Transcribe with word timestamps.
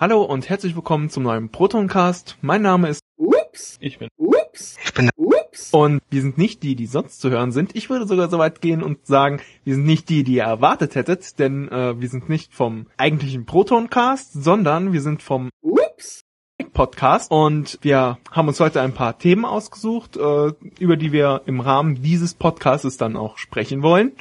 Hallo 0.00 0.22
und 0.22 0.48
herzlich 0.48 0.74
willkommen 0.74 1.10
zum 1.10 1.24
neuen 1.24 1.50
Protoncast. 1.50 2.38
Mein 2.40 2.62
Name 2.62 2.88
ist 2.88 3.02
Ups. 3.18 3.76
Ich 3.82 3.98
bin. 3.98 4.08
Ups. 4.16 4.78
Ich 4.82 4.94
bin 4.94 5.10
Ups. 5.14 5.74
und 5.74 6.00
wir 6.08 6.22
sind 6.22 6.38
nicht 6.38 6.62
die, 6.62 6.74
die 6.74 6.86
sonst 6.86 7.20
zu 7.20 7.28
hören 7.28 7.52
sind. 7.52 7.76
Ich 7.76 7.90
würde 7.90 8.06
sogar 8.06 8.30
so 8.30 8.38
weit 8.38 8.62
gehen 8.62 8.82
und 8.82 9.06
sagen, 9.06 9.42
wir 9.62 9.74
sind 9.74 9.84
nicht 9.84 10.08
die, 10.08 10.24
die 10.24 10.36
ihr 10.36 10.44
erwartet 10.44 10.94
hättet, 10.94 11.38
denn 11.38 11.68
äh, 11.68 12.00
wir 12.00 12.08
sind 12.08 12.30
nicht 12.30 12.54
vom 12.54 12.86
eigentlichen 12.96 13.44
Protoncast, 13.44 14.32
sondern 14.32 14.94
wir 14.94 15.02
sind 15.02 15.20
vom 15.20 15.50
Ups. 15.60 16.24
Podcast 16.72 17.30
und 17.30 17.78
wir 17.82 18.16
haben 18.30 18.48
uns 18.48 18.58
heute 18.58 18.80
ein 18.80 18.94
paar 18.94 19.18
Themen 19.18 19.44
ausgesucht, 19.44 20.16
äh, 20.16 20.52
über 20.78 20.96
die 20.96 21.12
wir 21.12 21.42
im 21.44 21.60
Rahmen 21.60 22.00
dieses 22.00 22.32
Podcasts 22.32 22.96
dann 22.96 23.18
auch 23.18 23.36
sprechen 23.36 23.82
wollen. 23.82 24.12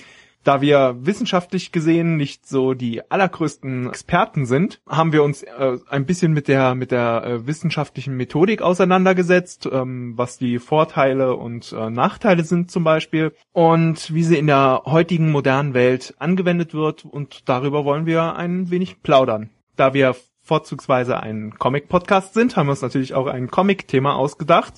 Da 0.44 0.62
wir 0.62 0.96
wissenschaftlich 1.02 1.74
gesehen 1.74 2.16
nicht 2.16 2.48
so 2.48 2.74
die 2.74 3.02
allergrößten 3.12 3.90
Experten 3.90 4.46
sind, 4.46 4.80
haben 4.88 5.12
wir 5.12 5.23
uns 5.23 5.44
äh, 5.44 5.78
ein 5.90 6.05
bisschen 6.05 6.32
mit 6.32 6.48
der 6.48 6.76
mit 6.76 6.92
der 6.92 7.23
äh, 7.26 7.48
wissenschaftlichen 7.48 8.16
Methodik 8.16 8.62
auseinandergesetzt, 8.62 9.68
ähm, 9.72 10.13
was 10.16 10.38
die 10.38 10.60
Vorteile 10.60 11.36
und 11.36 11.73
äh, 11.73 11.90
Nachteile 11.90 12.46
sind 12.46 12.72
zum 12.72 12.86
Beispiel 12.86 13.34
und 13.52 14.13
wie 14.13 14.23
sie 14.23 14.38
in 14.38 14.48
der 14.48 14.84
heutigen 14.86 15.30
modernen 15.30 15.73
Welt 15.73 16.16
angewendet 16.20 16.74
wird 16.74 17.04
und 17.04 17.49
darüber 17.49 17.84
wollen 17.84 18.05
wir 18.05 18.35
ein 18.38 18.71
wenig 18.71 19.02
plaudern. 19.02 19.49
Da 19.76 19.94
wir 19.94 20.16
vorzugsweise 20.41 21.20
ein 21.20 21.54
Comic-Podcast 21.60 22.34
sind, 22.34 22.55
haben 22.55 22.68
wir 22.68 22.71
uns 22.71 22.82
natürlich 22.82 23.13
auch 23.13 23.27
ein 23.27 23.52
Comic-Thema 23.52 24.16
ausgedacht. 24.16 24.74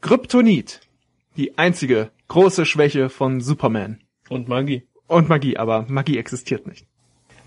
Kryptonit. 0.00 0.80
Die 1.36 1.58
einzige 1.58 2.10
große 2.28 2.66
Schwäche 2.66 3.10
von 3.10 3.40
Superman. 3.40 4.00
Und 4.30 4.48
Magie. 4.48 4.86
Und 5.08 5.28
Magie, 5.28 5.56
aber 5.56 5.86
Magie 5.88 6.16
existiert 6.16 6.66
nicht. 6.66 6.86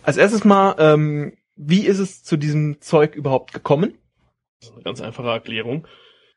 Als 0.04 0.18
erstes 0.18 0.44
mal, 0.44 0.76
ähm, 0.78 1.38
wie 1.56 1.86
ist 1.88 2.00
es 2.00 2.24
zu 2.24 2.36
diesem 2.36 2.82
Zeug 2.82 3.16
überhaupt 3.16 3.54
gekommen? 3.54 3.94
Das 4.60 4.70
ist 4.70 4.76
eine 4.76 4.84
ganz 4.84 5.02
einfache 5.02 5.30
Erklärung. 5.30 5.88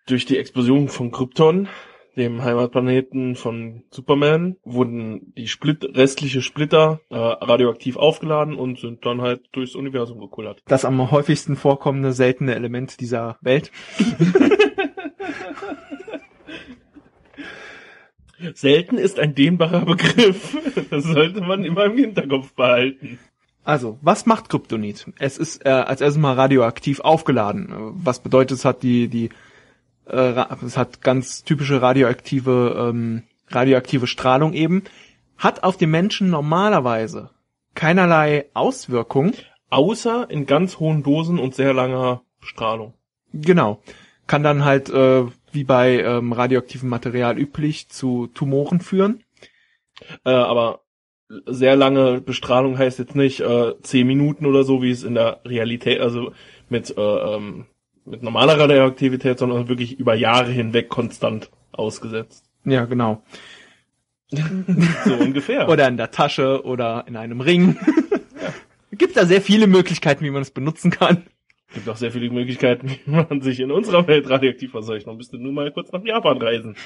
Durch 0.07 0.25
die 0.25 0.39
Explosion 0.39 0.89
von 0.89 1.11
Krypton, 1.11 1.69
dem 2.17 2.45
Heimatplaneten 2.45 3.35
von 3.35 3.83
Superman, 3.91 4.57
wurden 4.63 5.35
die 5.37 5.49
Split 5.49 5.85
restliche 5.97 6.43
Splitter 6.43 7.01
äh, 7.11 7.17
radioaktiv 7.17 7.97
aufgeladen 7.97 8.55
und 8.55 8.79
sind 8.79 9.05
dann 9.05 9.23
halt 9.23 9.49
durchs 9.51 9.75
Universum 9.75 10.21
gekullert. 10.21 10.63
Das 10.69 10.85
am 10.85 11.11
häufigsten 11.11 11.57
vorkommende 11.57 12.13
seltene 12.13 12.55
Element 12.55 13.01
dieser 13.01 13.37
Welt. 13.41 13.73
Selten 18.55 18.99
ist 18.99 19.19
ein 19.19 19.35
dehnbarer 19.35 19.85
Begriff. 19.85 20.57
Das 20.91 21.05
sollte 21.05 21.41
man 21.41 21.65
immer 21.65 21.85
im 21.85 21.97
Hinterkopf 21.97 22.53
behalten. 22.53 23.19
Also, 23.65 23.99
was 24.01 24.27
macht 24.27 24.49
Kryptonit? 24.49 25.07
Es 25.19 25.39
ist 25.39 25.67
äh, 25.67 25.71
als 25.71 26.01
erstes 26.01 26.21
mal 26.21 26.35
radioaktiv 26.35 27.01
aufgeladen. 27.01 27.69
Was 27.97 28.21
bedeutet, 28.21 28.59
es 28.59 28.65
hat 28.65 28.85
die, 28.85 29.09
die, 29.09 29.31
äh, 30.09 30.45
es 30.65 30.77
hat 30.77 31.03
ganz 31.03 31.43
typische 31.43 31.83
radioaktive, 31.83 32.91
ähm, 32.91 33.25
radioaktive 33.49 34.07
Strahlung 34.07 34.53
eben. 34.53 34.85
Hat 35.37 35.65
auf 35.65 35.77
den 35.77 35.91
Menschen 35.91 36.31
normalerweise 36.31 37.31
keinerlei 37.75 38.47
Auswirkung. 38.55 39.33
Außer 39.69 40.31
in 40.31 40.47
ganz 40.47 40.79
hohen 40.79 41.03
Dosen 41.03 41.41
und 41.41 41.57
sehr 41.57 41.75
langer 41.75 42.23
Strahlung. 42.41 42.95
Genau. 43.33 43.83
Kann 44.29 44.45
dann 44.45 44.65
halt, 44.65 44.91
äh, 44.91 45.25
wie 45.57 45.65
bei 45.65 46.01
ähm, 46.01 46.33
radioaktivem 46.33 46.89
Material 46.89 47.37
üblich, 47.37 47.89
zu 47.89 48.29
Tumoren 48.29 48.81
führen. 48.81 49.25
Äh, 50.25 50.31
aber 50.31 50.83
sehr 51.47 51.75
lange 51.75 52.21
Bestrahlung 52.21 52.79
heißt 52.79 53.01
jetzt 53.01 53.17
nicht 53.17 53.41
äh, 53.41 53.75
zehn 53.83 54.07
Minuten 54.07 54.47
oder 54.47 54.63
so, 54.63 54.83
wie 54.83 54.93
es 54.93 55.03
in 55.03 55.15
der 55.15 55.41
Realität, 55.45 56.01
also 56.01 56.33
mit, 56.69 56.97
äh, 56.97 57.01
ähm, 57.01 57.67
mit 58.05 58.23
normaler 58.23 58.59
Radioaktivität, 58.59 59.39
sondern 59.39 59.69
wirklich 59.69 59.99
über 59.99 60.15
Jahre 60.15 60.53
hinweg 60.53 60.89
konstant 60.89 61.51
ausgesetzt. 61.73 62.45
Ja, 62.65 62.85
genau. 62.85 63.23
So 65.05 65.15
ungefähr. 65.15 65.69
Oder 65.69 65.87
in 65.89 65.97
der 65.97 66.11
Tasche 66.11 66.65
oder 66.65 67.05
in 67.07 67.17
einem 67.17 67.41
Ring. 67.41 67.79
Gibt 68.91 69.17
da 69.17 69.25
sehr 69.25 69.41
viele 69.41 69.67
Möglichkeiten, 69.67 70.25
wie 70.25 70.31
man 70.31 70.43
es 70.43 70.51
benutzen 70.51 70.91
kann. 70.91 71.25
Gibt 71.75 71.89
auch 71.89 71.97
sehr 71.97 72.13
viele 72.13 72.31
Möglichkeiten, 72.31 72.89
wie 73.05 73.11
man 73.11 73.41
sich 73.41 73.61
in 73.61 73.71
unserer 73.71 74.07
Welt 74.07 74.29
radioaktiv 74.29 74.71
verseucht. 74.71 75.07
Man 75.07 75.17
müsste 75.17 75.39
nur 75.39 75.53
mal 75.53 75.71
kurz 75.73 75.93
nach 75.93 76.05
Japan 76.05 76.41
reisen. 76.41 76.77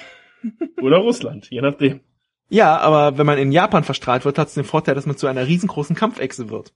Oder 0.80 0.98
Russland, 0.98 1.50
je 1.50 1.60
nachdem. 1.60 2.00
Ja, 2.48 2.78
aber 2.78 3.16
wenn 3.16 3.26
man 3.26 3.38
in 3.38 3.52
Japan 3.52 3.84
verstrahlt 3.84 4.24
wird, 4.24 4.38
hat 4.38 4.48
es 4.48 4.54
den 4.54 4.64
Vorteil, 4.64 4.94
dass 4.94 5.06
man 5.06 5.16
zu 5.16 5.28
einer 5.28 5.46
riesengroßen 5.46 5.94
Kampfechse 5.94 6.50
wird. 6.50 6.72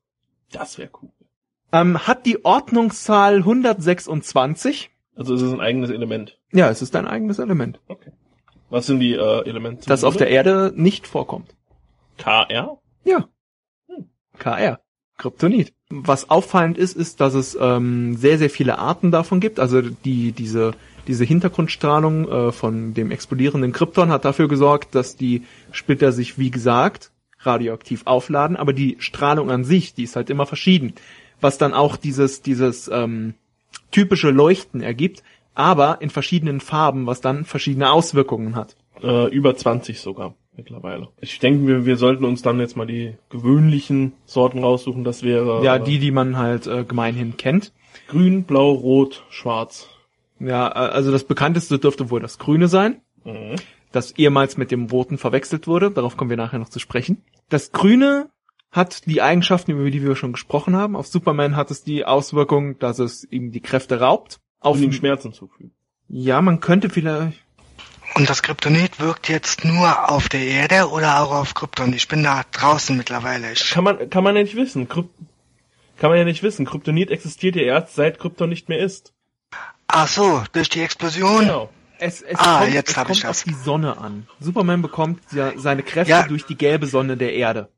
Das 0.53 0.79
wäre 0.79 0.91
cool. 1.03 1.11
Ähm, 1.73 2.07
hat 2.07 2.27
die 2.27 2.45
Ordnungszahl 2.45 3.39
126. 3.39 4.91
Also 5.17 5.35
es 5.35 5.43
ist 5.43 5.53
ein 5.53 5.61
eigenes 5.61 5.91
Element. 5.91 6.39
Ja, 6.53 6.71
es 6.71 6.83
ist 6.83 6.95
ein 6.95 7.07
eigenes 7.09 7.41
Element, 7.41 7.81
Was 8.71 8.87
sind 8.87 9.01
die 9.01 9.15
äh, 9.15 9.49
Elemente? 9.49 9.87
das 9.89 10.05
auf 10.05 10.17
der 10.17 10.29
Erde 10.29 10.73
nicht 10.77 11.09
vorkommt. 11.09 11.57
KR? 12.19 12.79
Ja. 13.05 13.29
KR. 14.39 14.81
Kryptonit. 15.19 15.73
Was 15.91 16.31
auffallend 16.31 16.77
ist, 16.77 16.97
ist, 16.97 17.21
dass 17.21 17.35
es 17.35 17.57
ähm, 17.61 18.17
sehr, 18.17 18.39
sehr 18.39 18.51
viele 18.51 18.79
Arten 18.79 19.11
davon 19.11 19.41
gibt. 19.41 19.61
Also 19.61 19.81
die, 19.81 20.33
diese, 20.33 20.73
diese 21.07 21.25
Hintergrundstrahlung 21.25 22.29
äh, 22.29 22.53
von 22.53 22.95
dem 22.95 23.11
explodierenden 23.11 23.73
Krypton 23.73 24.11
hat 24.11 24.25
dafür 24.25 24.49
gesorgt, 24.49 24.95
dass 24.95 25.17
die 25.17 25.43
Splitter 25.71 26.13
sich, 26.13 26.39
wie 26.39 26.51
gesagt, 26.51 27.11
radioaktiv 27.41 28.03
aufladen, 28.07 28.57
aber 28.57 28.73
die 28.73 28.97
Strahlung 28.99 29.51
an 29.51 29.65
sich, 29.65 29.95
die 29.95 30.05
ist 30.05 30.17
halt 30.17 30.31
immer 30.31 30.47
verschieden. 30.47 30.95
Was 31.41 31.59
dann 31.59 31.75
auch 31.75 31.97
dieses, 31.97 32.43
dieses 32.43 32.89
ähm, 32.89 33.35
typische 33.91 34.31
Leuchten 34.31 34.81
ergibt, 34.81 35.23
aber 35.55 35.99
in 36.01 36.11
verschiedenen 36.11 36.61
Farben, 36.61 37.07
was 37.07 37.21
dann 37.21 37.45
verschiedene 37.45 37.91
Auswirkungen 37.91 38.57
hat. 38.57 38.77
Äh, 39.03 39.29
über 39.29 39.55
20 39.55 40.01
sogar 40.01 40.35
mittlerweile. 40.57 41.09
Ich 41.21 41.39
denke, 41.39 41.67
wir, 41.67 41.87
wir 41.87 41.97
sollten 41.97 42.25
uns 42.25 42.43
dann 42.43 42.61
jetzt 42.61 42.77
mal 42.77 42.87
die 42.87 43.15
gewöhnlichen 43.31 44.13
Sorten 44.25 44.59
raussuchen. 44.63 45.05
Das 45.05 45.23
wäre 45.23 45.65
Ja, 45.65 45.79
die, 45.79 45.99
die 45.99 46.11
man 46.11 46.37
halt 46.39 46.67
äh, 46.67 46.85
gemeinhin 46.85 47.37
kennt. 47.37 47.73
grün, 48.09 48.45
blau, 48.45 48.71
rot, 48.73 49.25
schwarz. 49.31 49.89
Ja, 50.41 50.69
äh, 50.69 50.91
also 50.91 51.13
das 51.13 51.25
bekannteste 51.25 51.79
dürfte 51.79 52.11
wohl 52.11 52.21
das 52.21 52.39
Grüne 52.39 52.69
sein, 52.69 53.01
Mhm. 53.25 53.57
das 53.93 54.13
ehemals 54.19 54.57
mit 54.57 54.71
dem 54.71 54.85
Roten 54.87 55.17
verwechselt 55.19 55.67
wurde. 55.67 55.91
Darauf 55.91 56.17
kommen 56.17 56.31
wir 56.31 56.37
nachher 56.37 56.59
noch 56.59 56.69
zu 56.69 56.79
sprechen. 56.79 57.23
Das 57.49 57.73
Grüne 57.73 58.29
hat 58.71 59.07
die 59.07 59.23
Eigenschaften, 59.23 59.71
über 59.71 59.89
die 59.91 60.03
wir 60.03 60.17
schon 60.17 60.33
gesprochen 60.33 60.75
haben. 60.77 60.97
Auf 60.97 61.07
Superman 61.07 61.55
hat 61.57 61.71
es 61.71 61.85
die 61.85 62.05
Auswirkung, 62.05 62.79
dass 62.81 62.99
es 62.99 63.25
ihm 63.31 63.53
die 63.53 63.61
Kräfte 63.61 64.01
raubt. 64.01 64.41
Auf 64.61 64.77
Und 64.79 64.83
ihm 64.83 64.93
Schmerzen 64.93 65.33
zufügen. 65.33 65.71
ja, 66.09 66.43
man 66.43 66.59
könnte 66.61 66.89
vielleicht. 66.91 67.44
Und 68.17 68.31
das 68.31 68.43
Kryptonit 68.43 69.01
wirkt 69.01 69.29
jetzt 69.29 69.65
nur 69.65 70.11
auf 70.11 70.29
der 70.29 70.43
Erde 70.47 70.89
oder 70.91 71.21
auch 71.21 71.33
auf 71.33 71.55
Krypton? 71.55 71.93
Ich 71.93 72.07
bin 72.07 72.23
da 72.23 72.43
draußen 72.53 72.97
mittlerweile. 72.97 73.53
Ich, 73.53 73.71
Kann 73.71 73.83
man, 73.85 74.09
kann 74.09 74.23
man 74.23 74.37
ja 74.37 74.43
nicht 74.43 74.55
wissen. 74.55 74.89
Kryp 74.89 75.09
kann 75.99 76.11
man 76.11 76.19
ja 76.19 76.25
nicht 76.25 76.43
wissen. 76.43 76.65
Kryptonit 76.67 77.11
existiert 77.11 77.57
ja 77.57 77.63
erst, 77.63 77.95
seit 77.95 78.19
Krypton 78.21 78.49
nicht 78.49 78.69
mehr 78.69 78.79
ist. 78.79 79.13
ach 79.89 80.07
so, 80.09 80.43
durch 80.53 80.69
die 80.69 80.83
Explosion? 80.83 81.41
Genau. 81.41 81.71
Es, 81.99 82.23
es 82.23 82.39
Ah, 82.39 82.61
kommt, 82.61 82.73
jetzt 82.75 82.91
es 82.91 82.97
ich 82.97 83.03
kommt 83.05 83.11
auf 83.11 83.21
das. 83.23 83.45
die 83.45 83.55
Sonne 83.55 83.97
an. 83.99 84.27
Superman 84.41 84.83
bekommt 84.83 85.21
ja 85.33 85.53
seine 85.57 85.83
Kräfte 85.83 86.11
Ja. 86.11 86.23
durch 86.25 86.45
die 86.45 86.57
gelbe 86.57 86.87
Sonne 86.87 87.17
der 87.17 87.33
Erde. 87.35 87.69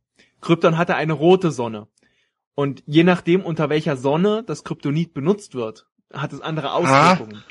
Krypton 0.41 0.77
hatte 0.79 0.97
eine 0.97 1.13
rote 1.13 1.51
Sonne. 1.51 1.87
Und 2.55 2.83
je 2.87 3.05
nachdem, 3.05 3.43
unter 3.43 3.69
welcher 3.69 3.97
Sonne 3.97 4.43
das 4.47 4.65
Kryptonit 4.65 5.13
benutzt 5.15 5.55
wird, 5.55 5.87
hat 6.13 6.33
es 6.33 6.41
andere 6.41 6.73
Auswirkungen. 6.73 7.43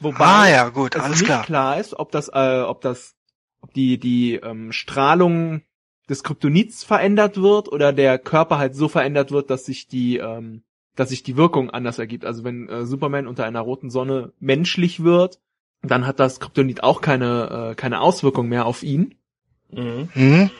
Wobei 0.00 0.24
Ah 0.24 0.48
ja, 0.48 0.68
gut, 0.68 0.94
es 0.94 1.02
alles 1.02 1.18
nicht 1.20 1.26
klar. 1.26 1.44
klar 1.44 1.78
ist, 1.80 1.94
ob 1.98 2.10
das, 2.12 2.28
äh, 2.32 2.60
ob 2.60 2.80
das, 2.80 3.16
ob 3.60 3.72
die 3.74 3.98
die 3.98 4.34
ähm, 4.36 4.72
Strahlung 4.72 5.62
des 6.08 6.22
Kryptonits 6.22 6.84
verändert 6.84 7.40
wird 7.40 7.70
oder 7.70 7.92
der 7.92 8.18
Körper 8.18 8.58
halt 8.58 8.74
so 8.74 8.88
verändert 8.88 9.30
wird, 9.30 9.50
dass 9.50 9.66
sich 9.66 9.88
die, 9.88 10.18
ähm, 10.18 10.62
dass 10.96 11.10
sich 11.10 11.22
die 11.22 11.36
Wirkung 11.36 11.70
anders 11.70 11.98
ergibt. 11.98 12.24
Also 12.24 12.44
wenn 12.44 12.68
äh, 12.68 12.86
Superman 12.86 13.26
unter 13.26 13.44
einer 13.44 13.60
roten 13.60 13.90
Sonne 13.90 14.32
menschlich 14.40 15.02
wird, 15.04 15.40
dann 15.82 16.06
hat 16.06 16.18
das 16.18 16.40
Kryptonit 16.40 16.82
auch 16.82 17.00
keine 17.00 17.70
äh, 17.70 17.74
keine 17.74 18.00
Auswirkung 18.00 18.48
mehr 18.48 18.66
auf 18.66 18.82
ihn, 18.82 19.14
Mhm. 19.70 20.08
Hm? 20.14 20.50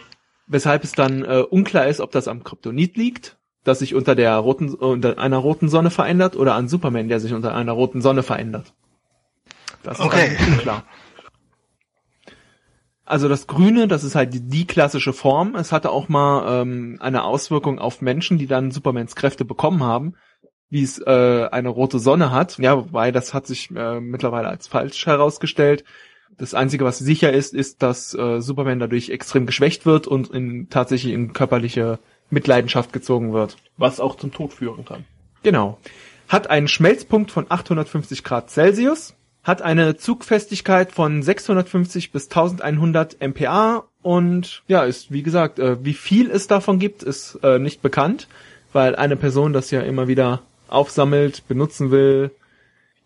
weshalb 0.46 0.84
es 0.84 0.92
dann 0.92 1.24
äh, 1.24 1.38
unklar 1.48 1.86
ist, 1.86 2.00
ob 2.00 2.10
das 2.12 2.28
am 2.28 2.44
Kryptonit 2.44 2.96
liegt, 2.96 3.38
das 3.64 3.78
sich 3.80 3.94
unter 3.94 4.14
der 4.14 4.36
roten 4.36 4.74
unter 4.74 5.18
einer 5.18 5.38
roten 5.38 5.68
Sonne 5.68 5.90
verändert 5.90 6.36
oder 6.36 6.54
an 6.54 6.68
Superman, 6.68 7.08
der 7.08 7.20
sich 7.20 7.32
unter 7.32 7.54
einer 7.54 7.72
roten 7.72 8.00
Sonne 8.02 8.22
verändert. 8.22 8.74
Das 9.82 9.98
ist 9.98 10.04
Okay. 10.04 10.36
dann 10.38 10.52
unklar. 10.54 10.84
Also 13.04 13.28
das 13.28 13.46
Grüne, 13.46 13.88
das 13.88 14.04
ist 14.04 14.14
halt 14.14 14.34
die, 14.34 14.40
die 14.40 14.66
klassische 14.66 15.14
Form. 15.14 15.54
Es 15.56 15.72
hatte 15.72 15.90
auch 15.90 16.08
mal 16.10 16.60
ähm, 16.62 16.98
eine 17.00 17.24
Auswirkung 17.24 17.78
auf 17.78 18.02
Menschen, 18.02 18.36
die 18.36 18.46
dann 18.46 18.70
Supermans 18.70 19.16
Kräfte 19.16 19.46
bekommen 19.46 19.82
haben, 19.82 20.14
wie 20.68 20.82
es 20.82 20.98
äh, 20.98 21.48
eine 21.50 21.70
rote 21.70 21.98
Sonne 22.00 22.32
hat. 22.32 22.58
Ja, 22.58 22.76
wobei 22.76 23.10
das 23.10 23.32
hat 23.32 23.46
sich 23.46 23.70
äh, 23.74 24.00
mittlerweile 24.00 24.48
als 24.48 24.68
falsch 24.68 25.06
herausgestellt. 25.06 25.84
Das 26.36 26.52
Einzige, 26.52 26.84
was 26.84 26.98
sicher 26.98 27.32
ist, 27.32 27.54
ist, 27.54 27.82
dass 27.82 28.12
äh, 28.14 28.40
Superman 28.42 28.78
dadurch 28.78 29.08
extrem 29.08 29.46
geschwächt 29.46 29.86
wird 29.86 30.06
und 30.06 30.30
in, 30.30 30.68
tatsächlich 30.68 31.14
in 31.14 31.32
körperliche 31.32 31.98
Mitleidenschaft 32.28 32.92
gezogen 32.92 33.32
wird. 33.32 33.56
Was 33.78 34.00
auch 34.00 34.16
zum 34.16 34.32
Tod 34.32 34.52
führen 34.52 34.84
kann. 34.84 35.06
Genau. 35.42 35.78
Hat 36.28 36.50
einen 36.50 36.68
Schmelzpunkt 36.68 37.30
von 37.30 37.46
850 37.48 38.22
Grad 38.22 38.50
Celsius, 38.50 39.14
hat 39.44 39.62
eine 39.62 39.96
Zugfestigkeit 39.96 40.92
von 40.92 41.22
650 41.22 42.12
bis 42.12 42.26
1100 42.26 43.16
MPa 43.20 43.84
und 44.02 44.62
ja, 44.68 44.84
ist 44.84 45.12
wie 45.12 45.22
gesagt, 45.22 45.58
äh, 45.58 45.82
wie 45.84 45.94
viel 45.94 46.30
es 46.30 46.46
davon 46.46 46.78
gibt, 46.78 47.02
ist 47.02 47.38
äh, 47.42 47.58
nicht 47.58 47.82
bekannt, 47.82 48.28
weil 48.72 48.96
eine 48.96 49.16
Person 49.16 49.52
das 49.52 49.70
ja 49.70 49.80
immer 49.80 50.08
wieder 50.08 50.42
aufsammelt, 50.68 51.46
benutzen 51.48 51.90
will. 51.90 52.30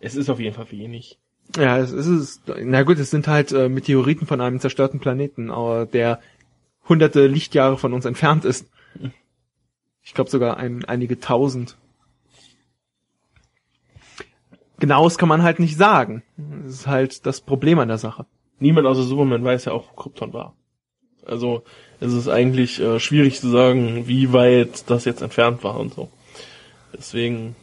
Es 0.01 0.17
ist 0.17 0.29
auf 0.29 0.41
jeden 0.41 0.55
Fall 0.55 0.71
wenig. 0.71 1.19
Ja, 1.57 1.79
es 1.79 1.93
ist, 1.93 2.43
na 2.63 2.83
gut, 2.83 2.99
es 2.99 3.11
sind 3.11 3.29
halt 3.29 3.53
äh, 3.53 3.69
Meteoriten 3.69 4.27
von 4.27 4.41
einem 4.41 4.59
zerstörten 4.59 5.01
Planeten, 5.01 5.51
aber 5.51 5.87
der 5.87 6.21
hunderte 6.89 7.27
Lichtjahre 7.27 7.79
von 7.79 7.93
uns 7.93 8.05
entfernt 8.05 8.45
ist. 8.45 8.67
Ich 10.03 10.15
glaube 10.15 10.31
sogar 10.31 10.57
ein, 10.57 10.85
einige 10.85 11.21
tausend. 11.21 11.77
Genaues 14.83 15.17
kann 15.17 15.29
man 15.29 15.45
halt 15.45 15.61
nicht 15.61 15.77
sagen. 15.77 16.25
Das 16.37 16.73
ist 16.75 16.87
halt 16.89 17.25
das 17.25 17.41
Problem 17.41 17.79
an 17.79 17.87
der 17.87 17.99
Sache. 17.99 18.27
Niemand 18.59 18.89
außer 18.89 19.05
Superman 19.05 19.45
weiß 19.45 19.67
ja 19.67 19.73
auch, 19.73 19.85
wo 19.89 19.95
Krypton 19.95 20.33
war. 20.33 20.57
Also 21.25 21.63
es 22.01 22.13
ist 22.13 22.27
eigentlich 22.27 22.81
äh, 22.81 22.99
schwierig 22.99 23.39
zu 23.39 23.49
sagen, 23.49 24.09
wie 24.09 24.33
weit 24.33 24.91
das 24.91 25.05
jetzt 25.05 25.23
entfernt 25.23 25.63
war 25.63 25.79
und 25.79 25.95
so. 25.95 26.11
Deswegen 26.93 27.55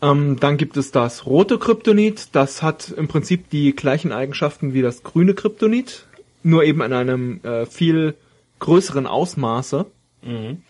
Ähm, 0.00 0.38
dann 0.40 0.56
gibt 0.56 0.78
es 0.78 0.90
das 0.90 1.26
rote 1.26 1.58
Kryptonit. 1.58 2.34
Das 2.34 2.62
hat 2.62 2.88
im 2.88 3.06
Prinzip 3.06 3.50
die 3.50 3.76
gleichen 3.76 4.10
Eigenschaften 4.10 4.72
wie 4.72 4.80
das 4.80 5.02
grüne 5.02 5.34
Kryptonit, 5.34 6.06
nur 6.42 6.64
eben 6.64 6.80
in 6.80 6.94
einem 6.94 7.40
äh, 7.42 7.66
viel 7.66 8.14
größeren 8.58 9.06
Ausmaße. 9.06 9.84
mhm. 10.22 10.62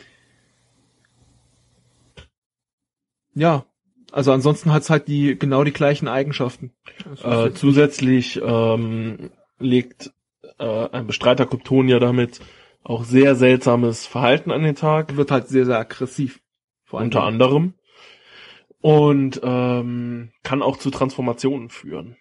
Ja, 3.36 3.64
also 4.14 4.30
ansonsten 4.30 4.72
hat's 4.72 4.90
halt 4.90 5.08
die 5.08 5.36
genau 5.36 5.64
die 5.64 5.72
gleichen 5.72 6.06
Eigenschaften. 6.06 6.72
äh, 7.24 7.50
zusätzlich 7.50 8.40
ähm, 8.40 9.30
legt 9.58 10.12
äh, 10.58 10.88
ein 10.90 11.08
Bestreiter 11.08 11.46
Kryptonia 11.46 11.98
damit 11.98 12.40
auch 12.84 13.02
sehr 13.02 13.34
seltsames 13.34 14.06
Verhalten 14.06 14.52
an 14.52 14.62
den 14.62 14.76
Tag. 14.76 15.16
wird 15.16 15.32
halt 15.32 15.48
sehr 15.48 15.66
sehr 15.66 15.80
aggressiv. 15.80 16.40
Vor 16.84 17.00
allem 17.00 17.08
unter 17.08 17.24
anderem. 17.24 17.74
Und 18.80 19.40
ähm, 19.42 20.30
kann 20.44 20.62
auch 20.62 20.76
zu 20.76 20.90
Transformationen 20.90 21.70
führen. 21.70 22.16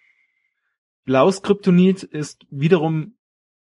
Blaues 1.04 1.42
Kryptonit 1.42 2.02
ist 2.02 2.44
wiederum 2.50 3.14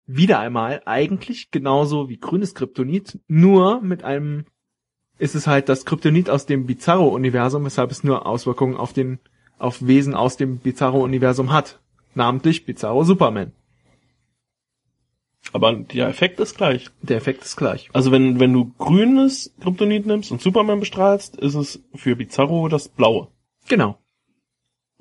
wieder 0.07 0.39
einmal 0.39 0.81
eigentlich 0.86 1.51
genauso 1.51 2.10
wie 2.10 2.18
grünes 2.18 2.56
Kryptonit, 2.56 3.19
nur 3.28 3.81
mit 3.81 4.04
einem 4.04 4.45
ist 5.18 5.36
es 5.36 5.48
halt 5.48 5.70
das 5.70 5.86
Kryptonit 5.86 6.30
aus 6.30 6.46
dem 6.46 6.66
Bizarro-Universum, 6.66 7.66
weshalb 7.66 7.92
es 7.92 8.04
nur 8.04 8.26
Auswirkungen 8.26 8.76
auf 8.76 8.94
den 8.94 9.20
auf 9.58 9.86
Wesen 9.86 10.16
aus 10.16 10.36
dem 10.36 10.58
Bizarro-Universum 10.58 11.52
hat, 11.52 11.80
namentlich 12.14 12.66
Bizarro 12.66 13.04
Superman. 13.04 13.54
Aber 15.54 15.74
der 15.74 16.10
Effekt 16.10 16.40
ist 16.40 16.58
gleich. 16.58 16.90
Der 17.02 17.18
Effekt 17.18 17.44
ist 17.44 17.56
gleich. 17.56 17.90
Also 17.94 18.12
wenn, 18.12 18.40
wenn 18.40 18.52
du 18.52 18.74
grünes 18.78 19.54
Kryptonit 19.62 20.06
nimmst 20.06 20.32
und 20.32 20.42
Superman 20.42 20.80
bestrahlst, 20.80 21.38
ist 21.38 21.56
es 21.56 21.84
für 21.94 22.16
Bizarro 22.16 22.68
das 22.68 22.90
blaue. 22.90 23.30
Genau. 23.68 23.98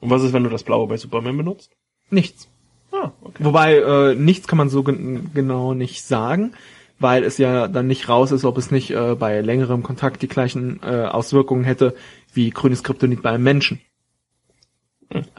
Und 0.01 0.11
was 0.11 0.23
ist, 0.23 0.33
wenn 0.33 0.45
du 0.45 0.51
das 0.51 0.63
blaue 0.63 0.87
bei 0.87 0.97
Superman 0.97 1.37
benutzt? 1.37 1.73
Nichts. 2.11 2.49
Ah, 2.93 3.13
okay. 3.23 3.43
Wobei 3.43 3.77
äh, 3.79 4.15
nichts 4.15 4.47
kann 4.47 4.59
man 4.59 4.69
so 4.69 4.83
gen 4.83 5.31
genau 5.35 5.75
nicht 5.75 6.05
sagen, 6.05 6.53
weil 6.99 7.25
es 7.25 7.38
ja 7.38 7.69
dann 7.69 7.87
nicht 7.87 8.08
raus 8.08 8.32
ist, 8.32 8.44
ob 8.44 8.58
es 8.58 8.70
nicht 8.70 8.91
äh, 8.91 9.14
bei 9.14 9.41
längerem 9.41 9.82
Kontakt 9.82 10.23
die 10.23 10.29
gleichen 10.29 10.81
äh, 10.82 11.06
Auswirkungen 11.06 11.64
hätte 11.64 11.94
wie 12.32 12.50
grünes 12.50 12.82
Kryptonit 12.82 13.23
bei 13.23 13.31
einem 13.31 13.44
Menschen. 13.44 13.81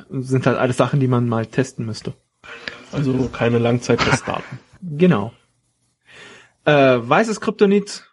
Sind 0.10 0.46
halt 0.46 0.58
alles 0.58 0.78
Sachen, 0.78 1.00
die 1.00 1.08
man 1.08 1.28
mal 1.28 1.46
testen 1.46 1.86
müsste. 1.86 2.14
Also 2.92 3.30
keine 3.32 3.60
Langzeittestdaten. 3.60 4.60
Genau. 4.88 5.34
Äh, 6.64 7.00
weißes 7.02 7.42
Kryptonit, 7.42 8.08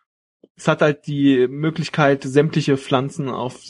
es 0.57 0.69
hat 0.69 0.81
halt 0.81 1.07
die 1.07 1.47
Möglichkeit, 1.49 2.23
sämtliche 2.23 2.79
Pflanzen 2.79 3.29
auf 3.29 3.61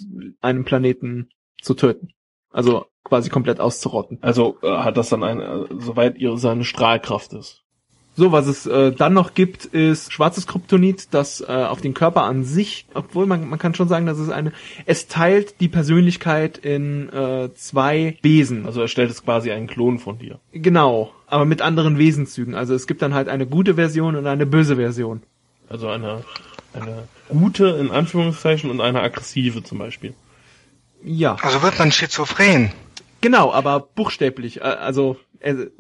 einem 0.41 0.65
Planeten 0.65 1.31
zu 1.61 1.75
töten. 1.75 2.13
Also 2.51 2.87
quasi 3.03 3.31
komplett 3.31 3.61
auszurotten. 3.61 4.19
Also 4.21 4.59
äh, 4.63 4.69
hat 4.69 4.97
das 4.97 5.09
dann 5.09 5.25
eine, 5.25 5.43
äh, 5.43 5.67
soweit 5.79 6.17
ihre 6.19 6.39
seine 6.39 6.65
Strahlkraft 6.65 7.33
ist. 7.33 7.62
So, 8.15 8.31
was 8.31 8.47
es 8.47 8.67
äh, 8.67 8.93
dann 8.93 9.15
noch 9.15 9.33
gibt, 9.33 9.65
ist 9.65 10.13
schwarzes 10.13 10.47
Kryptonit, 10.47 11.09
das 11.15 11.41
äh, 11.41 11.47
auf 11.47 11.81
den 11.81 11.95
Körper 11.95 12.25
an 12.25 12.45
sich, 12.45 12.85
obwohl 12.93 13.25
man, 13.25 13.49
man 13.49 13.59
kann 13.59 13.75
schon 13.75 13.89
sagen, 13.89 14.05
dass 14.05 14.19
es 14.19 14.29
eine, 14.29 14.53
es 14.85 15.09
teilt 15.09 15.61
die 15.61 15.69
Persönlichkeit 15.69 16.59
in 16.59 17.09
äh, 17.09 17.49
zwei 17.55 18.19
Besen. 18.21 18.67
Also 18.67 18.83
er 18.83 18.89
stellt 18.89 19.11
es 19.11 19.25
quasi 19.25 19.51
einen 19.51 19.67
Klon 19.67 19.99
von 19.99 20.19
dir. 20.19 20.41
Genau, 20.53 21.11
aber 21.27 21.47
mit 21.47 21.63
anderen 21.63 21.97
Wesenszügen. 21.99 22.55
Also 22.55 22.75
es 22.75 22.87
gibt 22.87 23.01
dann 23.01 23.15
halt 23.15 23.29
eine 23.29 23.47
gute 23.47 23.77
Version 23.77 24.15
und 24.15 24.27
eine 24.27 24.45
böse 24.45 24.77
Version. 24.77 25.23
Also 25.71 25.89
eine, 25.89 26.23
eine 26.75 27.05
gute 27.31 27.69
in 27.69 27.91
Anführungszeichen 27.91 28.71
und 28.71 28.83
eine 28.83 29.01
aggressive 29.01 29.63
zum 29.63 29.79
Beispiel. 29.79 30.13
Ja, 31.03 31.37
Also 31.41 31.63
wird 31.63 31.79
man 31.79 31.91
schizophren. 31.91 32.73
genau, 33.23 33.53
aber 33.53 33.81
buchstäblich. 33.81 34.59
Äh, 34.61 34.65
also 34.65 35.17
äh, 35.43 35.71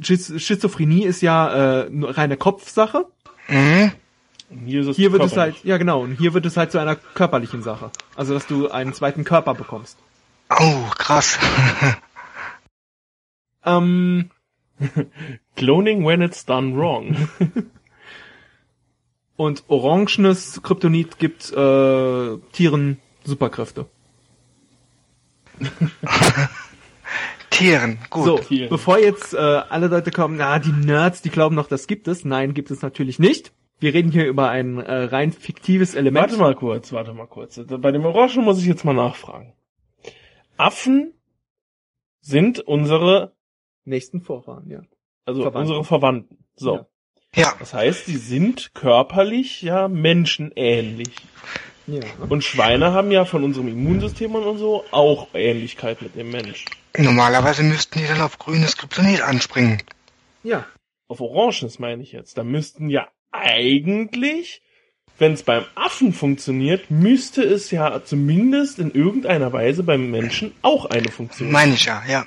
Schiz 0.00 0.32
Schizophrenie 0.40 1.04
ist 1.04 1.20
ja 1.22 1.82
äh, 1.82 1.90
nur 1.90 2.16
reine 2.16 2.36
Kopfsache. 2.36 3.06
Mhm. 3.48 3.92
Und 4.50 4.66
hier 4.66 4.80
ist 4.82 4.88
es 4.88 4.96
Hier 4.96 5.12
wird 5.12 5.22
es 5.22 5.36
halt, 5.36 5.64
ja 5.64 5.78
genau, 5.78 6.02
und 6.02 6.16
hier 6.16 6.34
wird 6.34 6.46
es 6.46 6.56
halt 6.56 6.70
zu 6.70 6.78
einer 6.78 6.96
körperlichen 6.96 7.62
Sache. 7.62 7.90
Also 8.14 8.34
dass 8.34 8.46
du 8.46 8.70
einen 8.70 8.92
zweiten 8.92 9.24
Körper 9.24 9.54
bekommst. 9.54 9.98
Oh, 10.50 10.84
krass. 10.96 11.38
Ähm, 13.64 14.30
Cloning 15.56 16.04
when 16.04 16.22
it's 16.22 16.44
done 16.44 16.76
wrong. 16.76 17.28
Und 19.36 19.64
orangenes 19.68 20.62
Kryptonit 20.62 21.18
gibt 21.18 21.50
äh, 21.52 22.36
Tieren 22.52 23.00
Superkräfte. 23.24 23.86
Tieren, 27.54 27.98
gut. 28.10 28.24
so, 28.24 28.38
Tieren. 28.38 28.68
bevor 28.68 28.98
jetzt 28.98 29.34
äh, 29.34 29.36
alle 29.38 29.88
Leute 29.88 30.10
kommen, 30.10 30.36
na, 30.36 30.58
die 30.58 30.72
Nerds, 30.72 31.22
die 31.22 31.30
glauben 31.30 31.54
noch, 31.54 31.66
das 31.68 31.86
gibt 31.86 32.08
es. 32.08 32.24
Nein, 32.24 32.54
gibt 32.54 32.70
es 32.70 32.82
natürlich 32.82 33.18
nicht. 33.18 33.52
Wir 33.80 33.92
reden 33.94 34.12
hier 34.12 34.26
über 34.26 34.48
ein 34.50 34.78
äh, 34.78 35.04
rein 35.04 35.32
fiktives 35.32 35.94
Element. 35.94 36.30
warte 36.30 36.36
mal 36.40 36.54
kurz, 36.54 36.92
warte 36.92 37.12
mal 37.12 37.26
kurz. 37.26 37.60
Bei 37.66 37.90
dem 37.92 38.04
Orangen 38.04 38.44
muss 38.44 38.58
ich 38.60 38.66
jetzt 38.66 38.84
mal 38.84 38.94
nachfragen. 38.94 39.52
Affen 40.56 41.12
sind 42.20 42.60
unsere, 42.60 43.32
Nächsten 43.84 44.20
Vorfahren, 44.22 44.70
ja. 44.70 44.80
also 45.26 45.42
Verwandten. 45.42 45.60
unsere 45.60 45.84
Verwandten. 45.84 46.38
So. 46.56 46.74
Ja. 46.76 46.86
Ja, 47.36 47.52
Das 47.58 47.74
heißt, 47.74 48.06
sie 48.06 48.16
sind 48.16 48.74
körperlich 48.74 49.60
ja 49.60 49.88
menschenähnlich. 49.88 51.10
Ja. 51.86 52.00
Und 52.28 52.44
Schweine 52.44 52.92
haben 52.92 53.10
ja 53.10 53.24
von 53.24 53.44
unserem 53.44 53.68
Immunsystem 53.68 54.34
und 54.34 54.58
so 54.58 54.84
auch 54.90 55.28
Ähnlichkeit 55.34 56.00
mit 56.02 56.16
dem 56.16 56.30
Mensch. 56.30 56.64
normalerweise 56.96 57.62
müssten 57.62 57.98
die 57.98 58.06
dann 58.06 58.20
auf 58.20 58.38
grünes 58.38 58.76
Kryptonit 58.76 59.20
anspringen. 59.20 59.82
Ja. 60.42 60.66
Auf 61.08 61.20
Oranges 61.20 61.78
meine 61.78 62.02
ich 62.02 62.12
jetzt. 62.12 62.38
Da 62.38 62.44
müssten 62.44 62.88
ja 62.88 63.08
eigentlich, 63.30 64.62
wenn 65.18 65.32
es 65.32 65.42
beim 65.42 65.64
Affen 65.74 66.12
funktioniert, 66.12 66.90
müsste 66.90 67.42
es 67.42 67.70
ja 67.70 68.02
zumindest 68.04 68.78
in 68.78 68.92
irgendeiner 68.92 69.52
Weise 69.52 69.82
beim 69.82 70.10
Menschen 70.10 70.52
auch 70.62 70.86
eine 70.86 71.10
Funktion. 71.10 71.50
Meine 71.50 71.74
ich 71.74 71.84
ja, 71.84 72.02
ja. 72.08 72.26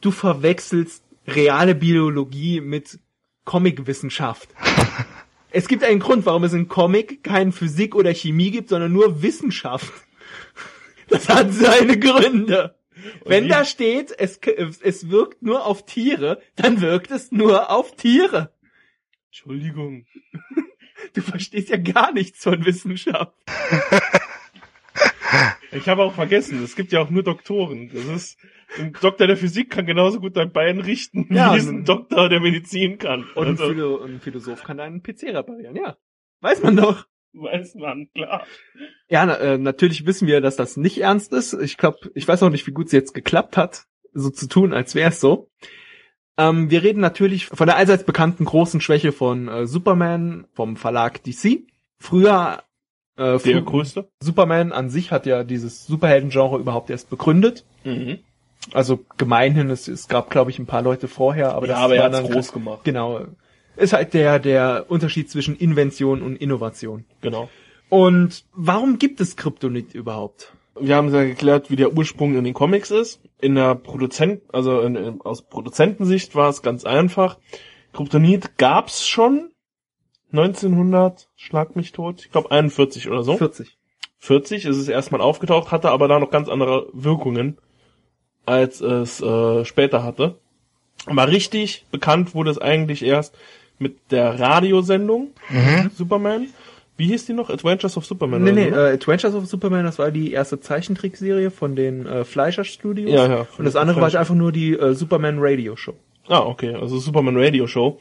Du 0.00 0.10
verwechselst 0.10 1.02
reale 1.26 1.74
Biologie 1.74 2.60
mit 2.60 2.98
Comicwissenschaft. 3.44 4.50
es 5.54 5.68
gibt 5.68 5.84
einen 5.84 6.00
Grund, 6.00 6.26
warum 6.26 6.42
es 6.42 6.52
in 6.52 6.66
Comic 6.66 7.22
kein 7.22 7.52
Physik 7.52 7.94
oder 7.94 8.12
Chemie 8.12 8.50
gibt, 8.50 8.70
sondern 8.70 8.92
nur 8.92 9.22
Wissenschaft. 9.22 9.92
Das 11.06 11.28
hat 11.28 11.52
seine 11.52 11.98
Gründe. 11.98 12.76
Wenn 13.26 13.46
da 13.46 13.66
steht, 13.66 14.10
es, 14.10 14.38
es 14.38 15.10
wirkt 15.10 15.42
nur 15.42 15.66
auf 15.66 15.84
Tiere, 15.84 16.40
dann 16.56 16.80
wirkt 16.80 17.10
es 17.10 17.30
nur 17.30 17.70
auf 17.70 17.94
Tiere. 17.94 18.54
Entschuldigung. 19.26 20.06
Du 21.12 21.20
verstehst 21.20 21.68
ja 21.68 21.76
gar 21.76 22.12
nichts 22.12 22.42
von 22.42 22.64
Wissenschaft. 22.64 23.34
Ich 25.72 25.88
habe 25.88 26.02
auch 26.02 26.14
vergessen, 26.14 26.64
es 26.64 26.74
gibt 26.74 26.90
ja 26.90 27.00
auch 27.00 27.10
nur 27.10 27.22
Doktoren. 27.22 27.90
Das 27.92 28.04
ist, 28.06 28.38
ein 28.78 28.92
Doktor 29.00 29.26
der 29.26 29.36
Physik 29.36 29.70
kann 29.70 29.86
genauso 29.86 30.20
gut 30.20 30.36
dein 30.36 30.52
Bein 30.52 30.80
richten, 30.80 31.26
Ja, 31.34 31.54
wie 31.54 31.58
es 31.58 31.68
ein 31.68 31.84
Doktor 31.84 32.28
der 32.28 32.40
Medizin 32.40 32.98
kann. 32.98 33.24
Und 33.34 33.44
ein, 33.46 33.50
Also, 33.52 33.68
Philo 33.68 34.02
ein 34.02 34.20
Philosoph 34.20 34.62
kann 34.64 34.80
einen 34.80 35.02
PC 35.02 35.24
reparieren, 35.34 35.76
ja. 35.76 35.96
Weiß 36.40 36.62
man 36.62 36.76
doch. 36.76 37.06
weiß 37.32 37.74
man, 37.76 38.08
klar. 38.14 38.46
Ja, 39.08 39.26
na, 39.26 39.36
äh, 39.38 39.58
natürlich 39.58 40.06
wissen 40.06 40.28
wir, 40.28 40.40
dass 40.40 40.56
das 40.56 40.76
nicht 40.76 40.98
ernst 40.98 41.32
ist. 41.32 41.52
Ich 41.54 41.76
glaube, 41.76 41.98
ich 42.14 42.26
weiß 42.28 42.42
auch 42.42 42.50
nicht, 42.50 42.66
wie 42.66 42.72
gut 42.72 42.86
es 42.86 42.92
jetzt 42.92 43.12
geklappt 43.14 43.56
hat, 43.56 43.84
so 44.12 44.30
zu 44.30 44.48
tun, 44.48 44.72
als 44.72 44.94
wäre 44.94 45.10
es 45.10 45.20
so. 45.20 45.50
Ähm, 46.36 46.70
wir 46.70 46.82
reden 46.82 47.00
natürlich 47.00 47.46
von 47.46 47.66
der 47.66 47.76
allseits 47.76 48.04
bekannten 48.04 48.44
großen 48.44 48.80
Schwäche 48.80 49.12
von 49.12 49.48
äh, 49.48 49.66
Superman 49.66 50.46
vom 50.52 50.76
Verlag 50.76 51.22
DC. 51.22 51.62
Früher 51.98 52.62
Äh, 53.16 53.38
Der 53.38 53.62
größte. 53.62 54.08
Superman 54.20 54.72
an 54.72 54.90
sich 54.90 55.12
hat 55.12 55.26
ja 55.26 55.44
dieses 55.44 55.86
Superhelden-Genre 55.86 56.58
überhaupt 56.58 56.90
erst 56.90 57.08
begründet. 57.10 57.64
Mhm. 57.84 58.18
Also 58.72 59.00
gemeinhin, 59.16 59.70
es, 59.70 59.88
es 59.88 60.08
gab, 60.08 60.30
glaube 60.30 60.50
ich, 60.50 60.58
ein 60.58 60.66
paar 60.66 60.82
Leute 60.82 61.08
vorher, 61.08 61.54
aber 61.54 61.66
Ja, 61.66 61.74
das 61.74 61.82
aber 61.82 61.96
er 61.96 62.02
war 62.04 62.10
dann 62.10 62.30
groß 62.30 62.52
gemacht. 62.52 62.80
Genau. 62.84 63.26
Ist 63.76 63.92
halt 63.92 64.14
der, 64.14 64.38
der 64.38 64.86
Unterschied 64.88 65.30
zwischen 65.30 65.56
Invention 65.56 66.22
und 66.22 66.36
Innovation. 66.36 67.04
Genau. 67.20 67.48
Und 67.88 68.44
warum 68.52 68.98
gibt 68.98 69.20
es 69.20 69.36
Kryptonit 69.36 69.94
überhaupt? 69.94 70.54
Wir 70.78 70.96
haben 70.96 71.12
ja 71.12 71.24
geklärt, 71.24 71.70
wie 71.70 71.76
der 71.76 71.92
Ursprung 71.96 72.34
in 72.34 72.44
den 72.44 72.54
Comics 72.54 72.90
ist. 72.90 73.20
In 73.40 73.54
der 73.54 73.74
Produzent, 73.74 74.42
also 74.52 74.80
in, 74.80 74.96
in, 74.96 75.20
aus 75.20 75.42
Produzentensicht 75.42 76.34
war 76.34 76.48
es 76.48 76.62
ganz 76.62 76.84
einfach. 76.84 77.38
Kryptonit 77.92 78.58
gab's 78.58 79.06
schon 79.06 79.50
1900, 80.32 81.28
schlag 81.36 81.76
mich 81.76 81.92
tot, 81.92 82.22
ich 82.22 82.32
glaube 82.32 82.50
41 82.50 83.08
oder 83.08 83.22
so. 83.22 83.36
40. 83.36 83.78
40 84.18 84.64
ist 84.64 84.78
es 84.78 84.88
erstmal 84.88 85.20
aufgetaucht, 85.20 85.70
hatte 85.70 85.90
aber 85.90 86.08
da 86.08 86.18
noch 86.18 86.30
ganz 86.30 86.48
andere 86.48 86.88
Wirkungen, 86.92 87.58
als 88.46 88.80
es 88.80 89.20
äh, 89.20 89.64
später 89.64 90.02
hatte. 90.02 90.36
Aber 91.06 91.28
richtig 91.28 91.84
bekannt 91.90 92.34
wurde 92.34 92.50
es 92.50 92.58
eigentlich 92.58 93.02
erst 93.04 93.36
mit 93.78 94.10
der 94.10 94.38
Radiosendung 94.40 95.32
Mhm. 95.50 95.90
Superman. 95.94 96.48
Wie 96.96 97.06
hieß 97.08 97.26
die 97.26 97.32
noch? 97.32 97.50
Adventures 97.50 97.96
of 97.96 98.06
Superman? 98.06 98.44
Nee, 98.44 98.52
oder 98.52 98.60
nee, 98.60 98.70
so, 98.70 98.76
ne? 98.76 98.90
äh, 98.90 98.92
Adventures 98.94 99.34
of 99.34 99.46
Superman, 99.46 99.84
das 99.84 99.98
war 99.98 100.12
die 100.12 100.30
erste 100.32 100.60
Zeichentrickserie 100.60 101.50
von 101.50 101.74
den 101.74 102.06
äh, 102.06 102.24
Fleischer 102.24 102.62
Studios. 102.64 103.10
Ja, 103.10 103.26
ja, 103.26 103.46
Und 103.58 103.64
das 103.64 103.74
andere 103.74 103.96
war 103.96 104.02
halt 104.04 104.12
Fleischer. 104.12 104.20
einfach 104.20 104.34
nur 104.36 104.52
die 104.52 104.74
äh, 104.74 104.94
Superman 104.94 105.36
Radio 105.40 105.74
Show. 105.74 105.94
Ah, 106.28 106.40
okay, 106.40 106.74
also 106.74 106.98
Superman 106.98 107.36
Radio 107.36 107.66
Show. 107.66 107.98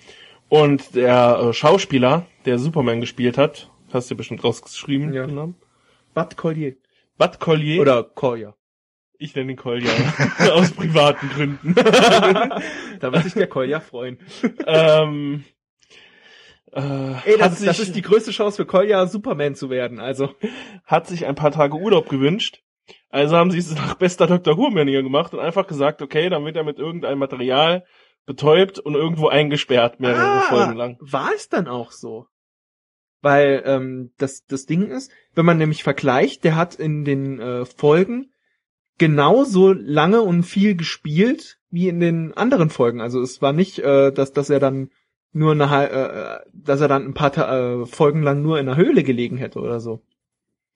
Und 0.48 0.94
der 0.96 1.40
äh, 1.50 1.54
Schauspieler, 1.54 2.28
der 2.46 2.60
Superman 2.60 3.02
gespielt 3.02 3.38
hat, 3.40 3.70
hast 3.92 4.12
du 4.12 4.16
bestimmt 4.16 4.44
rausgeschrieben, 4.44 5.12
Ja. 5.12 5.26
den 5.26 5.36
Namen? 5.36 5.56
Bud 6.14 6.38
Collier. 6.38 6.74
Bud 7.18 7.40
Collier. 7.40 7.82
Oder 7.82 8.04
Collier. 8.04 8.54
Ich 9.24 9.36
nenne 9.36 9.52
ihn 9.52 9.58
Collier. 9.58 9.90
aus 10.52 10.72
privaten 10.72 11.30
Gründen. 11.30 11.76
Da 13.00 13.12
wird 13.12 13.24
sich 13.24 13.34
der 13.34 13.48
Collier 13.48 13.82
freuen. 13.82 14.18
ähm, 14.66 15.44
äh, 16.72 16.82
Ey, 17.26 17.38
das, 17.38 17.60
sich, 17.60 17.68
das 17.68 17.80
ist 17.80 17.96
die 17.96 18.02
größte 18.02 18.32
Chance 18.32 18.58
für 18.58 18.66
Collier, 18.66 19.08
Superman 19.08 19.56
zu 19.56 19.70
werden. 19.70 20.00
Also, 20.00 20.30
hat 20.86 21.08
sich 21.08 21.26
ein 21.26 21.36
paar 21.36 21.52
Tage 21.52 21.76
Urlaub 21.76 22.10
gewünscht. 22.10 22.62
Also 23.10 23.38
haben 23.38 23.52
sie 23.52 23.60
es 23.60 23.74
nach 23.74 23.96
bester 23.96 24.28
Dr. 24.28 24.58
Who-Manier 24.58 25.04
gemacht 25.04 25.34
und 25.34 25.40
einfach 25.40 25.68
gesagt, 25.68 26.02
okay, 26.02 26.30
dann 26.30 26.44
wird 26.46 26.58
er 26.58 26.64
mit 26.64 26.80
irgendeinem 26.80 27.20
Material 27.20 27.86
betäubt 28.26 28.80
und 28.80 28.96
irgendwo 28.96 29.28
eingesperrt, 29.28 30.00
mehrere 30.00 30.42
Folgen 30.42 30.74
lang. 30.74 30.98
Ah, 31.00 31.06
war 31.12 31.30
es 31.34 31.48
dann 31.48 31.68
auch 31.68 31.92
so? 31.92 32.28
Weil 33.22 33.64
ähm, 33.66 34.12
das, 34.18 34.46
das 34.46 34.66
Ding 34.66 34.90
ist, 34.90 35.12
wenn 35.34 35.46
man 35.46 35.58
nämlich 35.58 35.84
vergleicht, 35.84 36.44
der 36.44 36.56
hat 36.56 36.76
in 36.76 37.06
den 37.06 37.40
äh, 37.40 37.66
Folgen 37.66 38.33
genauso 39.04 39.74
lange 39.74 40.22
und 40.22 40.44
viel 40.44 40.76
gespielt 40.76 41.58
wie 41.70 41.90
in 41.90 42.00
den 42.00 42.34
anderen 42.38 42.70
Folgen. 42.70 43.02
Also 43.02 43.22
es 43.22 43.42
war 43.42 43.52
nicht, 43.52 43.80
äh, 43.80 44.14
dass, 44.14 44.32
dass 44.32 44.50
er 44.50 44.62
dann 44.62 44.92
nur 45.34 45.52
eine, 45.52 45.70
hal- 45.70 45.90
äh, 46.46 46.50
dass 46.54 46.80
er 46.80 46.88
dann 46.88 47.04
ein 47.06 47.14
paar 47.14 47.34
Ta 47.34 47.82
äh, 47.82 47.86
Folgen 47.86 48.24
lang 48.24 48.42
nur 48.42 48.60
in 48.62 48.66
der 48.66 48.78
Höhle 48.78 49.04
gelegen 49.04 49.36
hätte 49.36 49.60
oder 49.60 49.82
so. 49.82 50.00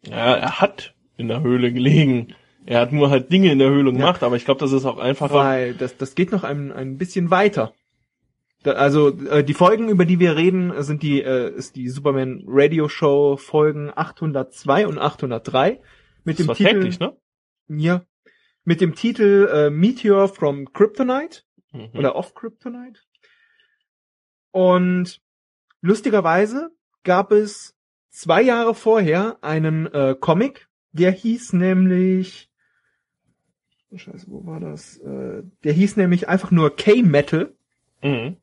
Ja, 0.05 0.35
er 0.35 0.59
hat 0.59 0.93
in 1.15 1.29
der 1.29 1.41
Höhle 1.41 1.71
gelegen. 1.71 2.35
Er 2.65 2.81
hat 2.81 2.91
nur 2.91 3.09
halt 3.09 3.31
Dinge 3.31 3.49
in 3.49 3.59
der 3.59 3.69
Höhle 3.69 3.93
gemacht, 3.93 4.23
aber 4.23 4.35
ich 4.35 4.43
glaube, 4.43 4.59
das 4.59 4.73
ist 4.73 4.83
auch 4.83 4.97
einfacher. 4.97 5.35
Weil 5.35 5.73
das, 5.73 5.95
das 5.95 6.15
geht 6.15 6.33
noch 6.33 6.43
ein, 6.43 6.73
ein 6.73 6.97
bisschen 6.97 7.31
weiter. 7.31 7.71
Da, 8.63 8.73
also 8.73 9.09
äh, 9.29 9.41
die 9.41 9.53
Folgen, 9.53 9.87
über 9.87 10.03
die 10.03 10.19
wir 10.19 10.35
reden, 10.35 10.73
sind 10.83 11.01
die 11.01 11.21
äh, 11.21 11.49
ist 11.55 11.77
die 11.77 11.87
Superman 11.87 12.43
Radio 12.45 12.89
Show 12.89 13.37
Folgen 13.37 13.89
802 13.95 14.85
und 14.85 14.97
803 14.97 15.79
mit 16.25 16.39
das 16.39 16.45
dem 16.45 16.47
war 16.49 16.55
Titel 16.55 16.73
täglich, 16.73 16.99
ne? 16.99 17.15
ja 17.69 18.01
mit 18.67 18.81
dem 18.81 18.95
Titel 18.95 19.47
äh, 19.49 19.69
Meteor 19.69 20.27
from 20.27 20.73
Kryptonite 20.73 21.43
Mhm. 21.71 21.89
oder 21.97 22.15
Off 22.17 22.33
Kryptonite. 22.33 22.99
Und 24.51 25.21
lustigerweise 25.81 26.71
gab 27.03 27.31
es 27.31 27.75
zwei 28.09 28.41
Jahre 28.41 28.75
vorher 28.75 29.37
einen 29.41 29.85
äh, 29.93 30.15
Comic, 30.19 30.67
der 30.91 31.11
hieß 31.11 31.53
nämlich 31.53 32.49
Scheiße, 33.95 34.25
wo 34.27 34.45
war 34.45 34.59
das? 34.59 34.97
Äh, 34.97 35.43
der 35.63 35.71
hieß 35.73 35.95
nämlich 35.95 36.27
einfach 36.27 36.51
nur 36.51 36.75
K-Metal 36.75 37.53
Mhm. 38.03 38.35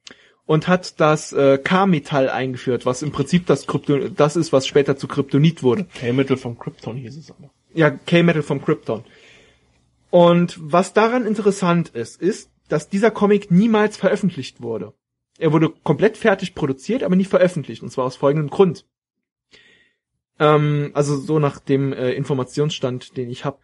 und 0.46 0.68
hat 0.68 1.00
das 1.00 1.32
äh, 1.34 1.58
K-Metall 1.58 2.28
eingeführt, 2.30 2.86
was 2.86 3.02
im 3.02 3.12
Prinzip 3.12 3.46
das 3.46 3.66
Krypto 3.66 4.08
das 4.08 4.36
ist, 4.36 4.52
was 4.54 4.66
später 4.66 4.96
zu 4.96 5.06
Kryptonit 5.06 5.62
wurde. 5.62 5.84
K-Mittel 5.84 6.36
vom 6.38 6.58
Krypton 6.58 6.96
hieß 6.96 7.16
es 7.18 7.30
aber. 7.30 7.50
Ja, 7.74 7.90
K-Metal 7.90 8.42
vom 8.42 8.62
Krypton. 8.64 9.04
Und 10.14 10.56
was 10.62 10.92
daran 10.92 11.26
interessant 11.26 11.88
ist, 11.88 12.22
ist, 12.22 12.48
dass 12.68 12.88
dieser 12.88 13.10
Comic 13.10 13.50
niemals 13.50 13.96
veröffentlicht 13.96 14.60
wurde. 14.62 14.92
Er 15.40 15.50
wurde 15.52 15.70
komplett 15.82 16.16
fertig 16.16 16.54
produziert, 16.54 17.02
aber 17.02 17.16
nie 17.16 17.24
veröffentlicht. 17.24 17.82
Und 17.82 17.90
zwar 17.90 18.04
aus 18.04 18.14
folgendem 18.14 18.48
Grund. 18.48 18.86
Ähm, 20.38 20.92
also 20.94 21.16
so 21.16 21.40
nach 21.40 21.58
dem 21.58 21.92
äh, 21.92 22.12
Informationsstand, 22.12 23.16
den 23.16 23.28
ich 23.28 23.44
habe. 23.44 23.58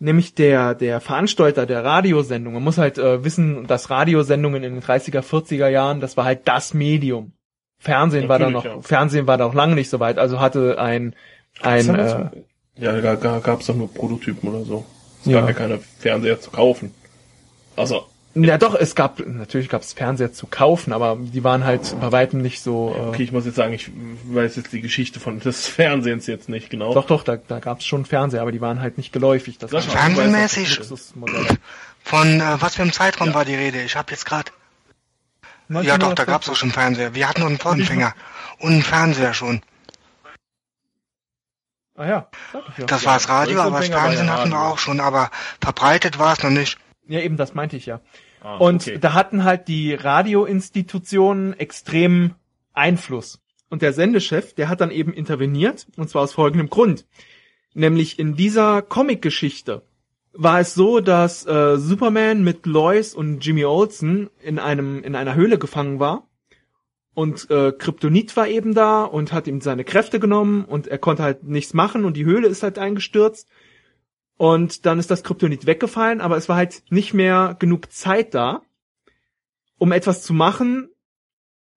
Nämlich 0.00 0.34
der, 0.34 0.74
der 0.74 1.00
Veranstalter 1.00 1.66
der 1.66 1.84
Radiosendung. 1.84 2.54
Man 2.54 2.64
muss 2.64 2.78
halt 2.78 2.98
äh, 2.98 3.22
wissen, 3.22 3.68
dass 3.68 3.90
Radiosendungen 3.90 4.64
in 4.64 4.74
den 4.74 4.82
30er, 4.82 5.20
40er 5.20 5.68
Jahren, 5.68 6.00
das 6.00 6.16
war 6.16 6.24
halt 6.24 6.48
das 6.48 6.74
Medium. 6.74 7.30
Fernsehen 7.78 8.28
war 8.28 8.40
da 8.40 8.50
noch, 8.50 8.64
Natürlich, 8.64 8.82
ja. 8.84 8.88
Fernsehen 8.88 9.28
war 9.28 9.38
da 9.38 9.44
auch 9.46 9.54
lange 9.54 9.76
nicht 9.76 9.88
so 9.88 10.00
weit. 10.00 10.18
Also 10.18 10.40
hatte 10.40 10.80
ein, 10.80 11.14
ein, 11.60 11.88
äh, 11.94 12.30
ja, 12.76 13.00
da 13.00 13.14
ga- 13.14 13.38
gab 13.38 13.60
es 13.60 13.66
doch 13.68 13.76
nur 13.76 13.86
Prototypen 13.94 14.48
oder 14.48 14.64
so. 14.64 14.84
Es 15.24 15.30
Ja. 15.30 15.40
gab 15.40 15.48
ja 15.48 15.54
keine 15.54 15.80
Fernseher 15.98 16.40
zu 16.40 16.50
kaufen. 16.50 16.94
Also, 17.76 18.06
Ja, 18.34 18.56
doch, 18.56 18.74
es 18.74 18.94
gab, 18.94 19.18
natürlich 19.26 19.68
gab 19.68 19.82
es 19.82 19.92
Fernseher 19.92 20.32
zu 20.32 20.46
kaufen, 20.46 20.94
aber 20.94 21.18
die 21.20 21.44
waren 21.44 21.64
halt 21.64 21.94
bei 22.00 22.12
weitem 22.12 22.40
nicht 22.40 22.62
so, 22.62 22.94
äh, 22.96 23.08
okay, 23.08 23.24
ich 23.24 23.32
muss 23.32 23.44
jetzt 23.44 23.56
sagen, 23.56 23.74
ich 23.74 23.90
weiß 24.24 24.56
jetzt 24.56 24.72
die 24.72 24.80
Geschichte 24.80 25.20
von 25.20 25.38
des 25.38 25.66
Fernsehens 25.68 26.26
jetzt 26.26 26.48
nicht 26.48 26.70
genau. 26.70 26.94
doch, 26.94 27.06
doch, 27.06 27.24
da, 27.24 27.36
da 27.36 27.58
gab 27.58 27.80
es 27.80 27.84
schon 27.84 28.06
Fernseher, 28.06 28.40
aber 28.40 28.50
die 28.50 28.62
waren 28.62 28.80
halt 28.80 28.96
nicht 28.96 29.12
geläufig. 29.12 29.58
Das 29.58 29.70
Fernsehmäßig 29.84 30.80
von 32.02 32.40
äh, 32.40 32.56
was 32.58 32.76
für 32.76 32.82
einem 32.82 32.92
Zeitraum 32.92 33.34
war 33.34 33.44
die 33.44 33.54
Rede? 33.54 33.82
Ich 33.82 33.96
habe 33.96 34.10
jetzt 34.12 34.24
gerade. 34.24 34.50
Ja 35.68 35.98
doch, 35.98 36.14
da 36.14 36.24
gab's 36.24 36.48
auch 36.48 36.56
schon 36.56 36.70
Fernseher. 36.70 37.14
Wir 37.14 37.28
hatten 37.28 37.40
noch 37.40 37.48
einen 37.48 37.58
Vorempfänger 37.58 38.14
und 38.60 38.72
einen 38.72 38.82
Fernseher 38.82 39.34
schon. 39.34 39.60
Ah 41.94 42.06
ja, 42.06 42.28
sag 42.52 42.68
ich 42.70 42.78
ja. 42.78 42.86
Das 42.86 43.04
war 43.04 43.14
das 43.14 43.28
Radio, 43.28 43.60
aber 43.60 43.78
das 43.78 43.88
Fernsehen 43.88 44.30
hatten 44.30 44.50
wir 44.50 44.60
auch 44.60 44.78
schon, 44.78 45.00
aber 45.00 45.30
verbreitet 45.60 46.18
war 46.18 46.32
es 46.32 46.42
noch 46.42 46.50
nicht. 46.50 46.78
Ja, 47.06 47.20
eben, 47.20 47.36
das 47.36 47.54
meinte 47.54 47.76
ich 47.76 47.86
ja. 47.86 48.00
Ah, 48.40 48.56
Und 48.56 48.82
okay. 48.82 48.98
da 48.98 49.12
hatten 49.12 49.44
halt 49.44 49.68
die 49.68 49.94
Radioinstitutionen 49.94 51.58
extrem 51.58 52.34
Einfluss. 52.72 53.40
Und 53.68 53.82
der 53.82 53.92
Sendechef, 53.92 54.54
der 54.54 54.68
hat 54.68 54.80
dann 54.80 54.90
eben 54.90 55.12
interveniert, 55.12 55.86
und 55.96 56.08
zwar 56.08 56.22
aus 56.22 56.32
folgendem 56.32 56.70
Grund. 56.70 57.06
Nämlich 57.74 58.18
in 58.18 58.36
dieser 58.36 58.82
Comic-Geschichte 58.82 59.82
war 60.32 60.60
es 60.60 60.74
so, 60.74 61.00
dass 61.00 61.46
äh, 61.46 61.76
Superman 61.76 62.42
mit 62.42 62.66
Lois 62.66 63.14
und 63.14 63.44
Jimmy 63.44 63.64
Olsen 63.64 64.30
in 64.40 64.58
einem 64.58 65.02
in 65.02 65.14
einer 65.14 65.34
Höhle 65.34 65.58
gefangen 65.58 66.00
war 66.00 66.26
und 67.14 67.50
äh, 67.50 67.72
Kryptonit 67.72 68.36
war 68.36 68.48
eben 68.48 68.74
da 68.74 69.04
und 69.04 69.32
hat 69.32 69.46
ihm 69.46 69.60
seine 69.60 69.84
Kräfte 69.84 70.18
genommen 70.18 70.64
und 70.64 70.88
er 70.88 70.98
konnte 70.98 71.22
halt 71.22 71.44
nichts 71.44 71.74
machen 71.74 72.04
und 72.04 72.16
die 72.16 72.24
Höhle 72.24 72.48
ist 72.48 72.62
halt 72.62 72.78
eingestürzt 72.78 73.48
und 74.36 74.86
dann 74.86 74.98
ist 74.98 75.10
das 75.10 75.22
Kryptonit 75.22 75.66
weggefallen, 75.66 76.20
aber 76.20 76.36
es 76.36 76.48
war 76.48 76.56
halt 76.56 76.82
nicht 76.90 77.12
mehr 77.12 77.56
genug 77.58 77.92
Zeit 77.92 78.34
da, 78.34 78.62
um 79.78 79.92
etwas 79.92 80.22
zu 80.22 80.32
machen, 80.32 80.88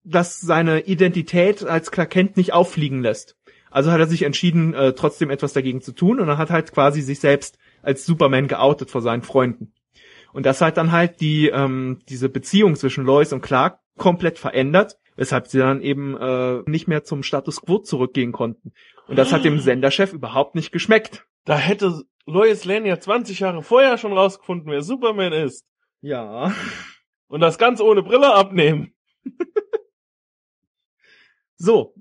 das 0.04 0.40
seine 0.40 0.80
Identität 0.80 1.64
als 1.64 1.90
Clark 1.90 2.10
Kent 2.10 2.36
nicht 2.36 2.52
auffliegen 2.52 3.00
lässt. 3.00 3.36
Also 3.70 3.90
hat 3.90 4.00
er 4.00 4.06
sich 4.06 4.22
entschieden, 4.22 4.74
äh, 4.74 4.92
trotzdem 4.92 5.30
etwas 5.30 5.54
dagegen 5.54 5.80
zu 5.80 5.92
tun 5.92 6.20
und 6.20 6.28
er 6.28 6.36
hat 6.36 6.50
halt 6.50 6.72
quasi 6.72 7.00
sich 7.00 7.20
selbst 7.20 7.58
als 7.82 8.04
Superman 8.04 8.48
geoutet 8.48 8.90
vor 8.90 9.00
seinen 9.00 9.22
Freunden. 9.22 9.72
Und 10.34 10.44
das 10.44 10.60
hat 10.60 10.76
dann 10.76 10.92
halt 10.92 11.20
die 11.20 11.48
ähm, 11.48 12.00
diese 12.08 12.28
Beziehung 12.28 12.76
zwischen 12.76 13.04
Lois 13.04 13.32
und 13.32 13.40
Clark 13.40 13.78
komplett 13.96 14.38
verändert, 14.38 14.98
weshalb 15.16 15.48
sie 15.48 15.58
dann 15.58 15.80
eben 15.82 16.16
äh, 16.16 16.62
nicht 16.66 16.88
mehr 16.88 17.04
zum 17.04 17.22
Status 17.22 17.60
quo 17.60 17.78
zurückgehen 17.78 18.32
konnten. 18.32 18.72
Und 19.08 19.16
das 19.16 19.32
hat 19.32 19.44
dem 19.44 19.58
Senderchef 19.60 20.12
überhaupt 20.12 20.54
nicht 20.54 20.72
geschmeckt. 20.72 21.26
Da 21.44 21.56
hätte 21.56 22.02
Lois 22.26 22.64
Lane 22.64 22.88
ja 22.88 22.98
20 22.98 23.40
Jahre 23.40 23.62
vorher 23.62 23.98
schon 23.98 24.12
rausgefunden, 24.12 24.70
wer 24.70 24.82
Superman 24.82 25.32
ist. 25.32 25.66
Ja. 26.00 26.52
Und 27.28 27.40
das 27.40 27.58
ganz 27.58 27.80
ohne 27.80 28.02
Brille 28.02 28.32
abnehmen. 28.34 28.94
So, 31.64 31.94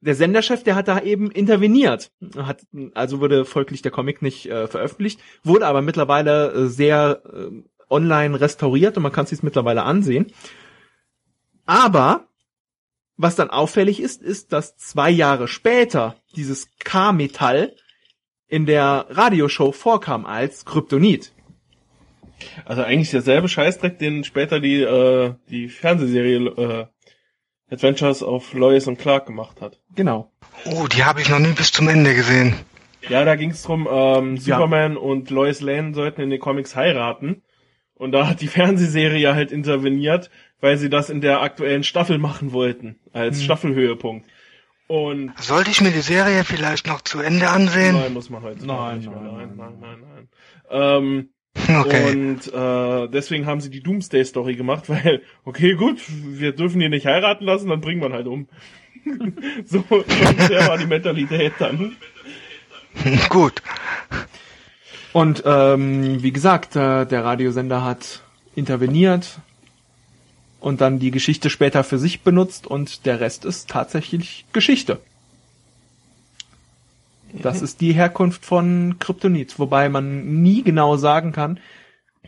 der 0.00 0.16
Senderchef, 0.16 0.64
der 0.64 0.74
hat 0.74 0.88
da 0.88 1.00
eben 1.00 1.30
interveniert. 1.30 2.10
Hat, 2.36 2.66
also 2.94 3.20
wurde 3.20 3.44
folglich 3.44 3.80
der 3.80 3.92
Comic 3.92 4.22
nicht 4.22 4.46
äh, 4.46 4.66
veröffentlicht, 4.66 5.20
wurde 5.44 5.68
aber 5.68 5.82
mittlerweile 5.82 6.52
äh, 6.52 6.66
sehr 6.66 7.22
äh, 7.32 7.62
online 7.88 8.40
restauriert 8.40 8.96
und 8.96 9.04
man 9.04 9.12
kann 9.12 9.22
es 9.22 9.30
sich 9.30 9.44
mittlerweile 9.44 9.84
ansehen. 9.84 10.32
Aber 11.64 12.26
Was 13.16 13.36
dann 13.36 13.50
auffällig 13.50 14.00
ist, 14.00 14.22
ist, 14.22 14.52
dass 14.52 14.76
zwei 14.76 15.10
Jahre 15.10 15.46
später 15.46 16.16
dieses 16.34 16.68
K-Metall 16.78 17.76
in 18.48 18.66
der 18.66 19.06
Radioshow 19.08 19.72
vorkam 19.72 20.26
als 20.26 20.64
Kryptonit. 20.64 21.32
Also 22.64 22.82
eigentlich 22.82 23.10
derselbe 23.10 23.48
Scheißdreck, 23.48 23.98
den 23.98 24.24
später 24.24 24.60
die, 24.60 24.82
äh, 24.82 25.34
die 25.48 25.68
Fernsehserie 25.68 26.38
äh, 26.38 26.86
Adventures 27.70 28.22
of 28.22 28.52
Lois 28.52 28.86
und 28.86 28.98
Clark 28.98 29.26
gemacht 29.26 29.60
hat. 29.60 29.80
Genau. 29.94 30.30
Oh, 30.66 30.86
die 30.86 31.04
habe 31.04 31.20
ich 31.20 31.28
noch 31.28 31.38
nie 31.38 31.52
bis 31.52 31.72
zum 31.72 31.88
Ende 31.88 32.14
gesehen. 32.14 32.54
Ja, 33.08 33.24
da 33.24 33.36
ging 33.36 33.50
es 33.50 33.62
drum, 33.62 33.88
ähm, 33.90 34.38
Superman 34.38 34.96
und 34.96 35.30
Lois 35.30 35.60
Lane 35.60 35.94
sollten 35.94 36.22
in 36.22 36.30
den 36.30 36.40
Comics 36.40 36.74
heiraten. 36.74 37.42
Und 37.96 38.12
da 38.12 38.26
hat 38.28 38.40
die 38.40 38.48
Fernsehserie 38.48 39.34
halt 39.34 39.52
interveniert, 39.52 40.30
weil 40.60 40.76
sie 40.76 40.90
das 40.90 41.10
in 41.10 41.20
der 41.20 41.40
aktuellen 41.42 41.84
Staffel 41.84 42.18
machen 42.18 42.52
wollten, 42.52 42.98
als 43.12 43.38
Hm. 43.38 43.44
Staffelhöhepunkt. 43.44 44.26
Und 44.86 45.32
Sollte 45.40 45.70
ich 45.70 45.80
mir 45.80 45.90
die 45.92 46.00
Serie 46.00 46.44
vielleicht 46.44 46.86
noch 46.86 47.00
zu 47.00 47.20
Ende 47.20 47.48
ansehen? 47.48 47.94
nein, 47.96 48.12
muss 48.12 48.28
man 48.30 48.42
heute 48.42 48.66
Nein, 48.66 48.98
nicht 48.98 49.08
mehr. 49.10 49.20
nein, 49.20 49.52
Nein, 49.56 49.56
nein, 49.56 49.78
nein, 49.80 49.98
nein. 50.14 50.28
Ähm, 50.70 51.28
Okay. 51.68 52.10
Und 52.10 52.52
äh, 52.52 53.08
deswegen 53.10 53.46
haben 53.46 53.60
sie 53.60 53.70
die 53.70 53.80
Doomsday 53.80 54.24
Story 54.24 54.56
gemacht, 54.56 54.88
weil, 54.88 55.22
okay, 55.44 55.74
gut, 55.74 56.00
wir 56.08 56.50
dürfen 56.50 56.80
die 56.80 56.88
nicht 56.88 57.06
heiraten 57.06 57.44
lassen, 57.44 57.68
dann 57.68 57.80
bringen 57.80 58.00
wir 58.00 58.08
ihn 58.08 58.12
halt 58.12 58.26
um. 58.26 58.48
so, 59.64 59.84
so 59.88 60.04
sehr 60.48 60.66
war 60.66 60.78
die 60.78 60.86
Mentalität 60.86 61.52
dann. 61.60 61.94
Gut. 63.28 63.62
Und 65.14 65.44
ähm, 65.46 66.24
wie 66.24 66.32
gesagt, 66.32 66.74
äh, 66.74 67.06
der 67.06 67.24
Radiosender 67.24 67.84
hat 67.84 68.22
interveniert 68.56 69.38
und 70.58 70.80
dann 70.80 70.98
die 70.98 71.12
Geschichte 71.12 71.50
später 71.50 71.84
für 71.84 71.98
sich 71.98 72.22
benutzt 72.22 72.66
und 72.66 73.06
der 73.06 73.20
Rest 73.20 73.44
ist 73.44 73.70
tatsächlich 73.70 74.44
Geschichte. 74.52 74.98
Das 77.32 77.62
ist 77.62 77.80
die 77.80 77.92
Herkunft 77.92 78.44
von 78.44 78.96
Kryptonit, 78.98 79.56
wobei 79.60 79.88
man 79.88 80.42
nie 80.42 80.64
genau 80.64 80.96
sagen 80.96 81.30
kann, 81.30 81.60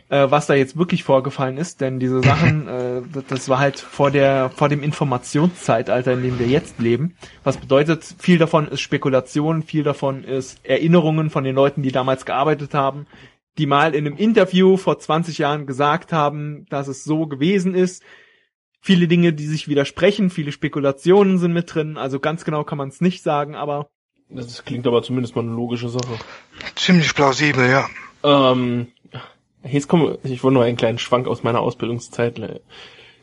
äh, 0.09 0.27
was 0.29 0.47
da 0.47 0.53
jetzt 0.53 0.77
wirklich 0.77 1.03
vorgefallen 1.03 1.57
ist, 1.57 1.81
denn 1.81 1.99
diese 1.99 2.21
Sachen, 2.21 2.67
äh, 2.67 3.01
das- 3.13 3.25
das 3.27 3.49
war 3.49 3.59
halt 3.59 3.79
vor 3.79 4.09
der 4.11 4.49
vor 4.49 4.69
dem 4.69 4.81
Informationszeitalter, 4.83 6.13
in 6.13 6.23
dem 6.23 6.39
wir 6.39 6.47
jetzt 6.47 6.79
leben. 6.79 7.15
Was 7.43 7.57
bedeutet, 7.57 8.15
viel 8.19 8.37
davon 8.37 8.67
ist 8.67 8.81
Spekulation, 8.81 9.63
viel 9.63 9.83
davon 9.83 10.23
ist 10.23 10.59
Erinnerungen 10.65 11.29
von 11.29 11.43
den 11.43 11.55
Leuten, 11.55 11.81
die 11.83 11.91
damals 11.91 12.25
gearbeitet 12.25 12.73
haben, 12.73 13.05
die 13.57 13.65
mal 13.65 13.95
in 13.95 14.05
einem 14.07 14.17
Interview 14.17 14.77
vor 14.77 14.99
20 14.99 15.37
Jahren 15.39 15.65
gesagt 15.65 16.13
haben, 16.13 16.65
dass 16.69 16.87
es 16.87 17.03
so 17.03 17.27
gewesen 17.27 17.75
ist. 17.75 18.03
Viele 18.79 19.07
Dinge, 19.07 19.33
die 19.33 19.47
sich 19.47 19.67
widersprechen, 19.67 20.29
viele 20.29 20.51
Spekulationen 20.51 21.39
sind 21.39 21.51
mit 21.53 21.73
drin, 21.73 21.97
also 21.97 22.19
ganz 22.19 22.45
genau 22.45 22.63
kann 22.63 22.77
man 22.77 22.89
es 22.89 23.01
nicht 23.01 23.23
sagen, 23.23 23.55
aber 23.55 23.89
Das 24.29 24.63
klingt 24.63 24.85
aber 24.87 25.01
zumindest 25.03 25.35
mal 25.35 25.41
eine 25.41 25.51
logische 25.55 25.89
Sache. 25.89 26.19
Ziemlich 26.75 27.13
plausibel, 27.15 27.67
ja. 27.69 27.87
Ähm, 28.23 28.87
jetzt 29.63 29.87
kommen, 29.87 30.17
ich 30.23 30.43
wollte 30.43 30.55
nur 30.55 30.63
einen 30.63 30.77
kleinen 30.77 30.97
Schwank 30.97 31.27
aus 31.27 31.43
meiner 31.43 31.61
Ausbildungszeit. 31.61 32.39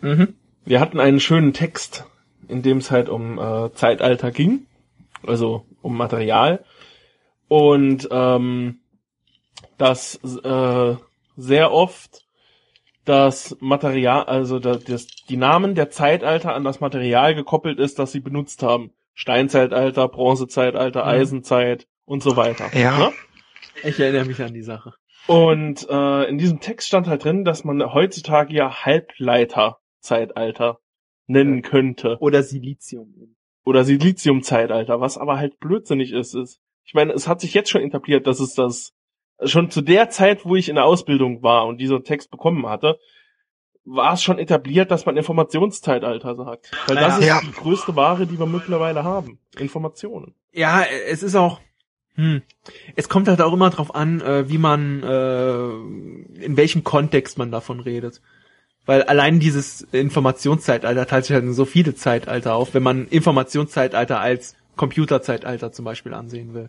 mhm. 0.01 0.35
Wir 0.65 0.81
hatten 0.81 1.01
einen 1.01 1.21
schönen 1.21 1.53
Text, 1.53 2.07
in 2.49 2.63
dem 2.63 2.79
es 2.79 2.91
halt 2.91 3.09
um 3.09 3.39
äh, 3.39 3.73
Zeitalter 3.75 4.31
ging, 4.31 4.67
also 5.27 5.67
um 5.83 5.97
Material. 5.97 6.65
Und 7.49 8.09
ähm, 8.11 8.79
dass 9.77 10.17
äh, 10.25 10.97
sehr 11.37 11.73
oft 11.73 12.25
das 13.05 13.57
Material, 13.61 14.25
also 14.25 14.59
da, 14.59 14.77
das, 14.77 15.07
die 15.29 15.37
Namen 15.37 15.75
der 15.75 15.91
Zeitalter 15.91 16.55
an 16.55 16.65
das 16.65 16.81
Material 16.81 17.35
gekoppelt 17.35 17.79
ist, 17.79 17.99
das 17.99 18.13
sie 18.13 18.21
benutzt 18.21 18.63
haben. 18.63 18.93
Steinzeitalter, 19.15 20.09
Bronzezeitalter, 20.09 21.03
Mhm. 21.03 21.09
Eisenzeit 21.09 21.87
und 22.05 22.23
so 22.23 22.37
weiter. 22.37 22.75
Ja. 22.77 22.99
Ne? 22.99 23.13
ich 23.85 24.01
erinnere 24.01 24.25
mich 24.25 24.43
an 24.43 24.55
die 24.55 24.63
Sache. 24.63 24.95
Und 25.27 25.87
äh, 25.89 26.25
in 26.29 26.39
diesem 26.39 26.61
Text 26.61 26.89
stand 26.89 27.07
halt 27.07 27.25
drin, 27.25 27.45
dass 27.45 27.65
man 27.65 27.95
heutzutage 27.95 28.53
ja 28.55 28.85
Halbleiter-Zeitalter 28.85 30.79
nennen 31.27 31.63
könnte. 31.63 32.19
Oder 32.21 32.43
Silizium. 32.43 33.35
Oder 33.65 33.85
Silizium-Zeitalter, 33.85 35.01
was 35.01 35.17
aber 35.17 35.39
halt 35.39 35.59
blödsinnig 35.59 36.13
ist, 36.13 36.35
ist. 36.35 36.61
Ich 36.85 36.93
meine, 36.93 37.13
es 37.13 37.27
hat 37.27 37.41
sich 37.41 37.55
jetzt 37.55 37.71
schon 37.71 37.81
etabliert, 37.81 38.27
dass 38.27 38.41
es 38.41 38.55
das 38.55 38.93
schon 39.43 39.71
zu 39.71 39.81
der 39.81 40.11
Zeit, 40.11 40.45
wo 40.45 40.55
ich 40.57 40.69
in 40.69 40.75
der 40.75 40.85
Ausbildung 40.85 41.43
war 41.43 41.67
und 41.67 41.79
diesen 41.79 42.05
Text 42.05 42.31
bekommen 42.31 42.67
hatte, 42.69 42.99
war 43.87 44.13
es 44.15 44.23
schon 44.23 44.39
etabliert, 44.39 44.91
dass 44.91 45.07
man 45.07 45.17
Informationszeitalter 45.17 46.37
sagt. 46.37 46.71
Weil 46.87 46.97
das 46.97 47.25
Ja. 47.25 47.39
ist 47.39 47.47
die 47.47 47.53
größte 47.53 47.97
Ware, 47.97 48.27
die 48.27 48.39
wir 48.39 48.47
mittlerweile 48.47 49.05
haben. 49.05 49.39
Informationen. 49.59 50.35
Ja, 50.53 50.83
es 51.09 51.23
ist 51.23 51.35
auch, 51.35 51.61
hm, 52.17 52.43
es 52.97 53.09
kommt 53.09 53.29
halt 53.29 53.41
auch 53.41 53.53
immer 53.53 53.71
drauf 53.71 53.95
an, 53.95 54.21
äh, 54.21 54.49
wie 54.49 54.59
man, 54.59 55.03
äh, 55.03 56.45
in 56.45 56.57
welchem 56.57 56.85
Kontext 56.85 57.39
man 57.39 57.51
davon 57.51 57.81
redet. 57.81 58.21
Weil 58.87 59.03
allein 59.05 59.41
dieses 59.41 59.81
Informationszeitalter 59.93 61.07
teilt 61.07 61.25
sich 61.25 61.35
halt 61.35 61.45
in 61.45 61.55
so 61.55 61.65
viele 61.65 61.95
Zeitalter 61.95 62.55
auf, 62.55 62.75
wenn 62.75 62.83
man 62.83 63.07
Informationszeitalter 63.09 64.21
als 64.21 64.57
Computerzeitalter 64.77 65.73
zum 65.73 65.85
Beispiel 65.85 66.13
ansehen 66.15 66.53
will. 66.55 66.69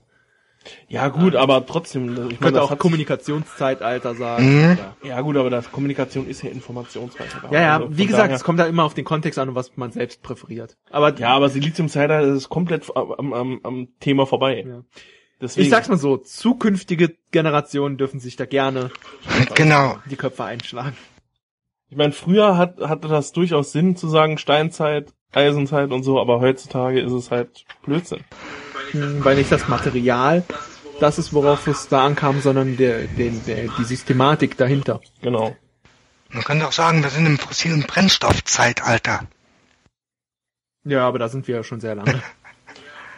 Ja 0.87 1.09
gut, 1.09 1.35
aber 1.35 1.63
trotzdem, 1.65 2.03
ich 2.05 2.09
Man 2.09 2.25
meine, 2.25 2.37
könnte 2.37 2.51
das 2.53 2.71
auch 2.71 2.77
Kommunikationszeitalter 2.79 4.15
sagen. 4.15 4.61
Mhm. 4.71 4.77
Ja 5.03 5.21
gut, 5.21 5.37
aber 5.37 5.49
das 5.51 5.71
Kommunikation 5.71 6.27
ist 6.27 6.41
ja 6.41 6.49
Informationszeitalter. 6.49 7.51
ja, 7.53 7.61
ja, 7.61 7.77
Also 7.79 7.97
wie 7.97 8.05
gesagt, 8.07 8.25
daher- 8.25 8.35
es 8.35 8.43
kommt 8.43 8.59
da 8.59 8.65
immer 8.65 8.83
auf 8.83 8.93
den 8.95 9.05
Kontext 9.05 9.37
an 9.37 9.49
und 9.49 9.55
was 9.55 9.75
man 9.77 9.91
selbst 9.91 10.23
präferiert. 10.23 10.75
Aber 10.89 11.15
Ja, 11.17 11.29
aber 11.35 11.49
Siliziumzeitalter 11.49 12.33
ist 12.33 12.49
komplett 12.49 12.89
am, 12.95 13.33
am, 13.33 13.59
am 13.63 13.87
Thema 13.99 14.25
vorbei. 14.25 14.65
Ja. 14.67 14.81
Deswegen, 15.41 15.65
ich 15.65 15.69
sag's 15.69 15.89
mal 15.89 15.97
so, 15.97 16.17
zukünftige 16.17 17.15
Generationen 17.31 17.97
dürfen 17.97 18.19
sich 18.19 18.35
da 18.35 18.45
gerne 18.45 18.91
Genau. 19.55 19.97
die 20.09 20.15
Köpfe 20.15 20.45
einschlagen. 20.45 20.95
ich 21.89 21.97
meine, 21.97 22.13
früher 22.13 22.57
hat, 22.57 22.79
hatte 22.79 23.07
das 23.07 23.31
durchaus 23.31 23.71
Sinn 23.71 23.95
zu 23.95 24.07
sagen 24.07 24.37
Steinzeit, 24.37 25.13
Eisenzeit 25.33 25.91
und 25.91 26.03
so, 26.03 26.19
aber 26.19 26.39
heutzutage 26.39 27.01
ist 27.01 27.11
es 27.11 27.31
halt 27.31 27.65
Blödsinn. 27.83 28.23
Hm, 28.91 29.23
weil 29.25 29.35
nicht 29.35 29.51
das 29.51 29.67
Material 29.67 30.43
das 30.99 31.17
ist, 31.17 31.33
worauf 31.33 31.67
es 31.67 31.87
da 31.87 32.05
ankam, 32.05 32.41
sondern 32.41 32.77
der, 32.77 33.07
der, 33.07 33.31
der, 33.31 33.67
die 33.77 33.83
Systematik 33.83 34.57
dahinter. 34.57 35.01
Genau. 35.21 35.55
Man 36.29 36.43
könnte 36.43 36.67
auch 36.67 36.71
sagen, 36.71 37.03
wir 37.03 37.09
sind 37.09 37.25
im 37.25 37.37
fossilen 37.37 37.83
Brennstoffzeitalter. 37.83 39.27
Ja, 40.83 41.07
aber 41.07 41.19
da 41.19 41.29
sind 41.29 41.47
wir 41.47 41.55
ja 41.55 41.63
schon 41.63 41.79
sehr 41.79 41.95
lange. 41.95 42.21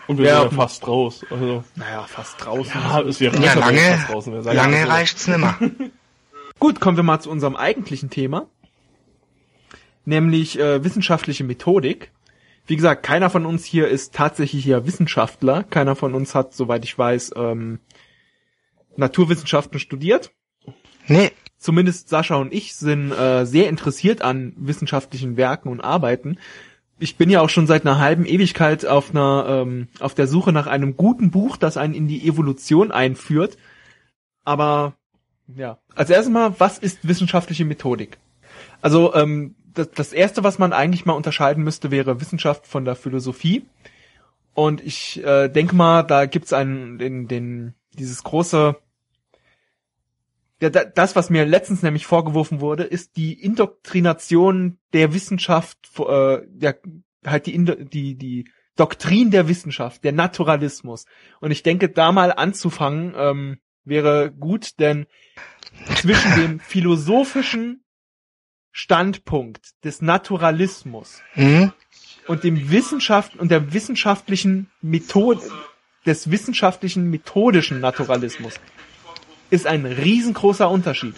Und 0.08 0.18
wir 0.18 0.26
Ja. 0.26 0.42
sind 0.42 0.52
ja 0.54 0.58
fast 0.58 0.88
raus. 0.88 1.26
Also, 1.30 1.64
naja, 1.76 2.04
fast 2.04 2.44
draußen. 2.44 2.72
ja, 2.74 3.02
es 3.02 3.20
wäre 3.20 3.36
Ja, 3.38 3.56
wir 3.56 3.62
lange, 3.62 4.06
draußen 4.08 4.42
lange 4.44 4.84
so. 4.84 4.88
reicht's 4.90 5.28
nimmer. 5.28 5.58
Gut, 6.60 6.80
kommen 6.80 6.98
wir 6.98 7.04
mal 7.04 7.20
zu 7.20 7.30
unserem 7.30 7.56
eigentlichen 7.56 8.10
Thema, 8.10 8.48
nämlich 10.06 10.60
äh, 10.60 10.84
wissenschaftliche 10.84 11.44
Methodik. 11.44 12.12
Wie 12.66 12.76
gesagt, 12.76 13.04
keiner 13.04 13.30
von 13.30 13.46
uns 13.46 13.64
hier 13.66 13.88
ist 13.88 14.14
tatsächlich 14.14 14.64
hier 14.64 14.86
Wissenschaftler. 14.86 15.64
Keiner 15.64 15.96
von 15.96 16.14
uns 16.14 16.36
hat, 16.36 16.54
soweit 16.54 16.84
ich 16.84 16.98
weiß, 16.98 17.34
ähm, 17.36 17.80
Naturwissenschaften 18.96 19.80
studiert. 19.80 20.32
Nee, 21.08 21.32
Zumindest 21.60 22.08
Sascha 22.10 22.36
und 22.36 22.54
ich 22.54 22.76
sind 22.76 23.12
äh, 23.12 23.44
sehr 23.46 23.68
interessiert 23.68 24.22
an 24.22 24.54
wissenschaftlichen 24.58 25.38
Werken 25.38 25.70
und 25.70 25.82
Arbeiten. 25.82 26.38
Ich 27.00 27.18
bin 27.18 27.30
ja 27.30 27.42
auch 27.42 27.50
schon 27.50 27.68
seit 27.68 27.86
einer 27.86 28.00
halben 28.00 28.26
Ewigkeit 28.26 28.86
auf 28.86 29.12
einer 29.12 29.46
ähm, 29.48 29.88
auf 30.00 30.16
der 30.16 30.28
Suche 30.28 30.52
nach 30.52 30.68
einem 30.68 30.98
guten 30.98 31.30
Buch, 31.30 31.58
das 31.58 31.78
einen 31.78 31.94
in 31.94 32.08
die 32.08 32.28
Evolution 32.28 32.92
einführt. 32.92 33.58
Aber 34.44 34.94
ja, 35.48 35.78
als 35.96 36.10
erstes 36.10 36.32
mal, 36.32 36.60
was 36.60 36.80
ist 36.80 37.08
wissenschaftliche 37.08 37.66
Methodik? 37.66 38.18
Also 38.82 39.14
ähm, 39.14 39.56
das, 39.74 39.92
das 39.92 40.14
erste, 40.14 40.44
was 40.44 40.60
man 40.60 40.74
eigentlich 40.74 41.06
mal 41.06 41.14
unterscheiden 41.14 41.64
müsste, 41.64 41.92
wäre 41.92 42.20
Wissenschaft 42.20 42.68
von 42.68 42.86
der 42.86 42.96
Philosophie. 42.96 43.66
Und 44.54 44.82
ich 44.82 45.24
äh, 45.24 45.50
denke 45.50 45.76
mal, 45.76 46.04
da 46.04 46.26
gibt's 46.26 46.52
einen 46.52 46.98
den, 46.98 47.28
den 47.28 47.76
dieses 47.94 48.24
große 48.24 48.76
das, 50.60 51.16
was 51.16 51.30
mir 51.30 51.46
letztens 51.46 51.84
nämlich 51.84 52.08
vorgeworfen 52.08 52.62
wurde, 52.62 52.84
ist 52.84 53.16
die 53.16 53.34
Indoktrination 53.34 54.80
der 54.94 55.14
Wissenschaft, 55.14 55.78
äh, 56.00 56.40
ja, 56.60 56.74
halt 57.26 57.46
die, 57.46 57.54
Indo 57.54 57.76
die, 57.76 58.16
die 58.16 58.50
Doktrin 58.76 59.32
der 59.32 59.48
Wissenschaft, 59.48 60.04
der 60.04 60.14
Naturalismus. 60.14 61.06
Und 61.42 61.52
ich 61.52 61.64
denke, 61.64 61.90
da 61.90 62.12
mal 62.12 62.32
anzufangen, 62.32 63.14
ähm, 63.16 63.58
wäre 63.84 64.32
gut, 64.32 64.80
denn 64.80 65.06
zwischen 65.96 66.36
dem 66.36 66.60
philosophischen 66.60 67.84
Standpunkt 68.72 69.72
des 69.84 70.02
Naturalismus 70.02 71.22
hm? 71.34 71.72
und 72.28 72.44
dem 72.44 72.70
Wissenschaft 72.72 73.36
und 73.36 73.50
der 73.50 73.74
wissenschaftlichen 73.74 74.70
Methode 74.82 75.42
des 76.06 76.30
wissenschaftlichen 76.32 77.10
methodischen 77.10 77.80
Naturalismus 77.80 78.60
ist 79.50 79.68
ein 79.68 79.86
riesengroßer 79.86 80.70
Unterschied. 80.70 81.16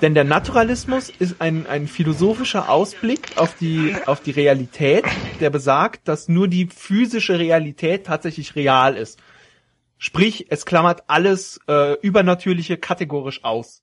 Denn 0.00 0.14
der 0.14 0.24
Naturalismus 0.24 1.08
ist 1.08 1.40
ein, 1.40 1.66
ein 1.66 1.88
philosophischer 1.88 2.68
Ausblick 2.68 3.36
auf 3.36 3.56
die, 3.56 3.96
auf 4.06 4.20
die 4.20 4.30
Realität, 4.30 5.04
der 5.40 5.50
besagt, 5.50 6.06
dass 6.06 6.28
nur 6.28 6.46
die 6.46 6.66
physische 6.66 7.38
Realität 7.38 8.06
tatsächlich 8.06 8.54
real 8.54 8.96
ist. 8.96 9.18
Sprich, 9.96 10.46
es 10.50 10.64
klammert 10.64 11.02
alles 11.08 11.58
äh, 11.66 11.94
Übernatürliche 12.00 12.76
kategorisch 12.76 13.42
aus. 13.42 13.82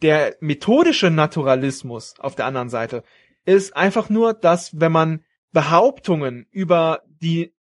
Der 0.00 0.36
methodische 0.40 1.10
Naturalismus 1.10 2.14
auf 2.18 2.34
der 2.34 2.46
anderen 2.46 2.70
Seite 2.70 3.04
ist 3.44 3.76
einfach 3.76 4.08
nur, 4.08 4.32
dass 4.32 4.80
wenn 4.80 4.92
man 4.92 5.24
Behauptungen 5.52 6.46
über 6.50 7.02
die 7.20 7.52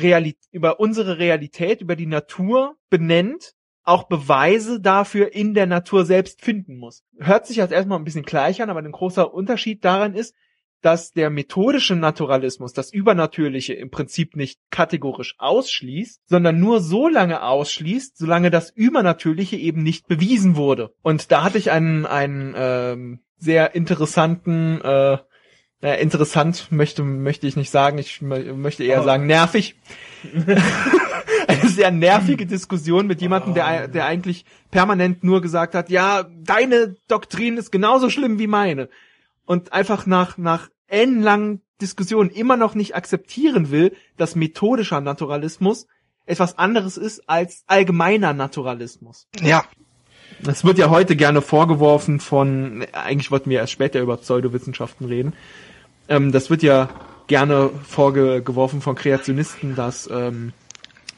Realität, 0.00 0.48
über 0.52 0.80
unsere 0.80 1.18
Realität, 1.18 1.80
über 1.80 1.96
die 1.96 2.06
Natur 2.06 2.76
benennt, 2.90 3.52
auch 3.82 4.04
Beweise 4.04 4.80
dafür 4.80 5.32
in 5.32 5.54
der 5.54 5.66
Natur 5.66 6.04
selbst 6.04 6.42
finden 6.42 6.76
muss. 6.76 7.04
Hört 7.18 7.46
sich 7.46 7.58
jetzt 7.58 7.72
erstmal 7.72 7.98
ein 7.98 8.04
bisschen 8.04 8.24
gleich 8.24 8.60
an, 8.60 8.70
aber 8.70 8.80
ein 8.80 8.90
großer 8.90 9.32
Unterschied 9.32 9.84
daran 9.84 10.14
ist, 10.14 10.34
dass 10.82 11.12
der 11.12 11.30
methodische 11.30 11.96
Naturalismus 11.96 12.72
das 12.72 12.92
Übernatürliche 12.92 13.74
im 13.74 13.90
Prinzip 13.90 14.36
nicht 14.36 14.60
kategorisch 14.70 15.34
ausschließt, 15.38 16.22
sondern 16.28 16.60
nur 16.60 16.80
so 16.80 17.08
lange 17.08 17.42
ausschließt, 17.42 18.16
solange 18.16 18.50
das 18.50 18.70
Übernatürliche 18.70 19.56
eben 19.56 19.82
nicht 19.82 20.06
bewiesen 20.06 20.56
wurde. 20.56 20.94
Und 21.02 21.32
da 21.32 21.42
hatte 21.42 21.58
ich 21.58 21.70
einen, 21.70 22.06
einen 22.06 22.54
ähm, 22.56 23.20
sehr 23.38 23.74
interessanten, 23.74 24.80
äh, 24.80 25.18
äh, 25.82 26.00
interessant 26.00 26.68
möchte 26.70 27.02
möchte 27.02 27.46
ich 27.46 27.56
nicht 27.56 27.70
sagen, 27.70 27.98
ich 27.98 28.22
möchte 28.22 28.84
eher 28.84 29.02
sagen 29.02 29.26
nervig. 29.26 29.76
Eine 31.48 31.68
sehr 31.68 31.90
nervige 31.90 32.46
Diskussion 32.46 33.06
mit 33.06 33.20
jemandem, 33.20 33.54
der, 33.54 33.86
der 33.86 34.06
eigentlich 34.06 34.44
permanent 34.70 35.22
nur 35.22 35.40
gesagt 35.40 35.74
hat, 35.74 35.90
ja, 35.90 36.24
deine 36.24 36.96
Doktrin 37.06 37.56
ist 37.56 37.70
genauso 37.70 38.10
schlimm 38.10 38.38
wie 38.38 38.48
meine. 38.48 38.88
Und 39.44 39.72
einfach 39.72 40.06
nach, 40.06 40.38
nach 40.38 40.70
ellenlangen 40.88 41.62
Diskussionen 41.80 42.30
immer 42.30 42.56
noch 42.56 42.74
nicht 42.74 42.96
akzeptieren 42.96 43.70
will, 43.70 43.94
dass 44.16 44.34
methodischer 44.34 45.00
Naturalismus 45.00 45.86
etwas 46.24 46.58
anderes 46.58 46.96
ist 46.96 47.28
als 47.28 47.62
allgemeiner 47.66 48.32
Naturalismus. 48.32 49.28
Ja. 49.40 49.64
Das 50.42 50.64
wird 50.64 50.78
ja 50.78 50.90
heute 50.90 51.16
gerne 51.16 51.42
vorgeworfen 51.42 52.20
von, 52.20 52.86
eigentlich 52.92 53.30
wollten 53.30 53.50
wir 53.50 53.58
erst 53.58 53.72
später 53.72 54.00
über 54.00 54.16
Pseudowissenschaften 54.16 55.06
reden. 55.06 55.32
Ähm, 56.08 56.32
das 56.32 56.50
wird 56.50 56.62
ja 56.62 56.88
gerne 57.26 57.70
vorgeworfen 57.86 58.80
von 58.80 58.94
Kreationisten, 58.94 59.74
dass 59.74 60.08
ähm, 60.12 60.52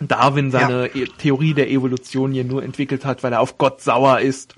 Darwin 0.01 0.51
seine 0.51 0.90
ja. 0.94 1.03
E 1.03 1.07
Theorie 1.18 1.55
der 1.55 1.71
Evolution 1.71 2.33
hier 2.33 2.44
nur 2.44 2.62
entwickelt 2.62 3.05
hat, 3.05 3.23
weil 3.23 3.33
er 3.33 3.40
auf 3.40 3.59
Gott 3.59 3.83
sauer 3.83 4.21
ist 4.21 4.55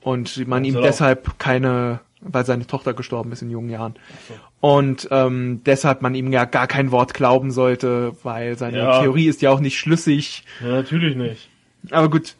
und 0.00 0.46
man 0.48 0.64
ihm 0.64 0.80
deshalb 0.82 1.38
keine 1.38 2.00
weil 2.20 2.44
seine 2.44 2.66
Tochter 2.66 2.92
gestorben 2.94 3.32
ist 3.32 3.42
in 3.42 3.50
jungen 3.50 3.70
Jahren. 3.70 3.94
So. 4.28 4.34
Und 4.60 5.08
ähm, 5.10 5.62
deshalb 5.64 6.02
man 6.02 6.14
ihm 6.14 6.32
ja 6.32 6.44
gar 6.44 6.66
kein 6.66 6.90
Wort 6.90 7.14
glauben 7.14 7.50
sollte, 7.50 8.12
weil 8.22 8.58
seine 8.58 8.78
ja. 8.78 9.00
Theorie 9.00 9.26
ist 9.26 9.42
ja 9.42 9.50
auch 9.50 9.60
nicht 9.60 9.78
schlüssig. 9.78 10.44
Ja, 10.60 10.68
natürlich 10.68 11.16
nicht. 11.16 11.48
Aber 11.90 12.10
gut, 12.10 12.36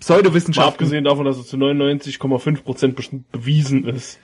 Pseudowissenschaft. 0.00 0.68
Abgesehen 0.68 1.04
davon, 1.04 1.24
dass 1.24 1.38
es 1.38 1.48
zu 1.48 1.56
99,5 1.56 2.62
Prozent 2.62 2.96
bewiesen 3.32 3.84
ist. 3.86 4.18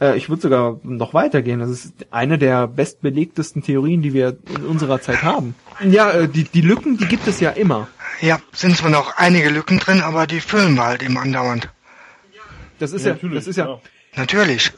Äh, 0.00 0.16
ich 0.16 0.28
würde 0.28 0.42
sogar 0.42 0.80
noch 0.82 1.14
weitergehen. 1.14 1.60
Das 1.60 1.70
ist 1.70 1.94
eine 2.10 2.38
der 2.38 2.66
bestbelegtesten 2.66 3.62
Theorien, 3.62 4.02
die 4.02 4.12
wir 4.12 4.38
in 4.56 4.64
unserer 4.64 5.00
Zeit 5.00 5.22
haben. 5.22 5.54
Ja, 5.84 6.10
äh, 6.10 6.28
die, 6.28 6.44
die 6.44 6.60
Lücken, 6.62 6.96
die 6.96 7.06
gibt 7.06 7.26
es 7.26 7.40
ja 7.40 7.50
immer. 7.50 7.88
Ja, 8.20 8.40
sind 8.52 8.76
zwar 8.76 8.90
noch 8.90 9.16
einige 9.16 9.50
Lücken 9.50 9.78
drin, 9.78 10.00
aber 10.00 10.26
die 10.26 10.40
füllen 10.40 10.74
wir 10.74 10.84
halt 10.84 11.02
eben 11.02 11.18
andauernd. 11.18 11.70
Das 12.78 12.92
ist 12.92 13.04
ja, 13.04 13.16
ja 13.20 13.28
das 13.28 13.46
ist 13.46 13.56
ja, 13.56 13.66
ja 13.66 13.80
Natürlich. 14.16 14.72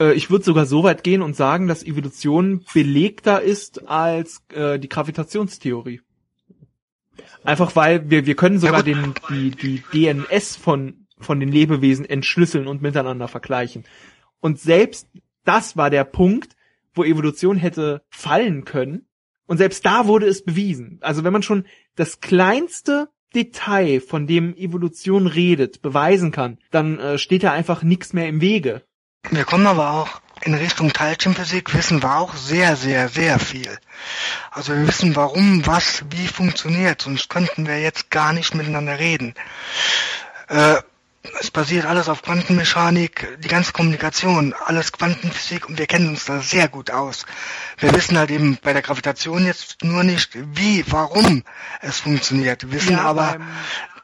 Äh, 0.00 0.14
ich 0.14 0.30
würde 0.30 0.44
sogar 0.44 0.66
so 0.66 0.82
weit 0.82 1.04
gehen 1.04 1.22
und 1.22 1.36
sagen, 1.36 1.68
dass 1.68 1.84
Evolution 1.84 2.64
belegter 2.72 3.42
ist 3.42 3.88
als 3.88 4.42
äh, 4.52 4.78
die 4.78 4.88
Gravitationstheorie. 4.88 6.00
Einfach 7.44 7.76
weil 7.76 8.10
wir, 8.10 8.26
wir 8.26 8.36
können 8.36 8.58
sogar 8.58 8.82
den, 8.82 9.14
die, 9.28 9.50
die 9.50 9.82
DNS 9.92 10.56
von, 10.56 11.06
von 11.18 11.40
den 11.40 11.50
Lebewesen 11.50 12.04
entschlüsseln 12.04 12.66
und 12.66 12.82
miteinander 12.82 13.28
vergleichen. 13.28 13.84
Und 14.40 14.58
selbst 14.58 15.08
das 15.44 15.76
war 15.76 15.90
der 15.90 16.04
Punkt, 16.04 16.56
wo 16.94 17.04
Evolution 17.04 17.56
hätte 17.56 18.02
fallen 18.10 18.64
können. 18.64 19.06
Und 19.46 19.58
selbst 19.58 19.84
da 19.84 20.06
wurde 20.06 20.26
es 20.26 20.44
bewiesen. 20.44 20.98
Also 21.00 21.24
wenn 21.24 21.32
man 21.32 21.42
schon 21.42 21.66
das 21.96 22.20
kleinste 22.20 23.08
Detail, 23.34 24.00
von 24.00 24.26
dem 24.26 24.56
Evolution 24.56 25.26
redet, 25.26 25.82
beweisen 25.82 26.32
kann, 26.32 26.58
dann 26.70 26.98
äh, 26.98 27.18
steht 27.18 27.44
da 27.44 27.52
einfach 27.52 27.82
nichts 27.82 28.12
mehr 28.12 28.28
im 28.28 28.40
Wege. 28.40 28.82
Wir 29.30 29.44
kommen 29.44 29.66
aber 29.66 29.90
auch 29.92 30.20
in 30.42 30.54
Richtung 30.54 30.92
Teilchenphysik, 30.92 31.74
wissen 31.74 32.02
wir 32.02 32.16
auch 32.16 32.34
sehr, 32.34 32.76
sehr, 32.76 33.08
sehr 33.08 33.38
viel. 33.38 33.78
Also 34.50 34.74
wir 34.74 34.86
wissen, 34.86 35.16
warum, 35.16 35.66
was, 35.66 36.04
wie 36.10 36.26
funktioniert, 36.26 37.02
sonst 37.02 37.28
könnten 37.28 37.66
wir 37.66 37.80
jetzt 37.80 38.10
gar 38.10 38.32
nicht 38.32 38.54
miteinander 38.54 38.98
reden. 38.98 39.34
Äh, 40.48 40.76
es 41.38 41.50
basiert 41.50 41.84
alles 41.84 42.08
auf 42.08 42.22
Quantenmechanik, 42.22 43.38
die 43.40 43.48
ganze 43.48 43.72
Kommunikation, 43.72 44.54
alles 44.64 44.92
Quantenphysik 44.92 45.68
und 45.68 45.78
wir 45.78 45.86
kennen 45.86 46.08
uns 46.08 46.24
da 46.24 46.40
sehr 46.40 46.68
gut 46.68 46.90
aus. 46.90 47.26
Wir 47.78 47.94
wissen 47.94 48.16
halt 48.16 48.30
eben 48.30 48.58
bei 48.62 48.72
der 48.72 48.82
Gravitation 48.82 49.44
jetzt 49.44 49.84
nur 49.84 50.02
nicht, 50.02 50.30
wie, 50.56 50.84
warum 50.88 51.44
es 51.82 52.00
funktioniert. 52.00 52.62
Wir 52.64 52.72
wissen 52.72 52.92
ja, 52.92 53.02
aber, 53.02 53.38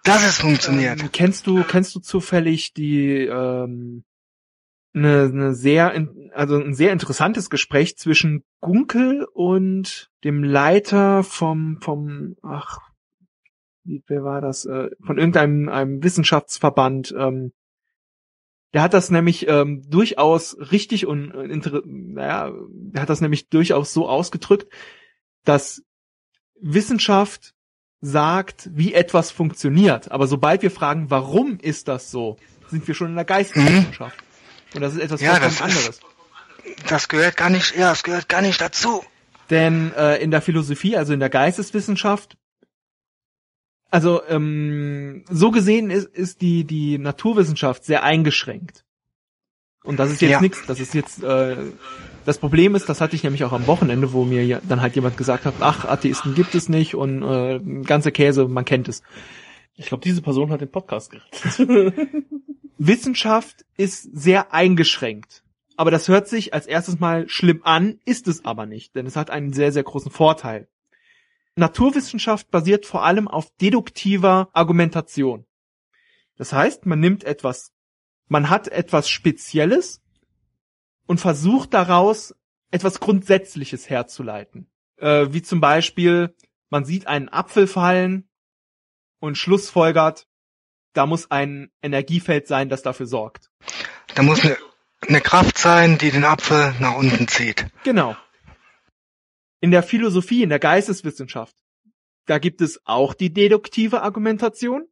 dass 0.03 0.25
es 0.25 0.39
funktioniert. 0.39 1.01
Ähm, 1.01 1.11
kennst 1.11 1.47
du, 1.47 1.65
kennst 1.65 1.95
du 1.95 2.01
zufällig 2.01 2.75
die, 2.75 3.25
ähm, 3.25 4.05
eine, 4.97 5.25
eine 5.25 5.55
sehr, 5.55 5.93
also 6.33 6.57
ein 6.57 6.75
sehr 6.75 6.93
interessantes 6.93 7.51
Gespräch 7.51 7.97
zwischen 7.97 8.45
Gunkel 8.61 9.27
und 9.33 10.11
dem 10.25 10.43
Leiter 10.43 11.23
vom, 11.23 11.79
vom, 11.81 12.37
ach, 12.43 12.79
wer 13.85 14.25
war 14.25 14.41
das, 14.41 14.65
äh, 14.65 14.89
von 15.05 15.19
irgendeinem 15.19 15.69
einem 15.69 16.03
Wissenschaftsverband, 16.03 17.15
ähm, 17.17 17.53
der 18.75 18.83
hat 18.83 18.95
das 18.95 19.11
nämlich 19.11 19.49
ähm, 19.49 19.85
durchaus 19.89 20.57
richtig 20.73 21.07
und 21.07 21.31
äh, 21.33 21.81
naja, 21.85 22.53
der 22.69 23.03
hat 23.03 23.11
das 23.11 23.21
nämlich 23.21 23.49
durchaus 23.49 23.93
so 23.93 24.09
ausgedrückt, 24.09 24.71
dass 25.45 25.83
Wissenschaft 26.61 27.55
sagt, 28.01 28.71
wie 28.73 28.95
etwas 28.95 29.31
funktioniert. 29.31 30.11
Aber 30.11 30.27
sobald 30.27 30.63
wir 30.63 30.71
fragen, 30.71 31.11
warum 31.11 31.59
ist 31.61 31.89
das 31.89 32.11
so, 32.11 32.37
sind 32.69 32.87
wir 32.87 32.95
schon 32.95 33.11
in 33.11 33.15
der 33.15 33.25
Geisteswissenschaft. 33.25 34.26
Und 34.75 34.81
das 34.81 34.95
ist 34.95 35.01
etwas 35.01 35.21
ja, 35.21 35.39
das 35.39 35.61
anderes. 35.61 35.89
Ist, 35.89 36.03
das 36.89 37.09
gehört 37.09 37.37
gar 37.37 37.51
nicht, 37.51 37.77
ja, 37.77 37.91
das 37.91 38.03
gehört 38.03 38.29
gar 38.29 38.43
nicht 38.43 38.61
dazu. 38.61 39.05
Denn 39.51 39.93
äh, 39.95 40.17
in 40.17 40.31
der 40.31 40.43
Philosophie, 40.43 40.97
also 40.97 41.13
in 41.13 41.21
der 41.21 41.31
Geisteswissenschaft, 41.31 42.37
also 43.91 44.23
ähm, 44.29 45.25
so 45.31 45.51
gesehen 45.51 45.91
ist, 45.91 46.09
ist 46.09 46.41
die, 46.41 46.65
die 46.65 46.99
Naturwissenschaft 46.99 47.85
sehr 47.85 48.03
eingeschränkt. 48.03 48.85
Und 49.85 49.99
das 50.01 50.11
ist 50.11 50.21
jetzt 50.21 50.33
ja. 50.33 50.41
nichts, 50.41 50.67
das 50.67 50.81
ist 50.81 50.95
jetzt 50.95 51.23
äh, 51.23 51.57
das 52.27 52.39
Problem 52.39 52.75
ist, 52.75 52.89
das 52.89 53.01
hatte 53.01 53.15
ich 53.15 53.23
nämlich 53.23 53.45
auch 53.45 53.53
am 53.53 53.69
Wochenende, 53.69 54.13
wo 54.13 54.25
mir 54.25 54.61
dann 54.69 54.83
halt 54.83 54.97
jemand 54.97 55.17
gesagt 55.17 55.45
hat, 55.45 55.55
ach, 55.61 55.85
Atheisten 55.85 56.35
gibt 56.35 56.57
es 56.57 56.69
nicht 56.69 56.97
und 56.97 57.23
äh, 57.23 57.61
ganze 57.85 58.11
Käse, 58.11 58.49
man 58.49 58.65
kennt 58.65 58.89
es. 58.89 59.03
Ich 59.77 59.87
glaube, 59.87 60.03
diese 60.03 60.23
Person 60.23 60.51
hat 60.51 60.63
den 60.63 60.71
Podcast 60.71 61.11
gerettet. 61.11 61.59
Wissenschaft 62.79 63.65
ist 63.77 64.09
sehr 64.13 64.53
eingeschränkt. 64.53 65.43
Aber 65.77 65.91
das 65.91 66.09
hört 66.09 66.29
sich 66.29 66.55
als 66.55 66.67
erstes 66.67 66.99
mal 66.99 67.29
schlimm 67.29 67.61
an, 67.63 68.01
ist 68.07 68.29
es 68.29 68.45
aber 68.45 68.65
nicht, 68.65 68.97
denn 68.97 69.07
es 69.07 69.17
hat 69.17 69.31
einen 69.31 69.53
sehr, 69.53 69.73
sehr 69.73 69.83
großen 69.83 70.11
Vorteil. 70.11 70.69
Naturwissenschaft 71.57 72.51
basiert 72.51 72.87
vor 72.87 73.05
allem 73.05 73.29
auf 73.29 73.51
deduktiver 73.61 74.49
Argumentation. 74.53 75.47
Das 76.37 76.53
heißt, 76.53 76.87
man 76.87 77.01
nimmt 77.01 77.25
etwas, 77.25 77.73
man 78.29 78.49
hat 78.49 78.69
etwas 78.69 79.09
Spezielles 79.09 80.03
und 81.07 81.21
versucht 81.21 81.75
daraus 81.75 82.35
etwas 82.71 83.01
Grundsätzliches 83.01 83.89
herzuleiten. 83.89 84.69
Äh, 84.97 85.29
wie 85.31 85.43
zum 85.43 85.61
Beispiel, 85.61 86.35
man 86.69 86.85
sieht 86.85 87.07
einen 87.07 87.29
Apfel 87.29 87.67
fallen 87.67 88.29
und 89.21 89.37
schlussfolgert, 89.37 90.27
da 90.93 91.07
muss 91.07 91.31
ein 91.31 91.71
Energiefeld 91.83 92.47
sein, 92.47 92.69
das 92.69 92.83
dafür 92.83 93.07
sorgt. 93.07 93.51
Da 94.15 94.23
muss 94.23 94.45
eine, 94.45 94.57
eine 95.07 95.21
Kraft 95.21 95.59
sein, 95.59 95.99
die 95.99 96.11
den 96.11 96.25
Apfel 96.25 96.75
nach 96.81 96.97
unten 96.97 97.29
zieht. 97.29 97.67
Genau 97.85 98.17
in 99.61 99.71
der 99.71 99.83
Philosophie, 99.83 100.43
in 100.43 100.49
der 100.49 100.59
Geisteswissenschaft, 100.59 101.57
da 102.27 102.39
gibt 102.39 102.61
es 102.61 102.81
auch 102.85 103.15
die 103.15 103.33
deduktive 103.33 104.03
Argumentation, 104.03 104.87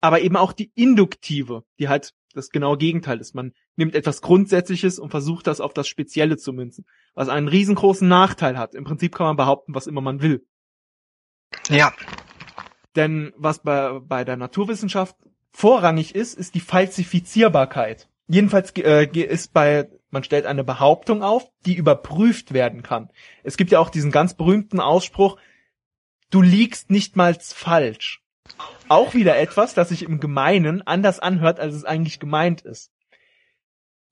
aber 0.00 0.20
eben 0.20 0.36
auch 0.36 0.52
die 0.52 0.72
induktive, 0.74 1.64
die 1.78 1.88
halt 1.88 2.12
das 2.32 2.50
genaue 2.50 2.76
Gegenteil 2.76 3.20
ist. 3.20 3.34
Man 3.34 3.52
nimmt 3.76 3.94
etwas 3.94 4.20
Grundsätzliches 4.20 4.98
und 4.98 5.10
versucht 5.10 5.46
das 5.46 5.60
auf 5.60 5.72
das 5.72 5.88
Spezielle 5.88 6.36
zu 6.36 6.52
münzen, 6.52 6.86
was 7.14 7.28
einen 7.28 7.48
riesengroßen 7.48 8.06
Nachteil 8.06 8.58
hat. 8.58 8.74
Im 8.74 8.84
Prinzip 8.84 9.14
kann 9.14 9.26
man 9.26 9.36
behaupten, 9.36 9.74
was 9.74 9.86
immer 9.86 10.00
man 10.00 10.20
will. 10.20 10.46
Ja. 11.68 11.92
Denn 12.96 13.32
was 13.36 13.60
bei, 13.60 14.00
bei 14.00 14.24
der 14.24 14.36
Naturwissenschaft 14.36 15.16
vorrangig 15.52 16.14
ist, 16.14 16.34
ist 16.34 16.54
die 16.54 16.60
Falsifizierbarkeit. 16.60 18.08
Jedenfalls 18.28 18.72
äh, 18.76 19.06
ist 19.06 19.52
bei, 19.52 19.88
man 20.10 20.24
stellt 20.24 20.46
eine 20.46 20.64
Behauptung 20.64 21.22
auf, 21.22 21.48
die 21.64 21.76
überprüft 21.76 22.52
werden 22.52 22.82
kann. 22.82 23.10
Es 23.44 23.56
gibt 23.56 23.70
ja 23.70 23.78
auch 23.78 23.90
diesen 23.90 24.10
ganz 24.10 24.34
berühmten 24.34 24.80
Ausspruch, 24.80 25.38
du 26.30 26.42
liegst 26.42 26.90
nicht 26.90 27.16
mal 27.16 27.36
falsch. 27.40 28.22
Auch 28.88 29.14
wieder 29.14 29.36
etwas, 29.38 29.74
das 29.74 29.90
sich 29.90 30.02
im 30.02 30.20
Gemeinen 30.20 30.82
anders 30.86 31.20
anhört, 31.20 31.60
als 31.60 31.74
es 31.74 31.84
eigentlich 31.84 32.18
gemeint 32.18 32.62
ist. 32.62 32.92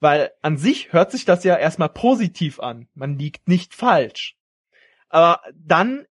Weil 0.01 0.33
an 0.43 0.59
sich 0.59 0.93
hört 0.93 1.11
sich 1.11 1.25
das 1.25 1.45
ja 1.45 1.57
erstmal 1.57 1.89
positiv 1.89 2.61
an. 2.61 2.89
Man 2.95 3.19
liegt 3.19 3.49
nicht 3.49 3.75
falsch. 3.75 4.37
Aber 5.09 5.41
dann 5.55 6.07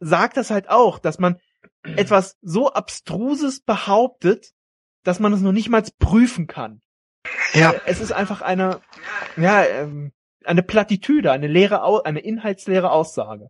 sagt 0.00 0.36
das 0.36 0.50
halt 0.50 0.68
auch, 0.68 0.98
dass 0.98 1.18
man 1.18 1.38
etwas 1.84 2.36
so 2.42 2.72
abstruses 2.72 3.60
behauptet, 3.60 4.52
dass 5.02 5.20
man 5.20 5.32
es 5.32 5.40
noch 5.40 5.52
nicht 5.52 5.68
mal 5.68 5.84
prüfen 5.98 6.46
kann. 6.46 6.80
Ja. 7.52 7.74
Es 7.86 8.00
ist 8.00 8.12
einfach 8.12 8.42
eine, 8.42 8.80
ja, 9.36 9.64
ähm, 9.64 10.12
eine 10.44 10.62
Plattitüde, 10.62 11.30
eine 11.32 11.46
leere, 11.46 12.04
eine 12.04 12.20
inhaltsleere 12.20 12.90
Aussage. 12.90 13.48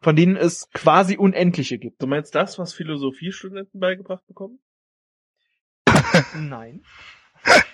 Von 0.00 0.14
denen 0.14 0.36
es 0.36 0.70
quasi 0.70 1.16
unendliche 1.16 1.78
gibt. 1.78 2.00
Du 2.00 2.06
meinst 2.06 2.34
das, 2.34 2.58
was 2.58 2.72
Philosophiestudenten 2.72 3.80
beigebracht 3.80 4.24
bekommen? 4.26 4.60
Nein. 6.36 6.84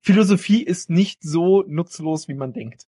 Philosophie 0.00 0.62
ist 0.62 0.90
nicht 0.90 1.22
so 1.22 1.62
nutzlos, 1.66 2.28
wie 2.28 2.34
man 2.34 2.52
denkt. 2.52 2.86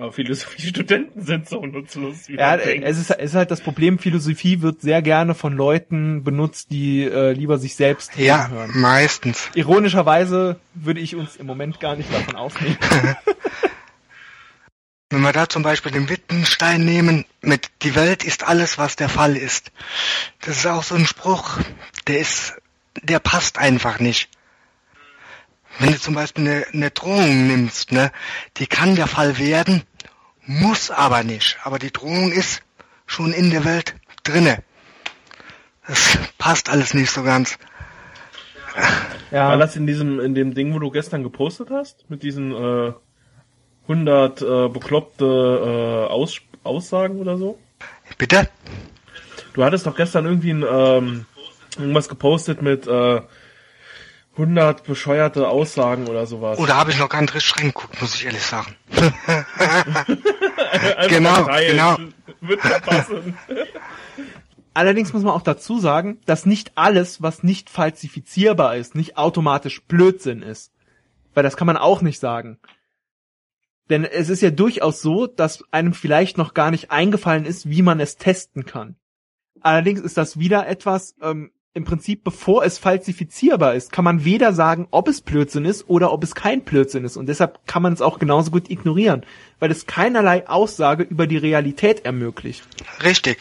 Aber 0.00 0.12
Philosophiestudenten 0.12 1.22
sind 1.26 1.46
so 1.46 1.66
nutzlos. 1.66 2.26
Wie 2.26 2.36
ja, 2.36 2.56
es 2.56 2.96
ist, 2.96 3.10
es 3.10 3.18
ist 3.18 3.34
halt 3.34 3.50
das 3.50 3.60
Problem, 3.60 3.98
Philosophie 3.98 4.62
wird 4.62 4.80
sehr 4.80 5.02
gerne 5.02 5.34
von 5.34 5.52
Leuten 5.52 6.24
benutzt, 6.24 6.70
die 6.70 7.04
äh, 7.04 7.32
lieber 7.32 7.58
sich 7.58 7.76
selbst 7.76 8.16
ja, 8.16 8.48
hören. 8.48 8.70
meistens. 8.72 9.50
Ironischerweise 9.54 10.58
würde 10.72 11.00
ich 11.00 11.16
uns 11.16 11.36
im 11.36 11.44
Moment 11.44 11.80
gar 11.80 11.96
nicht 11.96 12.10
davon 12.10 12.34
ausnehmen. 12.34 12.78
Wenn 15.10 15.20
wir 15.20 15.34
da 15.34 15.50
zum 15.50 15.62
Beispiel 15.62 15.92
den 15.92 16.08
Wittgenstein 16.08 16.82
nehmen, 16.82 17.26
mit 17.42 17.68
die 17.82 17.94
Welt 17.94 18.24
ist 18.24 18.48
alles, 18.48 18.78
was 18.78 18.96
der 18.96 19.10
Fall 19.10 19.36
ist. 19.36 19.70
Das 20.40 20.56
ist 20.56 20.66
auch 20.66 20.82
so 20.82 20.94
ein 20.94 21.06
Spruch, 21.06 21.58
der 22.06 22.20
ist, 22.20 22.54
der 23.02 23.18
passt 23.18 23.58
einfach 23.58 23.98
nicht. 23.98 24.30
Wenn 25.78 25.92
du 25.92 26.00
zum 26.00 26.14
Beispiel 26.14 26.48
eine, 26.48 26.66
eine 26.72 26.90
Drohung 26.90 27.46
nimmst, 27.46 27.92
ne, 27.92 28.12
die 28.56 28.66
kann 28.66 28.96
der 28.96 29.06
Fall 29.06 29.38
werden, 29.38 29.82
muss 30.50 30.90
aber 30.90 31.22
nicht. 31.22 31.58
Aber 31.62 31.78
die 31.78 31.92
Drohung 31.92 32.32
ist 32.32 32.62
schon 33.06 33.32
in 33.32 33.50
der 33.50 33.64
Welt 33.64 33.94
drinne. 34.24 34.62
Das 35.86 36.18
passt 36.38 36.68
alles 36.68 36.92
nicht 36.92 37.10
so 37.10 37.22
ganz. 37.22 37.56
Ja. 39.30 39.48
War 39.48 39.58
das 39.58 39.76
in 39.76 39.86
diesem, 39.86 40.18
in 40.18 40.34
dem 40.34 40.54
Ding, 40.54 40.74
wo 40.74 40.78
du 40.80 40.90
gestern 40.90 41.22
gepostet 41.22 41.70
hast? 41.70 42.04
Mit 42.10 42.22
diesen 42.22 42.52
äh, 42.52 42.92
100 43.82 44.42
äh, 44.42 44.68
bekloppte 44.68 45.24
äh, 45.24 46.12
Aus 46.12 46.40
Aussagen 46.64 47.20
oder 47.20 47.38
so? 47.38 47.58
Bitte? 48.18 48.48
Du 49.54 49.64
hattest 49.64 49.86
doch 49.86 49.96
gestern 49.96 50.26
irgendwie 50.26 50.50
ein, 50.50 50.64
ähm, 50.68 51.26
irgendwas 51.78 52.08
gepostet 52.08 52.60
mit 52.60 52.86
äh, 52.86 53.20
100 54.32 54.84
bescheuerte 54.84 55.48
Aussagen 55.48 56.06
oder 56.06 56.26
sowas. 56.26 56.58
Oder 56.58 56.76
habe 56.76 56.90
ich 56.90 56.98
noch 56.98 57.08
gar 57.08 57.20
nicht 57.20 57.34
richtig 57.34 57.56
reingeguckt, 57.58 58.00
muss 58.00 58.14
ich 58.14 58.26
ehrlich 58.26 58.42
sagen. 58.42 58.76
genau, 61.08 61.46
genau. 61.46 61.96
Wird 62.40 62.60
passen. 62.82 63.36
Allerdings 64.74 65.12
muss 65.12 65.22
man 65.22 65.34
auch 65.34 65.42
dazu 65.42 65.78
sagen, 65.78 66.20
dass 66.26 66.46
nicht 66.46 66.72
alles, 66.76 67.20
was 67.20 67.42
nicht 67.42 67.70
falsifizierbar 67.70 68.76
ist, 68.76 68.94
nicht 68.94 69.18
automatisch 69.18 69.82
Blödsinn 69.82 70.42
ist. 70.42 70.72
Weil 71.34 71.42
das 71.42 71.56
kann 71.56 71.66
man 71.66 71.76
auch 71.76 72.02
nicht 72.02 72.20
sagen. 72.20 72.58
Denn 73.88 74.04
es 74.04 74.28
ist 74.28 74.40
ja 74.40 74.50
durchaus 74.50 75.02
so, 75.02 75.26
dass 75.26 75.64
einem 75.72 75.92
vielleicht 75.92 76.38
noch 76.38 76.54
gar 76.54 76.70
nicht 76.70 76.92
eingefallen 76.92 77.44
ist, 77.44 77.68
wie 77.68 77.82
man 77.82 77.98
es 77.98 78.16
testen 78.16 78.64
kann. 78.64 78.96
Allerdings 79.60 80.00
ist 80.00 80.16
das 80.16 80.38
wieder 80.38 80.68
etwas, 80.68 81.16
ähm, 81.20 81.50
im 81.72 81.84
Prinzip, 81.84 82.24
bevor 82.24 82.64
es 82.64 82.78
falsifizierbar 82.78 83.74
ist, 83.74 83.92
kann 83.92 84.04
man 84.04 84.24
weder 84.24 84.52
sagen, 84.52 84.88
ob 84.90 85.06
es 85.06 85.20
Blödsinn 85.20 85.64
ist 85.64 85.88
oder 85.88 86.12
ob 86.12 86.24
es 86.24 86.34
kein 86.34 86.62
Blödsinn 86.62 87.04
ist. 87.04 87.16
Und 87.16 87.28
deshalb 87.28 87.66
kann 87.66 87.82
man 87.82 87.92
es 87.92 88.02
auch 88.02 88.18
genauso 88.18 88.50
gut 88.50 88.70
ignorieren, 88.70 89.22
weil 89.60 89.70
es 89.70 89.86
keinerlei 89.86 90.48
Aussage 90.48 91.04
über 91.04 91.28
die 91.28 91.36
Realität 91.36 92.04
ermöglicht. 92.04 92.64
Richtig. 93.04 93.38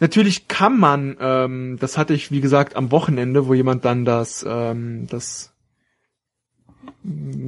Natürlich 0.00 0.48
kann 0.48 0.78
man, 0.78 1.16
ähm, 1.20 1.78
das 1.80 1.96
hatte 1.96 2.12
ich 2.12 2.30
wie 2.30 2.40
gesagt 2.40 2.76
am 2.76 2.90
Wochenende, 2.90 3.46
wo 3.46 3.54
jemand 3.54 3.84
dann 3.84 4.04
das, 4.04 4.44
ähm, 4.46 5.06
das 5.08 5.52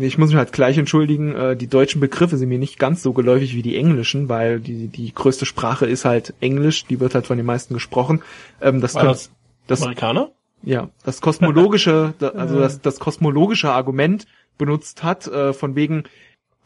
ich 0.01 0.18
muss 0.18 0.29
mich 0.29 0.37
halt 0.37 0.53
gleich 0.53 0.79
entschuldigen, 0.79 1.35
äh, 1.35 1.57
die 1.57 1.66
deutschen 1.66 2.01
Begriffe 2.01 2.37
sind 2.37 2.49
mir 2.49 2.59
nicht 2.59 2.79
ganz 2.79 3.03
so 3.03 3.12
geläufig 3.12 3.55
wie 3.55 3.62
die 3.62 3.77
englischen, 3.77 4.29
weil 4.29 4.61
die, 4.61 4.87
die 4.87 5.12
größte 5.12 5.47
Sprache 5.47 5.87
ist 5.87 6.05
halt 6.05 6.35
Englisch, 6.40 6.87
die 6.87 7.01
wird 7.01 7.14
halt 7.14 7.27
von 7.27 7.37
den 7.37 7.47
meisten 7.47 7.75
gesprochen. 7.75 8.23
Ähm, 8.61 8.81
das, 8.81 8.92
das 8.92 9.31
das, 9.71 9.83
Amerikaner? 9.83 10.33
Ja, 10.63 10.91
das 11.05 11.21
kosmologische, 11.21 12.15
also 12.35 12.59
das, 12.59 12.81
das 12.81 12.99
kosmologische 12.99 13.71
Argument 13.71 14.27
benutzt 14.59 15.03
hat, 15.03 15.27
äh, 15.27 15.53
von 15.53 15.77
wegen, 15.77 16.05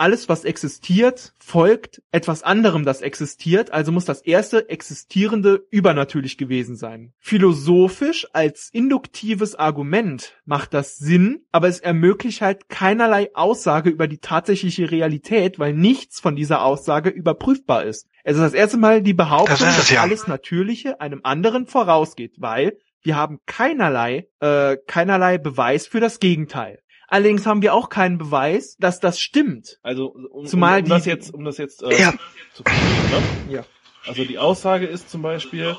alles, 0.03 0.29
was 0.29 0.45
existiert, 0.45 1.33
folgt 1.39 2.03
etwas 2.11 2.43
anderem, 2.43 2.85
das 2.85 3.03
existiert, 3.03 3.73
also 3.73 3.93
muss 3.93 4.05
das 4.05 4.21
erste 4.21 4.69
Existierende 4.69 5.65
übernatürlich 5.71 6.37
gewesen 6.39 6.75
sein. 6.75 7.13
Philosophisch 7.21 8.27
als 8.33 8.69
induktives 8.73 9.55
Argument 9.55 10.35
macht 10.45 10.75
das 10.75 10.97
Sinn, 10.97 11.45
aber 11.53 11.69
es 11.69 11.79
ermöglicht 11.79 12.41
halt 12.41 12.69
keinerlei 12.69 13.31
Aussage 13.35 13.91
über 13.91 14.09
die 14.09 14.19
tatsächliche 14.19 14.91
Realität, 14.91 15.61
weil 15.61 15.73
nichts 15.73 16.19
von 16.19 16.35
dieser 16.35 16.65
Aussage 16.65 17.11
überprüfbar 17.11 17.85
ist. 17.85 18.09
Es 18.25 18.35
ist 18.35 18.43
das 18.43 18.55
erste 18.55 18.79
Mal 18.79 19.03
die 19.03 19.15
Behauptung, 19.15 19.57
das 19.61 19.77
dass 19.77 19.91
ja. 19.91 20.03
alles 20.03 20.27
Natürliche 20.27 21.01
einem 21.01 21.21
anderen 21.23 21.67
vorausgeht, 21.67 22.35
weil 22.39 22.77
wir 23.03 23.17
haben 23.17 23.39
keinerlei, 23.47 24.29
äh, 24.41 24.77
keinerlei 24.87 25.39
Beweis 25.39 25.87
für 25.87 26.01
das 26.01 26.21
Gegenteil. 26.21 26.81
Allerdings 27.09 27.47
haben 27.47 27.61
wir 27.61 27.75
auch 27.75 27.91
keinen 27.91 28.17
Beweis, 28.17 28.77
dass 28.79 28.99
das 28.99 29.21
stimmt. 29.21 29.79
Also 29.83 30.07
um, 30.07 30.47
Zumal 30.47 30.79
um, 30.79 30.85
um 30.85 30.89
das 30.91 31.05
jetzt, 31.05 31.35
um 31.35 31.45
das 31.45 31.59
jetzt 31.59 31.83
äh, 31.83 32.01
ja. 32.01 32.15
zu 32.55 32.63
verstehen, 32.63 33.11
ne? 33.49 33.55
Ja. 33.55 33.65
Also 34.07 34.25
die 34.25 34.39
Aussage 34.39 34.87
ist 34.87 35.11
zum 35.11 35.23
Beispiel, 35.23 35.77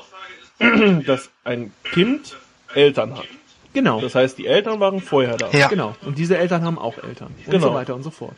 dass 1.06 1.30
ein 1.42 1.72
Kind 1.82 2.36
Eltern 2.74 3.18
hat. 3.18 3.26
Genau. 3.72 4.00
Das 4.00 4.14
heißt, 4.14 4.38
die 4.38 4.46
Eltern 4.46 4.78
waren 4.78 5.00
vorher 5.00 5.36
da. 5.36 5.50
Ja. 5.50 5.68
Genau. 5.68 5.96
Und 6.06 6.18
diese 6.18 6.38
Eltern 6.38 6.62
haben 6.62 6.78
auch 6.78 6.98
Eltern. 7.02 7.34
Und 7.44 7.50
genau. 7.50 7.66
so 7.68 7.74
weiter 7.74 7.94
und 7.96 8.04
so 8.04 8.10
fort. 8.10 8.36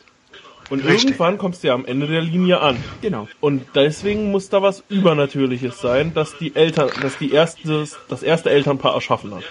Und 0.69 0.83
Richtig. 0.83 1.05
irgendwann 1.05 1.37
kommst 1.37 1.63
du 1.63 1.67
ja 1.67 1.73
am 1.73 1.85
Ende 1.85 2.07
der 2.07 2.21
Linie 2.21 2.59
an. 2.59 2.77
Genau. 3.01 3.27
Und 3.39 3.65
deswegen 3.75 4.31
muss 4.31 4.49
da 4.49 4.61
was 4.61 4.83
Übernatürliches 4.89 5.79
sein, 5.79 6.13
dass 6.13 6.37
die 6.37 6.55
Eltern, 6.55 6.89
dass 7.01 7.17
die 7.17 7.31
erste, 7.31 7.85
das 8.09 8.23
erste 8.23 8.49
Elternpaar 8.49 8.93
erschaffen 8.93 9.33
hat. 9.33 9.43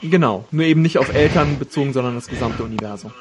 Genau. 0.00 0.44
Nur 0.50 0.64
eben 0.64 0.82
nicht 0.82 0.98
auf 0.98 1.12
Eltern 1.14 1.58
bezogen, 1.58 1.92
sondern 1.92 2.14
das 2.14 2.28
gesamte 2.28 2.62
Universum. 2.62 3.12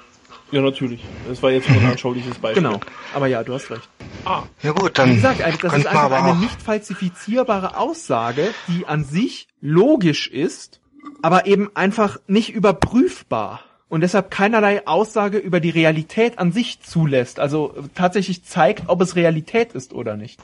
Ja, 0.52 0.62
natürlich. 0.62 1.04
Das 1.28 1.42
war 1.42 1.50
jetzt 1.50 1.68
nur 1.68 1.82
ein 1.82 1.92
anschauliches 1.92 2.38
Beispiel. 2.38 2.62
Genau. 2.62 2.80
Aber 3.16 3.26
ja, 3.26 3.44
du 3.44 3.54
hast 3.54 3.72
recht. 3.72 3.90
Ah. 4.24 4.44
Ja 4.62 4.72
gut, 4.72 5.00
dann. 5.00 5.10
Wie 5.10 5.16
gesagt, 5.16 5.42
also 5.42 5.58
das 5.58 5.78
ist 5.78 5.88
einfach 5.88 6.12
eine 6.12 6.36
nicht 6.38 6.62
falsifizierbare 6.62 7.76
Aussage, 7.76 8.54
die 8.68 8.86
an 8.86 9.04
sich 9.04 9.48
logisch 9.62 10.28
ist, 10.28 10.80
aber 11.24 11.48
eben 11.48 11.72
einfach 11.74 12.20
nicht 12.28 12.54
überprüfbar 12.54 13.62
und 13.94 14.02
deshalb 14.02 14.32
keinerlei 14.32 14.88
Aussage 14.88 15.38
über 15.38 15.60
die 15.60 15.70
Realität 15.70 16.40
an 16.40 16.52
sich 16.52 16.82
zulässt. 16.82 17.40
Also 17.40 17.76
tatsächlich 17.94 18.44
zeigt, 18.44 18.86
ob 18.90 19.00
es 19.02 19.16
Realität 19.16 19.74
ist 19.74 19.94
oder 19.94 20.18
nicht. 20.18 20.40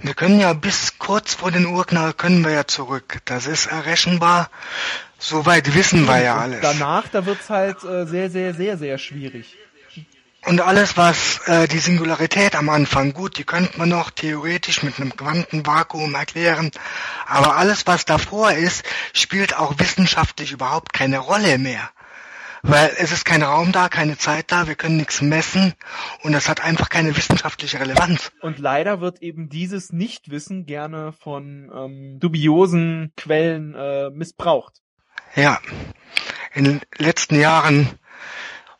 Wir 0.00 0.14
können 0.14 0.40
ja 0.40 0.52
bis 0.52 0.98
kurz 0.98 1.32
vor 1.32 1.52
den 1.52 1.66
Urknall 1.66 2.12
können 2.12 2.44
wir 2.44 2.50
ja 2.50 2.66
zurück. 2.66 3.20
Das 3.24 3.46
ist 3.46 3.66
errechenbar. 3.66 4.50
Soweit 5.20 5.76
wissen 5.76 6.08
wir 6.08 6.22
ja 6.22 6.38
alles. 6.38 6.60
Danach, 6.60 7.06
da 7.06 7.24
wird's 7.24 7.48
halt 7.50 7.84
äh, 7.84 8.04
sehr, 8.04 8.30
sehr, 8.30 8.52
sehr, 8.52 8.76
sehr 8.76 8.98
schwierig. 8.98 9.56
Und 10.44 10.60
alles, 10.60 10.96
was 10.96 11.38
äh, 11.46 11.68
die 11.68 11.78
Singularität 11.78 12.56
am 12.56 12.68
Anfang, 12.68 13.12
gut, 13.12 13.38
die 13.38 13.44
könnte 13.44 13.78
man 13.78 13.90
noch 13.90 14.10
theoretisch 14.10 14.82
mit 14.82 14.98
einem 14.98 15.14
Quantenvakuum 15.14 16.16
erklären, 16.16 16.72
aber 17.28 17.54
alles, 17.56 17.86
was 17.86 18.06
davor 18.06 18.50
ist, 18.50 18.82
spielt 19.12 19.56
auch 19.56 19.78
wissenschaftlich 19.78 20.50
überhaupt 20.50 20.92
keine 20.92 21.20
Rolle 21.20 21.58
mehr 21.58 21.88
weil 22.62 22.92
es 22.98 23.12
ist 23.12 23.24
kein 23.24 23.42
Raum 23.42 23.72
da, 23.72 23.88
keine 23.88 24.16
Zeit 24.16 24.52
da, 24.52 24.68
wir 24.68 24.76
können 24.76 24.96
nichts 24.96 25.20
messen 25.20 25.74
und 26.22 26.34
es 26.34 26.48
hat 26.48 26.62
einfach 26.62 26.88
keine 26.88 27.16
wissenschaftliche 27.16 27.80
Relevanz. 27.80 28.32
Und 28.40 28.58
leider 28.58 29.00
wird 29.00 29.20
eben 29.20 29.48
dieses 29.48 29.92
Nichtwissen 29.92 30.64
gerne 30.64 31.12
von 31.12 31.70
ähm, 31.74 32.20
dubiosen 32.20 33.12
Quellen 33.16 33.74
äh, 33.74 34.10
missbraucht. 34.10 34.80
Ja, 35.34 35.58
in 36.54 36.64
den 36.64 36.80
letzten 36.98 37.38
Jahren 37.38 37.88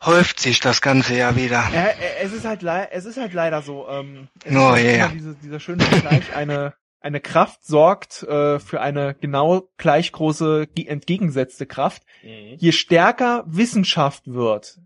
häuft 0.01 0.39
sich 0.39 0.59
das 0.59 0.81
Ganze 0.81 1.15
ja 1.15 1.35
wieder. 1.35 1.63
Ja, 1.73 1.87
es 2.21 2.33
ist 2.33 2.45
halt, 2.45 2.63
es 2.91 3.05
ist 3.05 3.17
halt 3.17 3.33
leider 3.33 3.61
so. 3.61 3.87
Ähm, 3.89 4.27
es 4.43 4.55
oh, 4.55 4.57
ist 4.57 4.63
halt 4.63 4.83
yeah. 4.83 5.07
diese, 5.07 5.35
dieser 5.35 5.59
schöne 5.59 5.83
Vergleich, 5.83 6.35
eine 6.35 6.73
eine 7.03 7.19
Kraft 7.21 7.65
sorgt 7.65 8.23
äh, 8.23 8.59
für 8.59 8.81
eine 8.81 9.15
genau 9.19 9.69
gleich 9.77 10.11
große 10.11 10.67
ge- 10.73 10.87
entgegengesetzte 10.87 11.65
Kraft. 11.65 12.03
Mhm. 12.23 12.55
Je 12.57 12.71
stärker 12.71 13.43
Wissenschaft 13.45 14.23
wird, 14.25 14.79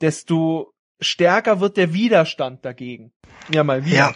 desto 0.00 0.72
stärker 1.00 1.60
wird 1.60 1.76
der 1.76 1.92
Widerstand 1.94 2.64
dagegen. 2.64 3.12
Ja, 3.52 3.64
mal 3.64 3.84
wieder. 3.84 3.96
Ja, 3.96 4.14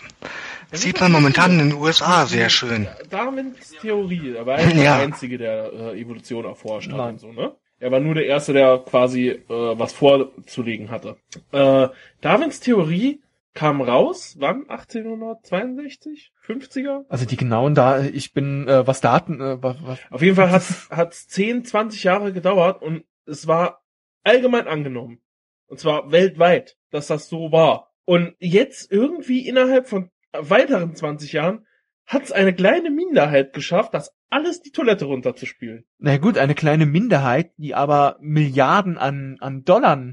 sieht 0.72 1.00
man 1.00 1.12
momentan 1.12 1.58
in 1.58 1.70
den 1.70 1.78
USA 1.78 2.26
sehr 2.26 2.50
schön. 2.50 2.86
Darwins 3.10 3.70
Theorie, 3.80 4.34
er 4.34 4.46
war 4.46 4.60
ja 4.62 4.70
der 4.70 4.94
Einzige, 4.96 5.38
der 5.38 5.72
äh, 5.72 6.00
Evolution 6.00 6.44
erforscht 6.44 6.90
hat 6.90 6.96
Nein. 6.98 7.14
und 7.14 7.18
so, 7.18 7.32
ne? 7.32 7.54
Er 7.80 7.90
war 7.90 8.00
nur 8.00 8.14
der 8.14 8.26
Erste, 8.26 8.52
der 8.52 8.78
quasi 8.78 9.28
äh, 9.28 9.42
was 9.48 9.92
vorzulegen 9.92 10.90
hatte. 10.90 11.16
Äh, 11.52 11.88
Darwins 12.20 12.60
Theorie 12.60 13.20
kam 13.54 13.80
raus, 13.80 14.36
wann? 14.38 14.68
1862? 14.68 16.32
50er? 16.44 17.04
Also 17.08 17.24
die 17.24 17.36
genauen 17.36 17.74
da, 17.74 18.02
ich 18.02 18.32
bin, 18.32 18.68
äh, 18.68 18.86
was 18.86 19.00
Daten, 19.00 19.40
äh, 19.40 19.62
was, 19.62 19.76
was, 19.82 19.98
Auf 20.10 20.22
jeden 20.22 20.36
Fall 20.36 20.50
hat 20.50 21.12
es 21.12 21.28
10, 21.28 21.64
20 21.64 22.04
Jahre 22.04 22.32
gedauert 22.32 22.82
und 22.82 23.04
es 23.26 23.46
war 23.46 23.82
allgemein 24.24 24.66
angenommen. 24.66 25.20
Und 25.66 25.78
zwar 25.78 26.12
weltweit, 26.12 26.76
dass 26.90 27.06
das 27.06 27.28
so 27.28 27.52
war. 27.52 27.92
Und 28.04 28.34
jetzt 28.38 28.92
irgendwie 28.92 29.48
innerhalb 29.48 29.88
von 29.88 30.10
weiteren 30.32 30.94
20 30.94 31.32
Jahren 31.32 31.66
hat 32.06 32.24
es 32.24 32.32
eine 32.32 32.54
kleine 32.54 32.90
Minderheit 32.90 33.54
geschafft, 33.54 33.94
das 33.94 34.14
alles 34.28 34.60
die 34.60 34.72
Toilette 34.72 35.06
runterzuspülen. 35.06 35.84
na 35.98 36.18
gut, 36.18 36.38
eine 36.38 36.54
kleine 36.54 36.86
Minderheit, 36.86 37.52
die 37.56 37.74
aber 37.74 38.18
Milliarden 38.20 38.98
an, 38.98 39.36
an 39.40 39.64
Dollar, 39.64 40.12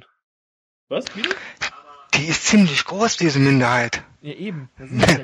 Was? 0.87 1.05
Wie? 1.15 1.23
Die 2.15 2.25
ist 2.25 2.45
ziemlich 2.47 2.83
groß, 2.85 3.17
diese 3.17 3.39
Minderheit. 3.39 4.03
ja 4.21 4.33
eben, 4.33 4.69
ist 4.79 4.91
ja 5.09 5.17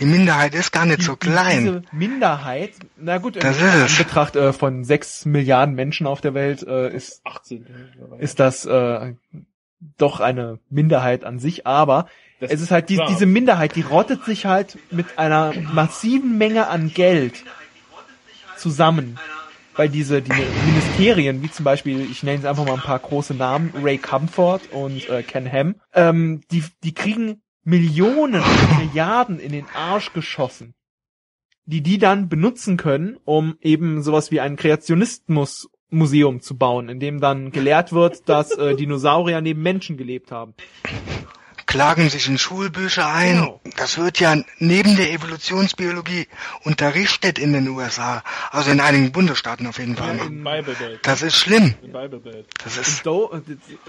Die 0.00 0.06
Minderheit 0.06 0.54
ist 0.54 0.72
gar 0.72 0.86
nicht 0.86 1.00
Die- 1.00 1.04
so 1.04 1.16
klein. 1.16 1.64
Diese 1.64 1.82
Minderheit, 1.92 2.72
na 2.96 3.18
gut, 3.18 3.36
in 3.36 3.42
Das 3.42 3.60
ist 3.60 3.74
es. 3.74 3.98
Betracht 3.98 4.34
äh, 4.36 4.52
von 4.52 4.84
sechs 4.84 5.24
Milliarden 5.26 5.74
Menschen 5.74 6.06
auf 6.06 6.20
der 6.20 6.32
Welt 6.34 6.62
äh, 6.62 6.88
ist 6.94 7.20
18. 7.24 7.66
ist 8.18 8.40
das 8.40 8.64
äh, 8.64 9.14
doch 9.98 10.20
eine 10.20 10.58
Minderheit 10.70 11.24
an 11.24 11.38
sich, 11.38 11.66
aber 11.66 12.08
Das 12.40 12.50
es 12.50 12.62
ist 12.62 12.70
halt 12.70 12.88
die, 12.88 13.00
diese 13.08 13.26
Minderheit, 13.26 13.76
die 13.76 13.82
rottet 13.82 14.24
sich 14.24 14.46
halt 14.46 14.78
mit 14.90 15.18
einer 15.18 15.52
massiven 15.74 16.38
Menge 16.38 16.68
an 16.68 16.92
Geld 16.94 17.44
zusammen. 18.56 19.18
Weil 19.76 19.88
diese 19.88 20.22
die 20.22 20.32
Ministerien, 20.66 21.42
wie 21.42 21.50
zum 21.50 21.64
Beispiel, 21.64 22.00
ich 22.00 22.22
nenne 22.22 22.36
jetzt 22.36 22.46
einfach 22.46 22.64
mal 22.64 22.74
ein 22.74 22.80
paar 22.80 22.98
große 22.98 23.34
Namen, 23.34 23.72
Ray 23.82 23.98
Comfort 23.98 24.60
und 24.70 25.08
äh, 25.08 25.22
Ken 25.22 25.50
Ham, 25.50 25.74
ähm, 25.92 26.42
die, 26.50 26.64
die 26.82 26.94
kriegen 26.94 27.42
Millionen, 27.64 28.42
Milliarden 28.78 29.40
in 29.40 29.52
den 29.52 29.66
Arsch 29.74 30.12
geschossen, 30.12 30.74
die 31.64 31.82
die 31.82 31.98
dann 31.98 32.28
benutzen 32.28 32.76
können, 32.76 33.16
um 33.24 33.56
eben 33.60 34.02
sowas 34.02 34.30
wie 34.30 34.40
ein 34.40 34.56
Kreationismus 34.56 35.68
Museum 35.90 36.40
zu 36.40 36.56
bauen, 36.56 36.88
in 36.88 37.00
dem 37.00 37.20
dann 37.20 37.50
gelehrt 37.50 37.92
wird, 37.92 38.28
dass 38.28 38.50
äh, 38.52 38.74
Dinosaurier 38.74 39.40
neben 39.40 39.62
Menschen 39.62 39.96
gelebt 39.96 40.30
haben. 40.30 40.54
Klagen 41.74 42.08
sich 42.08 42.28
in 42.28 42.38
Schulbücher 42.38 43.12
ein. 43.12 43.34
Genau. 43.34 43.60
Das 43.76 43.98
wird 43.98 44.20
ja 44.20 44.36
neben 44.60 44.94
der 44.94 45.12
Evolutionsbiologie 45.12 46.28
unterrichtet 46.62 47.40
in 47.40 47.52
den 47.52 47.66
USA. 47.66 48.22
Also 48.52 48.70
in 48.70 48.78
einigen 48.78 49.10
Bundesstaaten 49.10 49.66
auf 49.66 49.80
jeden 49.80 49.96
Fall. 49.96 50.16
Im 50.18 50.44
Bible 50.44 50.76
Belt. 50.78 51.00
Das 51.02 51.22
ist 51.22 51.34
schlimm. 51.34 51.74
Im 51.82 51.90
Bible 51.90 52.20
Belt. 52.20 52.46
Das 52.62 52.76
ist, 52.76 53.04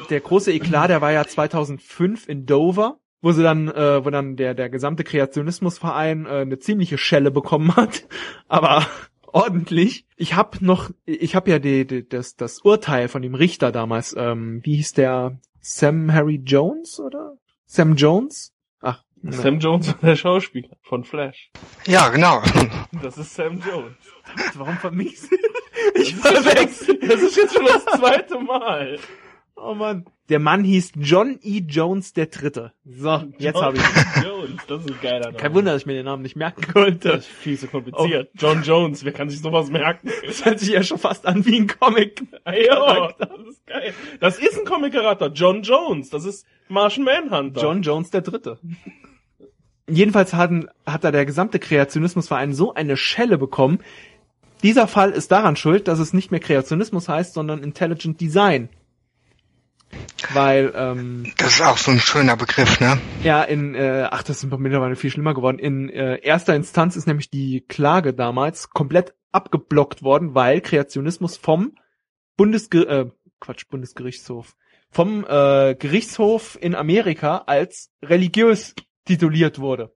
der 0.09 0.19
große 0.19 0.51
Eklat, 0.51 0.89
der 0.89 1.01
war 1.01 1.11
ja 1.11 1.27
2005 1.27 2.27
in 2.27 2.47
Dover, 2.47 2.97
wo 3.21 3.33
sie 3.33 3.43
dann, 3.43 3.67
äh, 3.67 4.03
wo 4.03 4.09
dann 4.09 4.35
der 4.35 4.55
der 4.55 4.71
gesamte 4.71 5.03
Kreationismusverein 5.03 6.25
äh, 6.25 6.29
eine 6.29 6.57
ziemliche 6.57 6.97
Schelle 6.97 7.29
bekommen 7.29 7.75
hat, 7.75 8.07
aber 8.47 8.87
ordentlich. 9.27 10.07
Ich 10.15 10.33
hab 10.33 10.59
noch, 10.59 10.89
ich 11.05 11.35
hab 11.35 11.47
ja 11.47 11.59
die, 11.59 11.85
die, 11.85 12.09
das 12.09 12.35
das 12.35 12.61
Urteil 12.61 13.09
von 13.09 13.21
dem 13.21 13.35
Richter 13.35 13.71
damals. 13.71 14.15
Ähm, 14.17 14.61
wie 14.63 14.77
hieß 14.77 14.93
der? 14.93 15.37
Sam 15.67 16.13
Harry 16.13 16.41
Jones 16.45 16.99
oder 16.99 17.37
Sam 17.75 17.95
Jones? 17.95 18.53
Ach, 18.81 19.03
ne. 19.21 19.33
Sam 19.33 19.59
Jones 19.59 19.87
war 19.89 19.95
der 20.01 20.15
Schauspieler 20.15 20.77
von 20.83 21.03
Flash. 21.03 21.51
ja, 21.85 22.07
genau. 22.09 22.41
Das 23.03 23.17
ist 23.17 23.35
Sam 23.35 23.59
Jones. 23.59 23.95
warum 24.55 24.77
vermix 24.77 25.27
ich 25.95 26.15
Das 26.21 26.31
ist, 26.33 26.43
verwechsel? 26.47 26.99
das 26.99 27.21
ist 27.21 27.35
jetzt 27.37 27.53
schon 27.53 27.65
das 27.65 27.83
zweite 27.85 28.39
Mal. 28.39 28.97
Oh 29.57 29.73
Mann. 29.73 30.05
Der 30.29 30.39
Mann 30.39 30.63
hieß 30.63 30.93
John 30.95 31.37
E. 31.43 31.61
Jones 31.67 32.13
der 32.13 32.25
Dritte. 32.27 32.73
So, 32.83 33.25
jetzt 33.37 33.61
habe 33.61 33.77
ich. 33.77 33.83
John 34.23 34.23
Jones, 34.23 34.61
das 34.67 34.81
ist 34.83 34.89
ein 34.89 34.97
geiler 35.01 35.25
Name. 35.27 35.37
Kein 35.37 35.53
Wunder, 35.53 35.73
dass 35.73 35.83
ich 35.83 35.85
mir 35.85 35.93
den 35.93 36.05
Namen 36.05 36.23
nicht 36.23 36.35
merken 36.35 36.61
konnte. 36.73 37.09
Das 37.09 37.19
ist 37.19 37.27
viel 37.27 37.59
zu 37.59 37.67
kompliziert. 37.67 38.31
John 38.33 38.63
Jones, 38.63 39.05
wer 39.05 39.11
kann 39.11 39.29
sich 39.29 39.41
sowas 39.41 39.69
merken? 39.69 40.09
Das 40.25 40.43
hört 40.43 40.59
sich 40.59 40.69
ja 40.69 40.81
schon 40.83 40.97
fast 40.97 41.27
an 41.27 41.45
wie 41.45 41.57
ein 41.57 41.67
Comic. 41.67 42.23
Ja, 42.45 43.11
das 43.19 43.29
ist 43.49 43.65
geil. 43.67 43.93
Das 44.19 44.39
ist 44.39 44.57
ein 44.57 44.65
Comic-Charakter. 44.65 45.27
John 45.27 45.61
Jones. 45.61 46.09
Das 46.09 46.25
ist 46.25 46.47
Martian 46.69 47.05
Manhunter. 47.05 47.61
John 47.61 47.81
Jones 47.83 48.09
der 48.09 48.21
Dritte. 48.21 48.57
Jedenfalls 49.87 50.33
hatten, 50.33 50.67
hat 50.85 51.03
da 51.03 51.11
der 51.11 51.25
gesamte 51.25 51.59
Kreationismusverein 51.59 52.53
so 52.53 52.73
eine 52.73 52.97
Schelle 52.97 53.37
bekommen. 53.37 53.79
Dieser 54.63 54.87
Fall 54.87 55.11
ist 55.11 55.31
daran 55.31 55.55
schuld, 55.55 55.87
dass 55.87 55.99
es 55.99 56.13
nicht 56.13 56.31
mehr 56.31 56.39
Kreationismus 56.39 57.07
heißt, 57.07 57.33
sondern 57.33 57.61
Intelligent 57.61 58.19
Design. 58.19 58.69
Weil, 60.33 60.73
ähm, 60.75 61.31
Das 61.37 61.55
ist 61.55 61.61
auch 61.61 61.77
so 61.77 61.91
ein 61.91 61.99
schöner 61.99 62.35
Begriff, 62.35 62.79
ne? 62.79 62.99
ja, 63.23 63.43
in, 63.43 63.75
äh, 63.75 64.07
ach, 64.09 64.23
das 64.23 64.43
ist 64.43 64.57
mittlerweile 64.57 64.95
viel 64.95 65.11
schlimmer 65.11 65.33
geworden. 65.33 65.59
In 65.59 65.89
äh, 65.89 66.19
erster 66.21 66.55
Instanz 66.55 66.95
ist 66.95 67.07
nämlich 67.07 67.29
die 67.29 67.61
Klage 67.67 68.13
damals 68.13 68.69
komplett 68.69 69.13
abgeblockt 69.31 70.01
worden, 70.01 70.33
weil 70.33 70.61
Kreationismus 70.61 71.37
vom 71.37 71.75
Bundesger 72.37 72.87
äh, 72.87 73.09
Quatsch, 73.39 73.67
Bundesgerichtshof, 73.69 74.55
vom 74.89 75.25
äh, 75.25 75.75
Gerichtshof 75.75 76.57
in 76.59 76.73
Amerika 76.73 77.43
als 77.45 77.91
religiös 78.01 78.73
tituliert 79.05 79.59
wurde. 79.59 79.93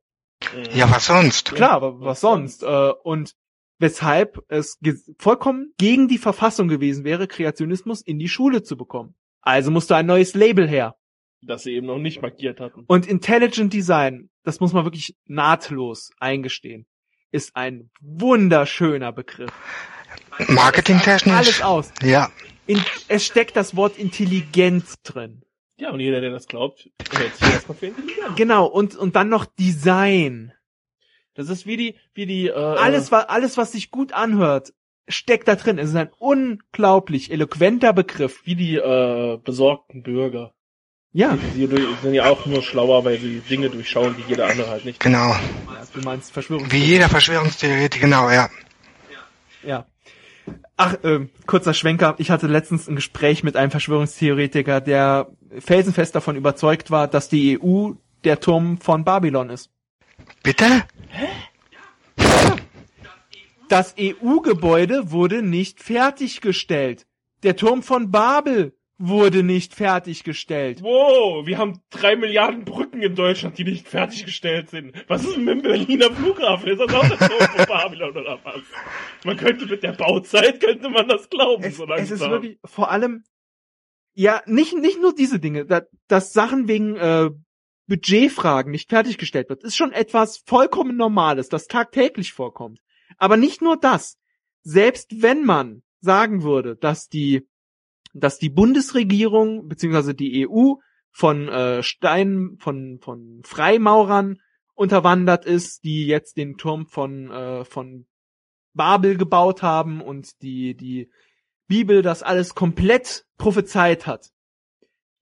Ja, 0.74 0.90
was 0.92 1.08
sonst? 1.08 1.54
Klar, 1.54 1.72
aber 1.72 2.00
was 2.00 2.22
sonst? 2.22 2.64
Äh, 2.64 2.92
und 3.04 3.36
weshalb 3.80 4.44
es 4.50 4.78
vollkommen 5.18 5.74
gegen 5.78 6.08
die 6.08 6.18
Verfassung 6.18 6.68
gewesen 6.68 7.04
wäre, 7.04 7.28
Kreationismus 7.28 8.02
in 8.02 8.20
die 8.20 8.30
Schule 8.30 8.62
zu 8.62 8.78
bekommen. 8.78 9.16
Also 9.42 9.72
musste 9.72 9.96
ein 9.96 10.06
neues 10.06 10.34
Label 10.34 10.68
her. 10.68 10.96
Das 11.42 11.64
sie 11.64 11.72
eben 11.72 11.88
noch 11.88 11.98
nicht 11.98 12.22
markiert 12.22 12.60
hatten. 12.60 12.84
Und 12.88 13.08
Intelligent 13.08 13.72
Design, 13.72 14.30
das 14.44 14.60
muss 14.60 14.74
man 14.74 14.84
wirklich 14.84 15.16
nahtlos 15.26 16.12
eingestehen, 16.20 16.86
ist 17.32 17.56
ein 17.56 17.90
wunderschöner 18.02 19.12
Begriff. 19.12 19.52
Alles 20.32 20.50
Marketingtechnisch? 20.50 21.64
aus. 21.64 21.94
Ja. 22.02 22.30
In, 22.68 22.84
es 23.08 23.26
steckt 23.26 23.56
das 23.56 23.76
Wort 23.76 23.98
Intelligenz 23.98 25.02
drin. 25.04 25.44
Ja, 25.78 25.92
und 25.92 26.02
jeder, 26.02 26.20
der 26.20 26.32
das 26.32 26.48
glaubt, 26.48 26.90
hält 27.12 27.36
sich 27.36 27.48
erstmal 27.48 27.78
für 27.78 27.88
intelligent. 27.88 28.36
Genau, 28.36 28.66
und, 28.66 28.96
und 28.96 29.16
dann 29.16 29.30
noch 29.30 29.46
Design. 29.46 30.54
Das 31.36 31.48
ist 31.48 31.66
wie 31.66 31.78
die, 31.78 31.96
wie 32.14 32.26
die, 32.26 32.48
äh, 32.48 32.54
Alles, 32.54 33.14
was, 33.14 33.26
alles, 33.30 33.58
was 33.58 33.72
sich 33.72 33.92
gut 33.92 34.12
anhört, 34.12 34.74
steckt 35.10 35.48
da 35.48 35.56
drin. 35.56 35.78
Es 35.78 35.90
ist 35.90 35.96
ein 35.96 36.10
unglaublich 36.18 37.32
eloquenter 37.32 37.94
Begriff. 37.94 38.42
wie 38.46 38.56
die, 38.56 38.76
äh, 38.76 39.38
besorgten 39.44 40.04
Bürger. 40.04 40.54
Ja, 41.12 41.38
Die 41.56 41.68
sind 42.04 42.14
ja 42.14 42.30
auch 42.30 42.46
nur 42.46 42.62
schlauer, 42.62 43.04
weil 43.04 43.18
sie 43.18 43.40
Dinge 43.40 43.70
durchschauen, 43.72 44.16
die 44.16 44.30
jeder 44.30 44.46
andere 44.46 44.70
halt 44.70 44.86
nicht. 44.86 45.00
Genau. 45.00 45.36
du 45.94 46.02
meinst 46.02 46.32
Verschwörung. 46.32 46.72
Wie 46.72 46.78
jeder 46.78 47.10
Verschwörungstheoretiker, 47.10 48.06
genau, 48.06 48.30
ja. 48.30 48.48
Ja. 49.64 49.88
Ach, 50.78 50.96
ähm, 51.04 51.30
kurzer 51.48 51.74
Schwenker. 51.74 52.16
Ich 52.20 52.30
hatte 52.30 52.48
letztens 52.48 52.88
ein 52.88 52.96
Gespräch 52.96 53.44
mit 53.44 53.58
einem 53.58 53.72
Verschwörungstheoretiker, 53.72 54.82
der 54.82 55.28
felsenfest 55.58 56.16
davon 56.16 56.36
überzeugt 56.36 56.92
war, 56.92 57.08
dass 57.08 57.28
die 57.28 57.60
EU 57.60 57.94
der 58.24 58.40
Turm 58.40 58.78
von 58.78 59.04
Babylon 59.04 59.50
ist. 59.50 59.72
Bitte? 60.44 60.84
Das 63.70 63.96
EU-Gebäude 64.00 65.12
wurde 65.12 65.44
nicht 65.44 65.80
fertiggestellt. 65.82 67.06
Der 67.44 67.56
Turm 67.56 67.84
von 67.84 68.10
Babel 68.10 68.76
wurde 68.98 69.44
nicht 69.44 69.76
fertiggestellt. 69.76 70.82
Wow, 70.82 71.46
wir 71.46 71.60
haben 71.60 71.80
drei 71.92 72.16
Milliarden 72.16 72.66
Brücken 72.66 73.02
in 73.04 73.14
Deutschland, 73.14 73.60
die 73.60 73.64
nicht 73.64 73.88
fertiggestellt 73.88 74.72
sind. 74.72 74.94
Was 75.08 75.24
ist 75.24 75.36
denn 75.38 75.46
mit 75.46 75.58
dem 75.58 75.62
Berliner 75.62 76.12
Flughafen? 76.12 76.68
Ist 76.68 76.80
das 76.80 76.94
auch 76.94 77.08
der 77.08 77.18
Turm 77.20 77.40
von 77.56 77.66
Babylon 77.68 78.18
oder 78.18 78.40
was? 78.44 78.62
Man 79.24 79.38
könnte 79.38 79.68
mit 79.68 79.84
der 79.84 79.94
Bauzeit, 79.94 80.60
könnte 80.60 80.90
man 80.90 81.08
das 81.08 81.30
glauben, 81.30 81.64
Es, 81.64 81.78
so 81.78 81.84
es 81.84 81.90
langsam. 81.90 82.16
ist 82.16 82.30
wirklich 82.30 82.58
vor 82.66 82.90
allem 82.90 83.24
ja 84.16 84.42
nicht 84.48 84.76
nicht 84.76 85.00
nur 85.00 85.14
diese 85.14 85.40
Dinge, 85.40 85.66
da, 85.68 85.84
dass 86.08 86.34
Sachen 86.34 86.68
wegen 86.68 86.98
äh, 86.98 87.30
Budgetfragen 87.88 88.72
nicht 88.72 88.90
fertiggestellt 88.90 89.48
wird, 89.50 89.64
ist 89.64 89.78
schon 89.78 89.92
etwas 89.92 90.42
vollkommen 90.46 90.98
Normales, 90.98 91.50
das 91.50 91.68
tagtäglich 91.68 92.34
vorkommt. 92.34 92.80
Aber 93.20 93.38
nicht 93.38 93.62
nur 93.62 93.78
das. 93.78 94.18
Selbst 94.64 95.22
wenn 95.22 95.46
man 95.46 95.84
sagen 96.02 96.44
würde, 96.44 96.76
dass 96.76 97.08
die 97.08 97.48
dass 98.16 98.40
die 98.40 98.50
Bundesregierung 98.50 99.68
beziehungsweise 99.68 100.16
die 100.16 100.48
EU 100.48 100.74
von 101.12 101.48
äh, 101.48 101.84
Stein 101.84 102.58
von 102.58 103.00
von 103.02 103.42
Freimaurern 103.44 104.40
unterwandert 104.80 105.46
ist, 105.46 105.84
die 105.84 106.08
jetzt 106.08 106.38
den 106.38 106.56
Turm 106.56 106.88
von, 106.88 107.30
äh, 107.30 107.66
von 107.66 108.06
Babel 108.74 109.18
gebaut 109.18 109.62
haben 109.62 110.00
und 110.00 110.42
die, 110.42 110.74
die 110.74 111.12
Bibel 111.68 112.02
das 112.02 112.24
alles 112.24 112.56
komplett 112.56 113.26
prophezeit 113.38 114.08
hat. 114.08 114.30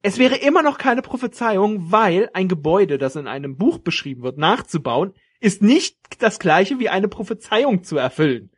Es 0.03 0.19
wäre 0.19 0.35
immer 0.35 0.61
noch 0.61 0.77
keine 0.77 1.01
Prophezeiung, 1.01 1.91
weil 1.91 2.29
ein 2.33 2.47
Gebäude, 2.47 2.99
das 2.99 3.15
in 3.15 3.27
einem 3.27 3.57
Buch 3.57 3.79
beschrieben 3.79 4.21
wird, 4.21 4.37
nachzubauen, 4.37 5.15
ist 5.39 5.61
nicht 5.61 5.97
das 6.19 6.39
gleiche 6.39 6.79
wie 6.79 6.89
eine 6.89 7.07
Prophezeiung 7.07 7.83
zu 7.83 7.97
erfüllen. 7.97 8.51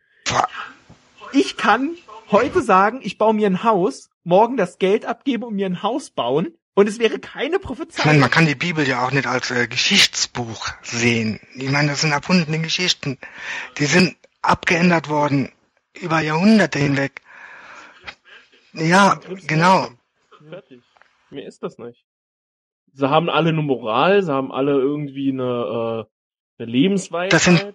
Ich 1.34 1.58
kann 1.58 1.96
heute 2.32 2.62
sagen, 2.62 3.00
ich 3.04 3.18
baue 3.18 3.34
mir 3.34 3.48
ein 3.48 3.64
Haus, 3.64 4.10
morgen 4.24 4.58
das 4.58 4.78
Geld 4.78 5.06
abgeben 5.06 5.44
und 5.44 5.56
mir 5.56 5.66
ein 5.66 5.84
Haus 5.84 6.10
bauen 6.12 6.56
und 6.74 6.88
es 6.88 7.00
wäre 7.00 7.20
keine 7.20 7.46
Ich 7.46 7.52
meine, 7.52 7.60
Prophezeiung. 7.60 8.20
man 8.20 8.32
kann 8.32 8.46
die 8.46 8.56
Bibel 8.56 8.88
ja 8.88 9.06
auch 9.06 9.12
nicht 9.12 9.28
als 9.28 9.52
äh, 9.52 9.68
Geschichtsbuch 9.68 10.70
sehen. 10.82 11.40
Ich 11.56 11.70
meine, 11.70 11.90
das 11.90 12.02
sind 12.02 12.12
erfundene 12.12 12.60
Geschichten. 12.60 13.18
Die 13.78 13.86
sind 13.86 14.16
abgeändert 14.42 15.10
worden 15.10 15.52
über 15.94 16.22
Jahrhunderte 16.22 16.80
hinweg. 16.80 17.22
Ja, 18.74 19.20
genau. 19.48 19.90
Fertig. 20.48 20.82
Mehr 21.32 21.48
ist 21.48 21.62
das 21.64 21.78
nicht. 21.78 22.06
Sie 22.94 23.10
haben 23.10 23.30
alle 23.30 23.50
eine 23.50 23.62
Moral, 23.62 24.24
sie 24.24 24.32
haben 24.32 24.52
alle 24.52 24.72
irgendwie 24.74 25.32
eine, 25.32 26.08
eine 26.60 26.72
Lebensweise. 26.72 27.30
Das 27.30 27.44
sind- 27.46 27.66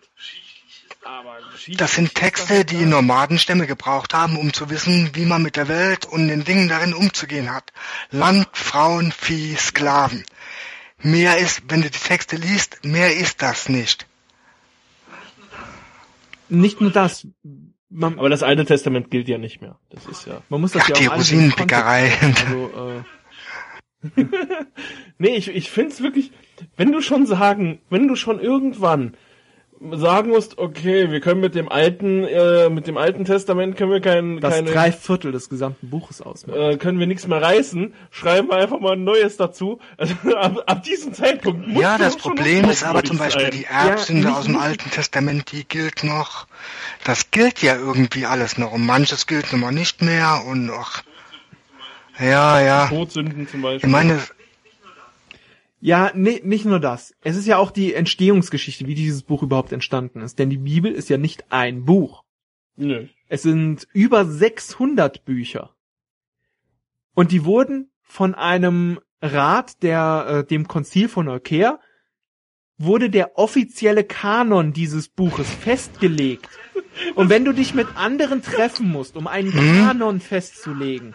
Das 1.76 1.94
sind 1.94 2.14
Texte, 2.14 2.64
die 2.64 2.86
Nomadenstämme 2.86 3.66
gebraucht 3.66 4.14
haben, 4.14 4.38
um 4.38 4.52
zu 4.52 4.70
wissen, 4.70 5.10
wie 5.14 5.26
man 5.26 5.42
mit 5.42 5.56
der 5.56 5.68
Welt 5.68 6.06
und 6.06 6.28
den 6.28 6.44
Dingen 6.44 6.68
darin 6.68 6.94
umzugehen 6.94 7.52
hat. 7.54 7.72
Land, 8.10 8.48
Frauen, 8.52 9.12
Vieh, 9.12 9.54
Sklaven. 9.56 10.24
Mehr 11.02 11.36
ist, 11.38 11.62
wenn 11.68 11.82
du 11.82 11.90
die 11.90 11.98
Texte 11.98 12.36
liest, 12.36 12.84
mehr 12.84 13.14
ist 13.14 13.42
das 13.42 13.68
nicht. 13.68 14.06
Nicht 16.48 16.80
nur 16.80 16.90
das. 16.90 17.26
Man, 17.90 18.18
Aber 18.18 18.28
das 18.30 18.42
Alte 18.42 18.64
Testament 18.64 19.10
gilt 19.10 19.28
ja 19.28 19.38
nicht 19.38 19.60
mehr. 19.60 19.78
Das 19.90 20.06
ist 20.06 20.26
ja. 20.26 20.42
man 20.48 20.60
muss 20.60 20.72
das 20.72 20.82
Ach, 20.84 20.88
ja 20.88 20.94
die 20.96 21.06
Rosinenpickerei. 21.06 22.12
Also, 22.46 23.04
äh, 24.06 24.14
Nee, 25.18 25.36
ich, 25.36 25.48
ich 25.48 25.70
find's 25.70 26.02
wirklich, 26.02 26.32
wenn 26.76 26.92
du 26.92 27.00
schon 27.00 27.26
sagen, 27.26 27.80
wenn 27.90 28.08
du 28.08 28.16
schon 28.16 28.40
irgendwann 28.40 29.14
sagen 29.92 30.30
musst, 30.30 30.56
okay, 30.56 31.10
wir 31.10 31.20
können 31.20 31.40
mit 31.40 31.54
dem 31.54 31.68
alten, 31.68 32.24
äh, 32.24 32.70
mit 32.70 32.86
dem 32.86 32.96
alten 32.96 33.24
Testament 33.26 33.76
können 33.76 33.90
wir 33.90 34.00
kein, 34.00 34.40
das 34.40 34.54
keine, 34.54 34.70
drei 34.70 34.92
Viertel 34.92 35.30
des 35.32 35.50
gesamten 35.50 35.90
Buches 35.90 36.22
ausmacht. 36.22 36.56
äh, 36.56 36.76
können 36.78 36.98
wir 36.98 37.06
nichts 37.06 37.26
mehr 37.26 37.42
reißen, 37.42 37.92
schreiben 38.10 38.48
wir 38.48 38.56
einfach 38.56 38.80
mal 38.80 38.92
ein 38.92 39.04
neues 39.04 39.36
dazu. 39.36 39.80
Also 39.98 40.14
ab, 40.36 40.62
ab 40.66 40.82
diesem 40.84 41.12
Zeitpunkt 41.12 41.68
muss 41.68 41.82
Ja, 41.82 41.98
du 41.98 42.04
das 42.04 42.16
Problem 42.16 42.70
ist 42.70 42.82
aber 42.82 43.02
zum 43.04 43.18
Beispiel 43.18 43.42
sein. 43.46 43.50
die 43.52 43.64
Erbsünde 43.64 44.28
nicht- 44.28 44.36
aus 44.38 44.44
dem 44.46 44.56
Alten 44.56 44.90
Testament, 44.90 45.52
die 45.52 45.64
gilt 45.68 46.02
noch. 46.02 46.46
Das 47.04 47.30
gilt 47.30 47.60
ja 47.60 47.74
irgendwie 47.76 48.24
alles 48.24 48.56
noch. 48.56 48.72
Und 48.72 48.86
manches 48.86 49.26
gilt 49.26 49.52
nun 49.52 49.60
mal 49.60 49.72
nicht 49.72 50.00
mehr 50.00 50.44
und 50.46 50.70
ach. 50.70 51.02
Ja, 52.18 52.60
ja. 52.60 52.86
Todsünden 52.88 53.48
zum 53.48 53.60
Beispiel. 53.60 53.88
Ich 53.88 53.92
meine, 53.92 54.18
Ja, 55.84 56.12
nee, 56.14 56.40
nicht 56.42 56.64
nur 56.64 56.80
das. 56.80 57.14
Es 57.20 57.36
ist 57.36 57.46
ja 57.46 57.58
auch 57.58 57.70
die 57.70 57.92
Entstehungsgeschichte, 57.92 58.86
wie 58.86 58.94
dieses 58.94 59.22
Buch 59.22 59.42
überhaupt 59.42 59.70
entstanden 59.70 60.22
ist. 60.22 60.38
Denn 60.38 60.48
die 60.48 60.56
Bibel 60.56 60.90
ist 60.90 61.10
ja 61.10 61.18
nicht 61.18 61.52
ein 61.52 61.84
Buch. 61.84 62.24
Nö. 62.76 63.08
Es 63.28 63.42
sind 63.42 63.86
über 63.92 64.24
600 64.24 65.26
Bücher. 65.26 65.74
Und 67.12 67.32
die 67.32 67.44
wurden 67.44 67.90
von 68.00 68.34
einem 68.34 68.98
Rat 69.20 69.82
der, 69.82 70.26
äh, 70.26 70.46
dem 70.46 70.68
Konzil 70.68 71.10
von 71.10 71.26
Nicaea, 71.26 71.78
wurde 72.78 73.10
der 73.10 73.36
offizielle 73.36 74.04
Kanon 74.04 74.72
dieses 74.72 75.10
Buches 75.10 75.50
festgelegt. 75.50 76.48
Und 77.14 77.28
wenn 77.28 77.44
du 77.44 77.52
dich 77.52 77.74
mit 77.74 77.88
anderen 77.94 78.40
treffen 78.40 78.90
musst, 78.90 79.18
um 79.18 79.26
einen 79.26 79.48
Mhm. 79.54 79.84
Kanon 79.84 80.20
festzulegen, 80.20 81.14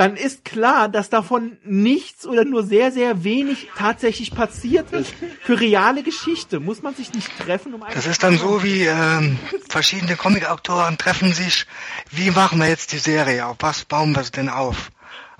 dann 0.00 0.16
ist 0.16 0.46
klar, 0.46 0.88
dass 0.88 1.10
davon 1.10 1.58
nichts 1.62 2.26
oder 2.26 2.46
nur 2.46 2.62
sehr, 2.62 2.90
sehr 2.90 3.22
wenig 3.22 3.68
tatsächlich 3.76 4.34
passiert 4.34 4.92
ist. 4.92 5.12
Für 5.42 5.60
reale 5.60 6.02
Geschichte 6.02 6.58
muss 6.58 6.80
man 6.80 6.94
sich 6.94 7.12
nicht 7.12 7.28
treffen, 7.38 7.74
um 7.74 7.84
das 7.92 8.06
ist 8.06 8.22
dann 8.22 8.38
so 8.38 8.62
wie 8.62 8.86
ähm, 8.86 9.38
verschiedene 9.68 10.16
Comic-Autoren 10.16 10.96
treffen 10.96 11.34
sich. 11.34 11.66
Wie 12.10 12.30
machen 12.30 12.58
wir 12.60 12.68
jetzt 12.68 12.92
die 12.92 12.98
Serie 12.98 13.44
auf? 13.44 13.58
Was 13.60 13.84
bauen 13.84 14.16
wir 14.16 14.22
denn 14.22 14.48
auf? 14.48 14.90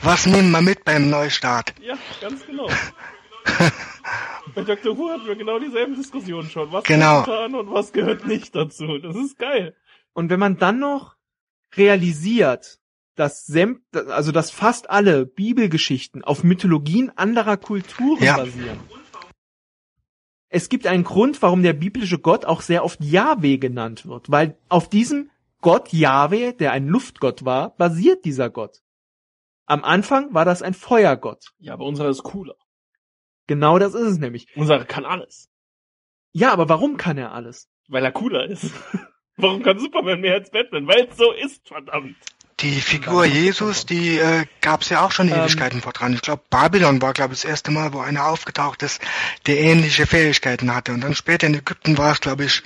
Was 0.03 0.27
nehmen 0.27 0.51
wir 0.51 0.61
mit 0.61 0.85
beim 0.85 1.09
Neustart? 1.09 1.73
Ja, 1.81 1.95
ganz 2.21 2.45
genau. 2.45 2.69
Bei 4.55 4.63
Dr. 4.63 4.99
Who 4.99 5.09
hatten 5.09 5.27
wir 5.27 5.37
genau 5.37 5.59
dieselben 5.59 5.95
Diskussionen 5.95 6.51
schon. 6.51 6.71
Was 6.71 6.85
Genau. 6.85 7.23
gehört 7.23 7.55
und 7.55 7.73
was 7.73 7.93
gehört 7.95 8.27
nicht 8.27 8.55
dazu. 8.55 8.99
Das 8.99 9.17
ist 9.17 9.39
geil. 9.39 9.75
Und 10.13 10.29
wenn 10.29 10.41
man 10.41 10.59
dann 10.59 10.81
noch 10.81 11.17
realisiert, 11.77 12.80
dass 13.21 13.45
sämt, 13.45 13.83
also 13.95 14.33
dass 14.33 14.51
fast 14.51 14.89
alle 14.89 15.27
Bibelgeschichten 15.27 16.25
auf 16.25 16.43
Mythologien 16.43 17.12
anderer 17.16 17.59
Kulturen 17.59 18.23
Ja. 18.23 18.37
basieren. 18.39 18.81
Es 20.49 20.68
gibt 20.68 20.87
einen 20.87 21.05
Grund, 21.05 21.41
warum 21.43 21.62
der 21.62 21.75
biblische 21.75 22.18
Gott 22.18 22.45
auch 22.45 22.62
sehr 22.62 22.83
oft 22.85 23.01
Yahweh 23.05 23.59
genannt 23.59 24.07
wird, 24.07 24.31
weil 24.31 24.59
auf 24.68 24.89
diesem 24.89 25.31
Gott 25.61 25.93
Yahweh, 25.93 26.53
der 26.55 26.73
ein 26.73 26.89
Luftgott 26.89 27.45
war, 27.45 27.77
basiert 27.77 28.25
dieser 28.25 28.49
Gott. 28.51 28.79
Am 29.66 29.85
Anfang 29.85 30.33
war 30.35 30.45
das 30.45 30.62
ein 30.62 30.75
Feuergott. 30.75 31.53
Ja, 31.59 31.75
aber 31.75 31.85
unserer 31.85 32.09
ist 32.09 32.23
cooler. 32.25 32.57
Genau 33.47 33.79
das 33.79 33.95
ist 33.95 34.07
es 34.07 34.18
nämlich. 34.18 34.49
Unserer 34.57 34.85
kann 34.87 35.05
alles. 35.05 35.49
Ja, 36.33 36.53
aber 36.53 36.68
warum 36.68 36.97
kann 36.97 37.18
er 37.18 37.33
alles? 37.33 37.68
Weil 37.89 38.05
er 38.05 38.12
cooler 38.12 38.47
ist. 38.47 38.73
Warum 39.37 39.62
kann 39.62 39.79
Superman 39.79 40.21
mehr 40.21 40.35
als 40.35 40.51
Batman? 40.51 40.87
Weil 40.87 41.09
es 41.09 41.16
so 41.16 41.33
ist, 41.33 41.66
verdammt. 41.66 42.16
Die 42.63 42.81
Figur 42.81 43.25
Jesus, 43.25 43.87
die 43.87 44.19
äh, 44.19 44.45
gab 44.61 44.83
es 44.83 44.91
ja 44.91 45.05
auch 45.05 45.13
schon 45.13 45.29
Ähm. 45.29 45.35
Ewigkeiten 45.35 45.81
vor 45.81 45.93
dran. 45.93 46.13
Ich 46.13 46.23
glaube, 46.23 46.43
Babylon 46.51 47.01
war, 47.01 47.13
glaube 47.15 47.35
ich, 47.35 47.41
das 47.41 47.51
erste 47.51 47.71
Mal, 47.71 47.93
wo 47.93 48.01
einer 48.01 48.27
aufgetaucht 48.27 48.83
ist, 48.83 49.01
der 49.47 49.59
ähnliche 49.61 50.07
Fähigkeiten 50.07 50.75
hatte. 50.75 50.93
Und 50.93 51.01
dann 51.01 51.15
später 51.15 51.47
in 51.47 51.55
Ägypten 51.55 51.97
war 51.97 52.13
es, 52.13 52.21
glaube 52.21 52.45
ich, 52.45 52.63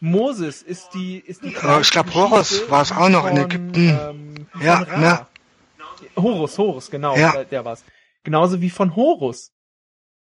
Moses 0.00 0.62
ist 0.62 0.90
die, 0.94 1.18
ist 1.18 1.42
die. 1.42 1.54
Äh, 1.54 1.80
ich 1.80 1.90
glaub, 1.90 2.14
Horus 2.14 2.70
war 2.70 2.82
es 2.82 2.92
auch 2.92 3.08
noch 3.08 3.26
in 3.26 3.36
von, 3.36 3.44
Ägypten. 3.44 3.98
Ähm, 4.00 4.46
Ja, 4.60 4.78
Ra. 4.82 4.98
ne? 4.98 5.26
Horus, 6.16 6.56
Horus, 6.58 6.90
genau, 6.90 7.16
Ja. 7.16 7.32
der, 7.32 7.44
der 7.46 7.64
war's. 7.64 7.84
Genauso 8.22 8.60
wie 8.60 8.70
von 8.70 8.94
Horus. 8.94 9.52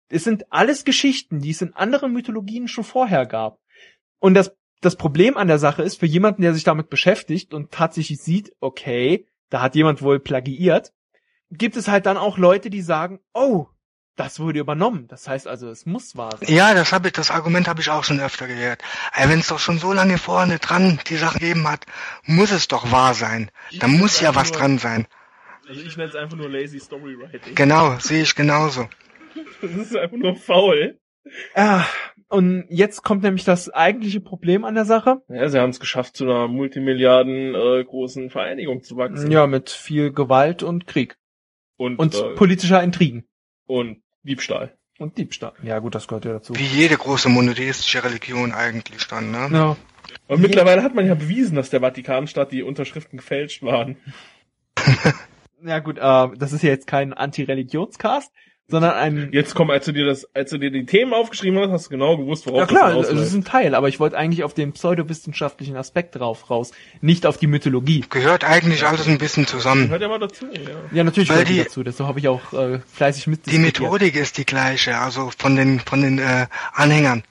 Es 0.09 0.25
sind 0.25 0.51
alles 0.53 0.85
Geschichten, 0.85 1.41
die 1.41 1.51
es 1.51 1.61
in 1.61 1.75
anderen 1.75 2.13
Mythologien 2.13 2.69
schon 2.69 2.85
vorher 2.85 3.27
gab. 3.27 3.59
Und 4.21 4.35
das, 4.35 4.53
das 4.81 4.97
Problem 4.97 5.37
an 5.37 5.49
der 5.49 5.59
Sache 5.59 5.83
ist, 5.83 5.99
für 6.01 6.07
jemanden, 6.07 6.43
der 6.43 6.55
sich 6.55 6.65
damit 6.65 6.89
beschäftigt 6.91 7.53
und 7.55 7.71
tatsächlich 7.73 8.21
sieht, 8.21 8.53
okay, 8.61 9.27
da 9.51 9.61
hat 9.61 9.75
jemand 9.75 10.03
wohl 10.03 10.21
plagiiert, 10.21 10.93
gibt 11.51 11.77
es 11.77 11.89
halt 11.89 12.07
dann 12.07 12.17
auch 12.17 12.39
Leute, 12.39 12.71
die 12.71 12.83
sagen, 12.83 13.21
oh, 13.33 13.67
das 14.17 14.41
wurde 14.41 14.59
übernommen. 14.59 15.07
Das 15.09 15.29
heißt 15.29 15.47
also, 15.47 15.71
es 15.71 15.87
muss 15.87 16.17
wahr 16.17 16.37
sein. 16.37 16.53
Ja, 16.53 16.75
das 16.75 16.93
habe 16.93 17.09
ich, 17.09 17.13
das 17.15 17.31
Argument 17.31 17.69
habe 17.69 17.81
ich 17.81 17.89
auch 17.91 18.03
schon 18.05 18.21
öfter 18.21 18.47
gehört. 18.49 18.83
Wenn 19.17 19.39
es 19.39 19.47
doch 19.49 19.61
schon 19.61 19.79
so 19.79 19.93
lange 19.93 20.19
vorne 20.19 20.59
dran 20.59 20.99
die 21.09 21.17
Sache 21.17 21.39
gegeben 21.39 21.69
hat, 21.69 21.87
muss 22.25 22.51
es 22.51 22.67
doch 22.69 22.91
wahr 22.91 23.15
sein. 23.15 23.51
Da 23.79 23.87
muss 23.87 24.21
ja 24.21 24.35
was 24.35 24.51
nur- 24.51 24.59
dran 24.61 24.79
sein. 24.79 25.07
Also 25.69 25.83
ich 25.83 25.97
nenne 25.97 26.09
es 26.09 26.17
einfach 26.17 26.37
nur 26.37 26.49
lazy 26.49 26.81
Storywriting. 26.81 27.55
Genau, 27.55 27.99
sehe 27.99 28.23
ich 28.23 28.35
genauso. 28.35 28.89
Das 29.63 29.71
ist 29.71 29.97
einfach 29.97 30.17
nur 30.17 30.35
faul. 30.35 30.99
Ah, 31.55 31.85
und 32.29 32.67
jetzt 32.69 33.03
kommt 33.03 33.23
nämlich 33.23 33.45
das 33.45 33.71
eigentliche 33.71 34.21
Problem 34.21 34.65
an 34.65 34.75
der 34.75 34.85
Sache. 34.85 35.23
Ja, 35.29 35.49
sie 35.49 35.59
haben 35.59 35.71
es 35.71 35.81
geschafft, 35.81 36.17
zu 36.17 36.25
einer 36.25 36.49
Multimilliarden 36.49 37.55
äh, 37.55 37.85
großen 37.85 38.31
Vereinigung 38.31 38.83
zu 38.83 38.97
wachsen. 38.97 39.31
Ja, 39.31 39.47
mit 39.47 39.71
viel 39.71 40.13
Gewalt 40.13 40.63
und 40.63 40.87
Krieg. 40.87 41.17
Und, 41.77 41.99
Und 41.99 42.15
äh, 42.15 42.35
politischer 42.35 42.83
Intrigen. 42.83 43.25
und 43.67 44.03
Diebstahl. 44.23 44.77
Und 44.99 45.17
Diebstahl. 45.17 45.53
Ja, 45.63 45.79
gut, 45.79 45.95
das 45.95 46.09
gehört 46.09 46.25
ja 46.25 46.33
dazu. 46.33 46.55
Wie 46.57 46.65
jede 46.65 46.97
große 46.97 47.29
monotheistische 47.29 48.03
Religion 48.03 48.53
eigentlich 48.53 49.07
dann, 49.07 49.31
ne? 49.31 49.49
Ja. 49.53 49.77
Und 50.27 50.41
mittlerweile 50.41 50.83
hat 50.83 50.95
man 50.95 51.07
ja 51.07 51.15
bewiesen, 51.15 51.55
dass 51.55 51.71
der 51.71 51.81
Vatikanstadt 51.81 52.51
die 52.51 52.63
Unterschriften 52.63 53.17
gefälscht 53.17 53.63
waren. 53.63 53.97
ja, 55.65 55.79
gut, 55.79 55.99
äh, 55.99 56.37
das 56.37 56.53
ist 56.53 56.63
ja 56.63 56.71
jetzt 56.71 56.87
kein 56.87 57.13
Anti-Religionscast, 57.13 58.33
sondern 58.71 58.93
ein. 58.93 59.31
Jetzt 59.33 59.55
komm, 59.55 59.71
als 59.71 59.87
du 59.87 59.93
dir 59.93 60.05
das, 60.05 60.29
als 60.35 60.51
du 60.51 60.59
dir 60.59 60.71
die 60.71 60.85
Themen 60.85 61.15
aufgeschrieben 61.15 61.59
hast, 61.59 61.71
hast 61.71 61.87
du 61.87 61.91
genau 61.91 62.17
gewusst, 62.19 62.47
worauf 62.47 62.61
Ja 62.61 62.67
klar, 62.67 62.89
das 62.89 62.97
also 62.97 63.01
es 63.01 63.09
hinausläuft. 63.09 63.29
ist 63.31 63.35
ein 63.35 63.45
Teil, 63.45 63.75
aber 63.75 63.89
ich 63.89 63.99
wollte 63.99 64.19
eigentlich 64.19 64.45
auf 64.45 64.53
den 64.53 64.73
pseudowissenschaftlichen 64.73 65.77
Aspekt 65.77 66.17
drauf 66.17 66.51
raus, 66.51 66.73
nicht 67.01 67.25
auf 67.25 67.39
die 67.39 67.47
Mythologie. 67.47 68.05
Gehört 68.11 68.45
eigentlich 68.45 68.87
alles 68.87 69.09
ein 69.09 69.17
bisschen 69.19 69.47
zusammen. 69.47 69.89
Hört 69.89 70.03
ja 70.03 70.09
mal 70.09 70.19
dazu, 70.19 70.45
ja. 70.53 70.61
Ja, 70.93 71.05
natürlich 71.05 71.31
Weil 71.31 71.37
gehört 71.45 71.49
die 71.49 71.55
die- 71.55 71.65
dazu, 71.65 71.83
deshalb 71.83 72.09
habe 72.09 72.19
ich 72.21 72.29
auch 72.29 72.53
äh, 72.53 72.81
fleißig 72.95 73.25
Die 73.25 73.31
mitdiskutiert. 73.31 73.81
Methodik 73.81 74.17
ist 74.17 74.37
die 74.37 74.45
gleiche, 74.45 74.99
also 74.99 75.31
von 75.37 75.57
den 75.57 75.81
von 75.81 76.03
den 76.03 76.19
äh, 76.19 76.47
Anhängern. 76.75 77.25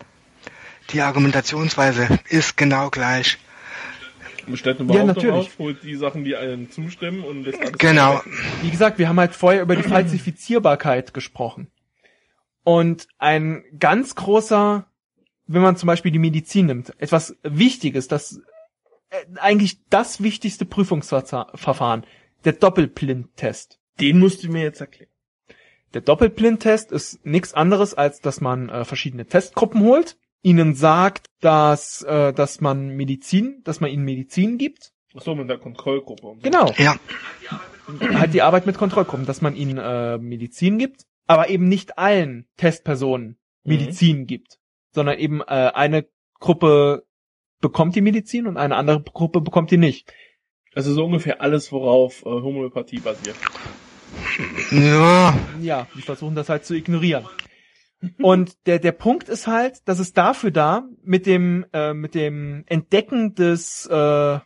Die 0.92 1.02
Argumentationsweise 1.02 2.08
ist 2.30 2.58
genau 2.58 2.90
gleich. 2.90 3.38
Stellt 4.56 4.80
eine 4.80 4.94
Ja, 4.94 5.04
Behauptung 5.04 5.26
natürlich. 5.30 5.48
auf, 5.48 5.60
holt 5.60 5.84
die 5.84 5.96
Sachen, 5.96 6.24
die 6.24 6.36
einem 6.36 6.72
zustimmen 6.72 7.24
und 7.24 7.44
lässt 7.44 7.60
alles 7.60 7.78
Genau. 7.78 8.16
weg. 8.16 8.24
Wie 8.62 8.70
gesagt, 8.72 8.98
wir 9.00 9.10
haben 9.10 9.20
halt 9.20 9.34
vorher 9.36 9.62
über 9.62 9.76
die 9.76 9.84
Falsifizierbarkeit 9.84 11.14
gesprochen. 11.14 11.68
Und 12.64 13.08
ein 13.18 13.64
ganz 13.80 14.16
großer, 14.16 14.86
wenn 15.48 15.62
man 15.62 15.76
zum 15.78 15.88
Beispiel 15.88 16.12
die 16.12 16.20
Medizin 16.20 16.66
nimmt, 16.68 16.94
etwas 17.02 17.36
Wichtiges, 17.44 18.08
das 18.08 18.42
äh, 19.10 19.16
eigentlich 19.38 19.80
das 19.90 20.22
wichtigste 20.22 20.66
Prüfungsverfahren, 20.66 22.06
der 22.46 22.54
Doppelblindtest. 22.54 23.80
Den 24.00 24.20
musst 24.20 24.44
du 24.44 24.50
mir 24.52 24.62
jetzt 24.64 24.82
erklären. 24.82 25.10
Der 25.94 26.02
Doppelblindtest 26.02 26.92
ist 26.92 27.26
nichts 27.26 27.54
anderes, 27.54 27.94
als 27.94 28.20
dass 28.20 28.42
man 28.42 28.70
äh, 28.70 28.84
verschiedene 28.86 29.26
Testgruppen 29.26 29.82
holt, 29.82 30.18
ihnen 30.48 30.76
sagt, 30.76 31.28
dass, 31.42 32.04
äh, 32.04 32.32
dass 32.32 32.62
man 32.62 32.96
Medizin, 32.96 33.62
dass 33.66 33.82
man 33.82 33.92
ihnen 33.92 34.06
Medizin 34.06 34.58
gibt. 34.58 34.94
Ach 35.16 35.22
so, 35.22 35.36
mit 35.36 35.50
der 35.50 35.58
Kontrollgruppe. 35.58 36.26
Und 36.28 36.38
so. 36.38 36.50
Genau. 36.50 36.74
Ja, 36.78 36.96
halt 38.14 38.34
die 38.34 38.42
Arbeit 38.42 38.66
mit 38.66 38.78
Kontrollgruppen, 38.78 39.26
dass 39.26 39.42
man 39.42 39.56
ihnen 39.56 39.78
äh, 39.78 40.18
Medizin 40.18 40.78
gibt, 40.78 41.06
aber 41.26 41.50
eben 41.50 41.68
nicht 41.68 41.98
allen 41.98 42.48
Testpersonen 42.56 43.38
Medizin 43.64 44.26
gibt, 44.26 44.60
sondern 44.92 45.20
eben 45.20 45.42
äh, 45.42 45.72
eine 45.74 46.08
Gruppe 46.40 47.06
bekommt 47.60 47.96
die 47.96 48.02
Medizin 48.02 48.48
und 48.48 48.56
eine 48.56 48.76
andere 48.76 49.02
Gruppe 49.02 49.42
bekommt 49.42 49.72
die 49.72 49.78
nicht. 49.78 50.14
Also 50.74 50.94
so 50.94 51.04
ungefähr 51.04 51.42
alles, 51.42 51.72
worauf 51.74 52.22
äh, 52.22 52.30
Homöopathie 52.30 53.00
basiert. 53.00 53.36
ja, 54.72 55.38
Ja, 55.60 55.88
die 55.96 56.02
versuchen 56.02 56.36
das 56.36 56.48
halt 56.48 56.64
zu 56.64 56.74
ignorieren. 56.74 57.26
Und 58.22 58.68
der 58.68 58.80
der 58.80 58.92
Punkt 58.92 59.28
ist 59.28 59.48
halt, 59.48 59.88
dass 59.88 60.00
es 60.00 60.14
dafür 60.14 60.52
da 60.52 60.88
mit 61.04 61.26
dem 61.26 61.66
äh, 61.74 61.94
mit 61.94 62.14
dem 62.14 62.64
Entdecken 62.68 63.34
des 63.34 63.88
äh, 63.88 64.40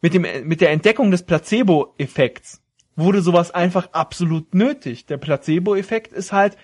mit 0.00 0.14
dem 0.14 0.26
mit 0.44 0.60
der 0.60 0.70
Entdeckung 0.70 1.10
des 1.10 1.24
Placebo-Effekts 1.24 2.62
wurde 2.96 3.22
sowas 3.22 3.50
einfach 3.50 3.92
absolut 3.92 4.54
nötig. 4.54 5.06
Der 5.06 5.16
Placebo-Effekt 5.16 6.12
ist 6.12 6.32
halt 6.32 6.56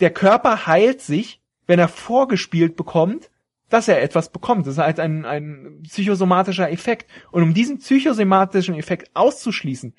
der 0.00 0.10
Körper 0.10 0.66
heilt 0.66 1.00
sich, 1.00 1.40
wenn 1.66 1.78
er 1.78 1.88
vorgespielt 1.88 2.76
bekommt, 2.76 3.30
dass 3.68 3.88
er 3.88 4.02
etwas 4.02 4.30
bekommt. 4.30 4.66
Das 4.66 4.74
ist 4.74 4.78
halt 4.78 5.00
ein, 5.00 5.24
ein 5.24 5.82
psychosomatischer 5.84 6.70
Effekt. 6.70 7.10
Und 7.32 7.42
um 7.42 7.54
diesen 7.54 7.78
psychosomatischen 7.78 8.74
Effekt 8.74 9.10
auszuschließen, 9.14 9.94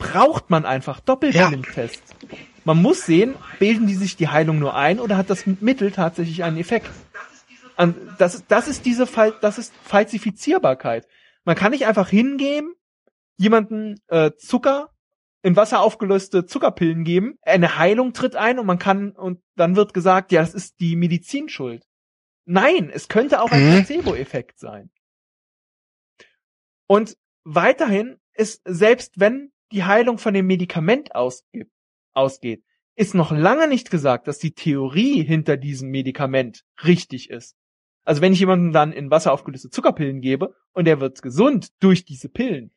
braucht 0.00 0.50
man 0.50 0.66
einfach 0.66 0.98
Doppelblindtests. 0.98 2.14
Man 2.64 2.82
muss 2.82 3.06
sehen, 3.06 3.36
bilden 3.60 3.86
die 3.86 3.94
sich 3.94 4.16
die 4.16 4.28
Heilung 4.28 4.58
nur 4.58 4.74
ein 4.74 4.98
oder 4.98 5.16
hat 5.16 5.30
das 5.30 5.46
Mittel 5.46 5.92
tatsächlich 5.92 6.42
einen 6.42 6.56
Effekt? 6.56 6.90
Das, 8.18 8.44
das 8.48 8.68
ist 8.68 8.84
diese 8.84 9.06
Fall, 9.06 9.34
das 9.40 9.58
ist 9.58 9.72
Falsifizierbarkeit. 9.84 11.06
Man 11.44 11.56
kann 11.56 11.70
nicht 11.70 11.86
einfach 11.86 12.08
hingehen, 12.08 12.74
jemanden 13.36 14.00
äh, 14.08 14.32
Zucker 14.36 14.90
in 15.42 15.56
Wasser 15.56 15.80
aufgelöste 15.80 16.44
Zuckerpillen 16.44 17.04
geben, 17.04 17.38
eine 17.42 17.78
Heilung 17.78 18.12
tritt 18.12 18.36
ein 18.36 18.58
und 18.58 18.66
man 18.66 18.78
kann 18.78 19.12
und 19.12 19.40
dann 19.56 19.76
wird 19.76 19.94
gesagt, 19.94 20.32
ja, 20.32 20.42
das 20.42 20.52
ist 20.52 20.80
die 20.80 20.96
Medizin 20.96 21.48
schuld. 21.48 21.86
Nein, 22.44 22.90
es 22.92 23.08
könnte 23.08 23.40
auch 23.40 23.50
ein 23.50 23.66
Mhm. 23.66 23.72
Placebo-Effekt 23.76 24.58
sein. 24.58 24.90
Und 26.86 27.16
weiterhin 27.44 28.18
ist, 28.34 28.60
selbst 28.66 29.18
wenn 29.18 29.52
die 29.72 29.84
Heilung 29.84 30.18
von 30.18 30.34
dem 30.34 30.46
Medikament 30.46 31.14
ausgeht, 31.14 31.68
ausgeht, 32.12 32.62
ist 32.96 33.14
noch 33.14 33.32
lange 33.32 33.68
nicht 33.68 33.90
gesagt, 33.90 34.28
dass 34.28 34.38
die 34.38 34.52
Theorie 34.52 35.24
hinter 35.24 35.56
diesem 35.56 35.90
Medikament 35.90 36.64
richtig 36.84 37.30
ist. 37.30 37.56
Also 38.04 38.20
wenn 38.20 38.32
ich 38.32 38.40
jemandem 38.40 38.72
dann 38.72 38.92
in 38.92 39.10
Wasser 39.10 39.32
aufgelöste 39.32 39.70
Zuckerpillen 39.70 40.20
gebe 40.20 40.54
und 40.72 40.88
er 40.88 41.00
wird 41.00 41.22
gesund 41.22 41.68
durch 41.80 42.04
diese 42.04 42.28
Pillen, 42.28 42.72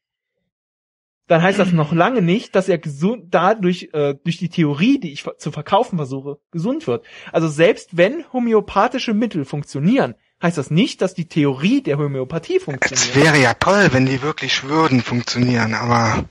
dann 1.28 1.42
heißt 1.42 1.58
das 1.58 1.72
noch 1.72 1.94
lange 1.94 2.22
nicht, 2.22 2.54
dass 2.56 2.68
er 2.68 2.78
gesund 2.78 3.34
dadurch 3.34 3.90
äh, 3.94 4.16
durch 4.24 4.38
die 4.38 4.50
Theorie, 4.50 5.00
die 5.00 5.14
ich 5.14 5.26
zu 5.38 5.52
verkaufen 5.52 5.98
versuche, 5.98 6.40
gesund 6.52 6.86
wird. 6.86 7.06
Also 7.32 7.48
selbst 7.48 7.96
wenn 7.96 8.26
homöopathische 8.34 9.14
Mittel 9.14 9.46
funktionieren, 9.46 10.16
heißt 10.42 10.58
das 10.58 10.70
nicht, 10.70 11.02
dass 11.02 11.14
die 11.14 11.28
Theorie 11.28 11.82
der 11.82 11.98
Homöopathie 11.98 12.58
es 12.58 12.64
funktioniert. 12.64 13.16
wäre 13.16 13.42
ja 13.42 13.54
toll, 13.54 13.90
wenn 13.92 14.06
die 14.06 14.22
wirklich 14.22 14.64
würden 14.66 15.02
funktionieren, 15.02 15.74
aber 15.74 16.26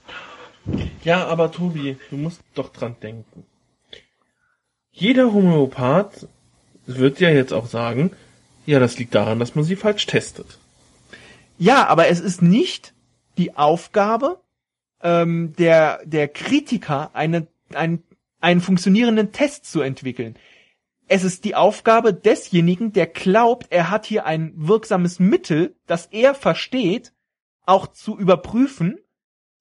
Ja, 1.05 1.27
aber 1.27 1.51
Tobi, 1.51 1.97
du 2.11 2.17
musst 2.17 2.41
doch 2.55 2.69
dran 2.71 2.97
denken. 3.03 3.45
Jeder 4.93 5.33
Homöopath 5.33 6.29
wird 6.87 7.21
ja 7.21 7.31
jetzt 7.31 7.53
auch 7.53 7.67
sagen, 7.67 8.13
ja, 8.67 8.79
das 8.79 8.99
liegt 8.99 9.15
daran, 9.15 9.39
dass 9.39 9.55
man 9.55 9.65
sie 9.65 9.77
falsch 9.77 10.07
testet. 10.07 10.59
Ja, 11.59 11.87
aber 11.87 12.09
es 12.09 12.21
ist 12.21 12.43
nicht 12.43 12.93
die 13.39 13.57
Aufgabe 13.57 14.43
ähm, 15.03 15.55
der 15.59 16.01
der 16.05 16.29
Kritiker, 16.29 17.11
eine, 17.15 17.49
einen, 17.75 18.03
einen 18.41 18.61
funktionierenden 18.61 19.33
Test 19.33 19.71
zu 19.71 19.81
entwickeln. 19.81 20.37
Es 21.09 21.25
ist 21.25 21.45
die 21.45 21.55
Aufgabe 21.55 22.15
desjenigen, 22.15 22.93
der 22.93 23.07
glaubt, 23.07 23.67
er 23.71 23.91
hat 23.91 24.07
hier 24.07 24.25
ein 24.25 24.53
wirksames 24.57 25.19
Mittel, 25.19 25.75
das 25.87 26.07
er 26.07 26.35
versteht, 26.35 27.13
auch 27.67 27.89
zu 27.89 28.19
überprüfen, 28.19 28.99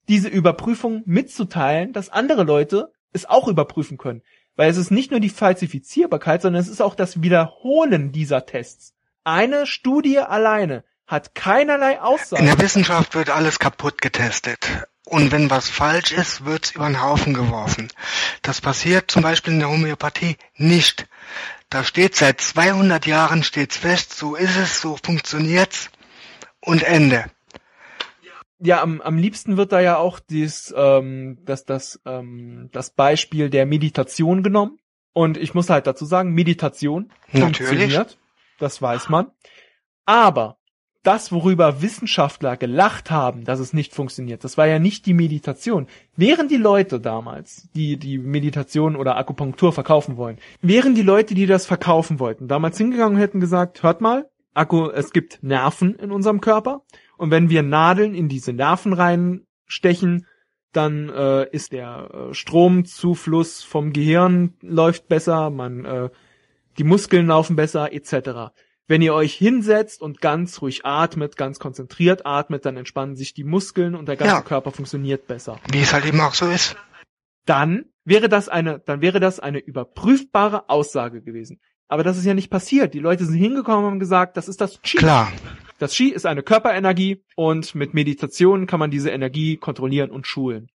diese 0.08 0.28
Überprüfung 0.28 1.04
mitzuteilen, 1.06 1.94
dass 1.94 2.10
andere 2.10 2.44
Leute 2.44 2.92
es 3.14 3.26
auch 3.26 3.48
überprüfen 3.48 3.98
können. 3.98 4.22
Weil 4.56 4.70
es 4.70 4.78
ist 4.78 4.92
nicht 4.92 5.12
nur 5.12 5.20
die 5.20 5.30
Falsifizierbarkeit, 5.30 6.42
sondern 6.42 6.62
es 6.62 6.68
ist 6.68 6.82
auch 6.82 6.96
das 6.96 7.22
Wiederholen 7.22 8.12
dieser 8.12 8.46
Tests. 8.46 8.94
Eine 9.24 9.66
Studie 9.68 10.20
alleine 10.20 10.84
hat 11.08 11.36
keinerlei 11.36 11.94
in 11.94 12.00
Aussage. 12.00 12.44
der 12.44 12.60
Wissenschaft 12.60 13.16
wird 13.16 13.30
alles 13.30 13.60
kaputt 13.60 14.02
getestet. 14.02 14.88
Und 15.06 15.32
wenn 15.32 15.50
was 15.50 15.70
falsch 15.70 16.12
ist, 16.12 16.46
wird's 16.46 16.72
über 16.72 16.88
den 16.88 17.02
Haufen 17.02 17.34
geworfen. 17.34 17.90
Das 18.42 18.62
passiert 18.62 19.12
zum 19.12 19.22
Beispiel 19.22 19.54
in 19.54 19.60
der 19.60 19.70
Homöopathie 19.70 20.38
nicht. 20.56 21.08
Da 21.70 21.84
steht 21.84 22.16
seit 22.16 22.40
200 22.40 23.06
Jahren 23.06 23.44
steht's 23.44 23.78
fest, 23.78 24.16
so 24.16 24.36
ist 24.36 24.58
es, 24.58 24.80
so 24.80 24.98
funktioniert's 25.04 25.90
und 26.62 26.84
Ende. 26.84 27.26
Ja, 28.64 28.82
am, 28.82 29.02
am 29.02 29.18
liebsten 29.18 29.58
wird 29.58 29.72
da 29.72 29.80
ja 29.80 29.98
auch 29.98 30.20
dies, 30.20 30.74
ähm, 30.78 31.40
das, 31.46 31.66
das, 31.66 32.00
ähm, 32.06 32.70
das 32.72 32.92
Beispiel 32.92 33.50
der 33.50 33.66
Meditation 33.66 34.44
genommen. 34.44 34.78
Und 35.14 35.38
ich 35.38 35.54
muss 35.54 35.70
halt 35.70 35.88
dazu 35.88 36.06
sagen, 36.06 36.34
Meditation 36.34 37.12
Natürlich. 37.32 37.58
funktioniert. 37.58 38.18
Das 38.60 38.82
weiß 38.82 39.10
man. 39.10 39.32
Aber 40.06 40.58
das, 41.04 41.32
worüber 41.32 41.82
Wissenschaftler 41.82 42.58
gelacht 42.58 43.10
haben, 43.10 43.44
dass 43.44 43.60
es 43.60 43.74
nicht 43.74 43.94
funktioniert, 43.94 44.44
das 44.44 44.58
war 44.58 44.68
ja 44.68 44.78
nicht 44.78 45.06
die 45.06 45.14
Meditation. 45.14 45.88
Wären 46.16 46.48
die 46.48 46.58
Leute 46.58 47.00
damals, 47.00 47.70
die 47.74 47.98
die 47.98 48.20
Meditation 48.20 48.96
oder 48.96 49.18
Akupunktur 49.18 49.74
verkaufen 49.74 50.18
wollen, 50.18 50.38
wären 50.62 50.94
die 50.94 51.02
Leute, 51.02 51.34
die 51.34 51.48
das 51.48 51.66
verkaufen 51.66 52.20
wollten, 52.20 52.48
damals 52.48 52.78
hingegangen 52.78 53.16
und 53.16 53.22
hätten 53.22 53.40
gesagt, 53.40 53.82
hört 53.82 54.02
mal, 54.02 54.30
Akku, 54.54 54.90
es 54.90 55.12
gibt 55.12 55.42
Nerven 55.42 55.96
in 55.96 56.12
unserem 56.12 56.42
Körper 56.42 56.84
und 57.22 57.30
wenn 57.30 57.52
wir 57.52 57.62
Nadeln 57.62 58.16
in 58.16 58.30
diese 58.30 58.52
Nerven 58.52 58.94
reinstechen, 58.94 60.26
dann 60.72 61.08
äh, 61.10 61.48
ist 61.52 61.72
der 61.72 62.10
äh, 62.32 62.34
Stromzufluss 62.34 63.62
vom 63.62 63.94
Gehirn 63.94 64.56
läuft 64.62 65.08
besser, 65.08 65.52
man 65.52 65.86
äh, 65.86 66.10
die 66.80 66.84
Muskeln 66.84 67.28
laufen 67.28 67.56
besser 67.56 67.94
etc. 67.94 68.52
Wenn 68.88 69.04
ihr 69.04 69.14
euch 69.14 69.36
hinsetzt 69.36 70.02
und 70.02 70.20
ganz 70.20 70.64
ruhig 70.64 70.84
atmet, 70.84 71.38
ganz 71.38 71.60
konzentriert 71.60 72.26
atmet, 72.26 72.66
dann 72.66 72.76
entspannen 72.76 73.16
sich 73.16 73.36
die 73.36 73.44
Muskeln 73.44 73.94
und 73.94 74.08
der 74.08 74.16
ganze 74.16 74.38
Ja. 74.38 74.42
Körper 74.42 74.72
funktioniert 74.72 75.28
besser. 75.28 75.60
Wie 75.72 75.82
es 75.82 75.94
halt 75.94 76.08
eben 76.08 76.22
auch 76.22 76.34
so 76.34 76.48
ist. 76.48 76.76
Dann 77.46 77.86
wäre 78.04 78.30
das 78.30 78.50
eine, 78.50 78.80
dann 78.80 79.02
wäre 79.02 79.20
das 79.20 79.40
eine 79.40 79.60
überprüfbare 79.60 80.70
Aussage 80.70 81.22
gewesen. 81.22 81.60
Aber 81.92 82.06
das 82.06 82.18
ist 82.18 82.24
ja 82.24 82.34
nicht 82.34 82.50
passiert. 82.50 82.94
Die 82.94 83.00
Leute 83.00 83.26
sind 83.26 83.36
hingekommen 83.36 83.84
und 83.84 83.92
haben 83.92 84.00
gesagt, 84.00 84.38
das 84.38 84.48
ist 84.48 84.62
das 84.62 84.82
Qi. 84.82 84.96
Klar. 84.96 85.30
Das 85.78 85.94
Qi 85.94 86.08
ist 86.08 86.26
eine 86.26 86.42
Körperenergie 86.42 87.22
und 87.36 87.76
mit 87.76 87.94
Meditation 87.94 88.66
kann 88.66 88.80
man 88.80 88.92
diese 88.92 89.10
Energie 89.10 89.58
kontrollieren 89.58 90.10
und 90.10 90.26
schulen. 90.26 90.72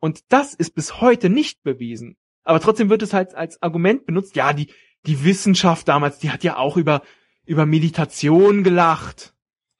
Und 0.00 0.24
das 0.30 0.54
ist 0.54 0.74
bis 0.74 1.00
heute 1.00 1.30
nicht 1.30 1.62
bewiesen. 1.62 2.16
Aber 2.42 2.58
trotzdem 2.58 2.90
wird 2.90 3.02
es 3.02 3.12
halt 3.12 3.36
als 3.36 3.62
Argument 3.62 4.04
benutzt, 4.04 4.34
ja, 4.34 4.52
die, 4.52 4.70
die 5.06 5.22
Wissenschaft 5.22 5.86
damals, 5.86 6.18
die 6.18 6.32
hat 6.32 6.42
ja 6.42 6.56
auch 6.56 6.76
über, 6.76 7.02
über 7.46 7.64
Meditation 7.64 8.64
gelacht. 8.64 9.34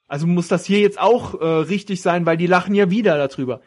Also 0.07 0.29
muss 0.29 0.47
das 0.47 0.65
hier 0.65 0.79
jetzt 0.79 1.01
auch 1.01 1.41
äh, 1.41 1.45
richtig 1.45 2.01
sein, 2.01 2.27
weil 2.27 2.37
die 2.37 2.47
lachen 2.47 2.77
ja 2.77 2.91
wieder 2.91 3.19
darüber. 3.19 3.61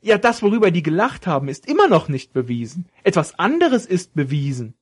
Ja, 0.00 0.16
das, 0.16 0.42
worüber 0.42 0.70
die 0.70 0.82
gelacht 0.82 1.26
haben, 1.26 1.48
ist 1.48 1.68
immer 1.68 1.86
noch 1.86 2.08
nicht 2.08 2.32
bewiesen. 2.32 2.86
Etwas 3.04 3.38
anderes 3.38 3.84
ist 3.84 4.14
bewiesen. 4.14 4.72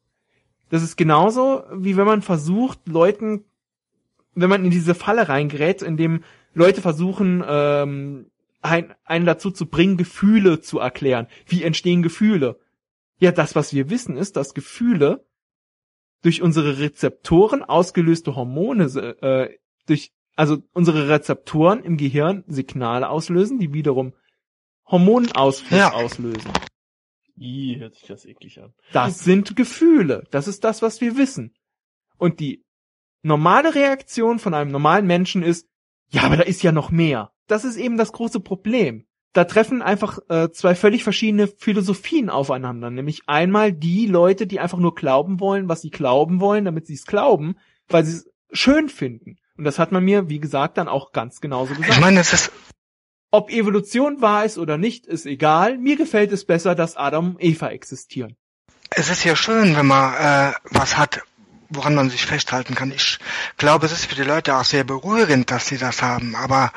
Das 0.71 0.83
ist 0.83 0.97
genauso, 0.97 1.64
wie 1.73 1.97
wenn 1.97 2.07
man 2.07 2.23
versucht, 2.23 2.89
Leuten, 2.89 3.45
wenn 4.35 4.49
man 4.49 4.64
in 4.64 4.71
diese 4.71 4.95
Falle 4.95 5.29
reingerät, 5.29 5.83
in 5.83 5.97
dem 5.97 6.25
Leute 6.55 6.81
versuchen, 6.81 7.45
ähm, 7.47 8.31
ein, 8.62 8.95
einen 9.05 9.27
dazu 9.27 9.51
zu 9.51 9.66
bringen, 9.66 9.97
Gefühle 9.97 10.61
zu 10.61 10.79
erklären. 10.79 11.27
Wie 11.47 11.62
entstehen 11.62 12.03
Gefühle? 12.03 12.59
Ja, 13.18 13.33
das, 13.33 13.55
was 13.55 13.75
wir 13.75 13.91
wissen, 13.91 14.16
ist, 14.16 14.37
dass 14.37 14.55
Gefühle 14.55 15.25
durch 16.23 16.43
unsere 16.43 16.79
Rezeptoren 16.79 17.62
ausgelöste 17.62 18.37
Hormone, 18.37 18.85
äh, 18.85 19.59
durch, 19.87 20.12
also 20.37 20.59
unsere 20.73 21.09
Rezeptoren 21.09 21.83
im 21.83 21.97
Gehirn 21.97 22.45
Signale 22.47 23.09
auslösen, 23.09 23.59
die 23.59 23.73
wiederum 23.73 24.12
Hormonausfluss 24.87 25.79
Ja. 25.79 25.93
auslösen. 25.93 26.51
Ih, 27.41 27.78
hört 27.78 27.95
sich 27.95 28.07
das 28.07 28.26
eklig 28.26 28.61
an. 28.61 28.74
Das 28.93 29.24
sind 29.24 29.57
Gefühle. 29.57 30.24
Das 30.30 30.47
ist 30.47 30.62
das, 30.62 30.82
was 30.82 31.01
wir 31.01 31.16
wissen. 31.16 31.55
Und 32.18 32.38
die 32.38 32.64
normale 33.22 33.74
Reaktion 33.74 34.38
von 34.38 34.53
einem 34.53 34.70
normalen 34.70 35.07
Menschen 35.07 35.43
ist, 35.43 35.66
ja, 36.11 36.22
aber 36.22 36.36
da 36.36 36.43
ist 36.43 36.62
ja 36.62 36.70
noch 36.70 36.91
mehr. 36.91 37.32
Das 37.47 37.64
ist 37.64 37.76
eben 37.76 37.97
das 37.97 38.12
große 38.12 38.41
Problem. 38.41 39.07
Da 39.32 39.45
treffen 39.45 39.80
einfach 39.80 40.18
äh, 40.28 40.51
zwei 40.51 40.74
völlig 40.74 41.03
verschiedene 41.03 41.47
Philosophien 41.47 42.28
aufeinander. 42.30 42.91
Nämlich 42.91 43.22
einmal 43.26 43.72
die 43.72 44.07
Leute, 44.07 44.47
die 44.47 44.61
einfach 44.61 44.78
nur 44.78 44.95
glauben 44.95 45.41
wollen, 45.41 45.68
was 45.68 45.80
sie 45.80 45.91
glauben 45.91 46.41
wollen, 46.41 46.66
damit 46.66 46.86
sie 46.86 46.95
es 46.95 47.07
glauben, 47.07 47.57
weil 47.88 48.05
sie 48.05 48.18
es 48.18 48.30
schön 48.53 48.88
finden. 48.88 49.38
Und 49.57 49.64
das 49.64 49.78
hat 49.78 49.93
man 49.93 50.05
mir, 50.05 50.28
wie 50.28 50.41
gesagt, 50.41 50.78
dann 50.78 50.88
auch 50.88 51.12
ganz 51.12 51.41
genauso 51.41 51.74
gesagt. 51.74 51.91
Ich 51.91 52.01
meine, 52.01 52.20
es 52.20 52.32
ist, 52.32 52.53
Ob 53.33 53.51
Evolution 53.51 54.20
wahr 54.20 54.45
ist 54.45 54.59
oder 54.59 54.76
nicht, 54.76 55.07
ist 55.07 55.26
egal. 55.26 55.78
Mir 55.78 55.97
gefällt 55.97 56.33
es 56.33 56.45
besser, 56.45 56.74
dass 56.74 56.97
Adam 56.97 57.33
und 57.37 57.43
Eva 57.43 57.68
existieren. 57.68 58.37
es 58.91 59.09
ist 59.09 59.24
ja 59.24 59.37
schön, 59.37 59.76
wenn 59.76 59.87
man 59.87 60.14
äh, 60.14 60.53
was 60.64 60.99
hat, 60.99 61.22
woran 61.68 61.95
man 61.95 62.11
sich 62.11 62.26
festhalten 62.26 62.74
kann. 62.74 62.91
Ich 62.91 63.18
glaube, 63.57 63.87
es 63.87 63.93
ist 63.93 64.07
für 64.07 64.16
die 64.16 64.28
Leute 64.28 64.57
auch 64.57 64.64
sehr 64.64 64.83
berührend, 64.83 65.51
dass 65.51 65.68
sie 65.68 65.78
das 65.78 66.03
haben, 66.03 66.35
aber 66.35 66.72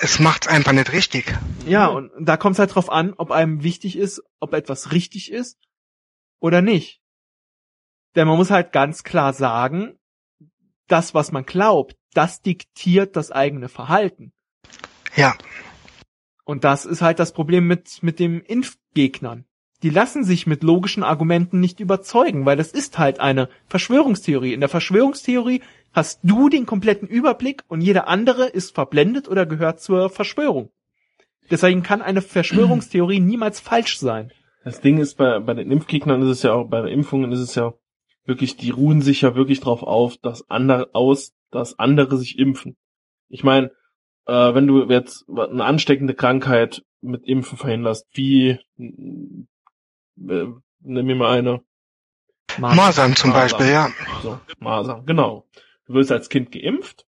es 0.00 0.20
macht's 0.20 0.46
einfach 0.46 0.72
nicht 0.72 0.92
richtig. 0.92 1.36
Ja, 1.66 1.88
und 1.88 2.10
da 2.20 2.36
kommt 2.36 2.54
es 2.54 2.60
halt 2.60 2.74
drauf 2.74 2.90
an, 2.90 3.12
ob 3.16 3.32
einem 3.32 3.64
wichtig 3.64 3.96
ist, 3.98 4.22
ob 4.38 4.54
etwas 4.54 4.92
richtig 4.92 5.32
ist 5.32 5.58
oder 6.38 6.62
nicht. 6.62 7.00
Denn 8.14 8.28
man 8.28 8.36
muss 8.36 8.50
halt 8.50 8.72
ganz 8.72 9.02
klar 9.02 9.32
sagen, 9.32 9.98
das, 10.86 11.14
was 11.14 11.32
man 11.32 11.44
glaubt, 11.44 11.96
das 12.14 12.42
diktiert 12.42 13.16
das 13.16 13.30
eigene 13.30 13.68
Verhalten. 13.68 14.32
Ja, 15.16 15.34
Und 16.50 16.64
das 16.64 16.84
ist 16.84 17.00
halt 17.00 17.20
das 17.20 17.30
Problem 17.30 17.68
mit, 17.68 18.02
mit 18.02 18.18
dem 18.18 18.42
Impfgegnern. 18.42 19.44
Die 19.84 19.88
lassen 19.88 20.24
sich 20.24 20.48
mit 20.48 20.64
logischen 20.64 21.04
Argumenten 21.04 21.60
nicht 21.60 21.78
überzeugen, 21.78 22.44
weil 22.44 22.56
das 22.56 22.72
ist 22.72 22.98
halt 22.98 23.20
eine 23.20 23.48
Verschwörungstheorie. 23.68 24.52
In 24.52 24.58
der 24.58 24.68
Verschwörungstheorie 24.68 25.62
hast 25.92 26.18
du 26.24 26.48
den 26.48 26.66
kompletten 26.66 27.06
Überblick 27.06 27.62
und 27.68 27.82
jeder 27.82 28.08
andere 28.08 28.46
ist 28.46 28.74
verblendet 28.74 29.28
oder 29.28 29.46
gehört 29.46 29.80
zur 29.80 30.10
Verschwörung. 30.10 30.72
Deswegen 31.52 31.84
kann 31.84 32.02
eine 32.02 32.20
Verschwörungstheorie 32.20 33.20
niemals 33.20 33.60
falsch 33.60 34.00
sein. 34.00 34.32
Das 34.64 34.80
Ding 34.80 34.98
ist, 34.98 35.18
bei, 35.18 35.38
bei 35.38 35.54
den 35.54 35.70
Impfgegnern 35.70 36.20
ist 36.22 36.30
es 36.30 36.42
ja 36.42 36.54
auch, 36.54 36.68
bei 36.68 36.80
den 36.80 36.92
Impfungen 36.92 37.30
ist 37.30 37.38
es 37.38 37.54
ja 37.54 37.74
wirklich, 38.24 38.56
die 38.56 38.70
ruhen 38.70 39.02
sich 39.02 39.20
ja 39.20 39.36
wirklich 39.36 39.60
drauf 39.60 39.84
auf, 39.84 40.16
dass 40.16 40.50
andere 40.50 40.90
aus, 40.94 41.32
dass 41.52 41.78
andere 41.78 42.16
sich 42.16 42.40
impfen. 42.40 42.76
Ich 43.28 43.44
meine, 43.44 43.70
äh, 44.26 44.54
wenn 44.54 44.66
du 44.66 44.84
jetzt 44.88 45.26
eine 45.28 45.64
ansteckende 45.64 46.14
Krankheit 46.14 46.82
mit 47.00 47.24
Impfen 47.24 47.58
verhinderst, 47.58 48.06
wie 48.12 48.58
äh, 48.78 49.36
nimm 50.16 51.06
mir 51.06 51.16
mal 51.16 51.38
eine, 51.38 51.62
Masern 52.58 53.14
zum 53.14 53.30
Masern. 53.30 53.58
Beispiel, 53.58 53.72
ja. 53.72 53.90
so, 54.22 54.40
Masern, 54.58 55.06
genau. 55.06 55.46
Du 55.86 55.94
wirst 55.94 56.10
als 56.10 56.28
Kind 56.28 56.50
geimpft, 56.50 57.06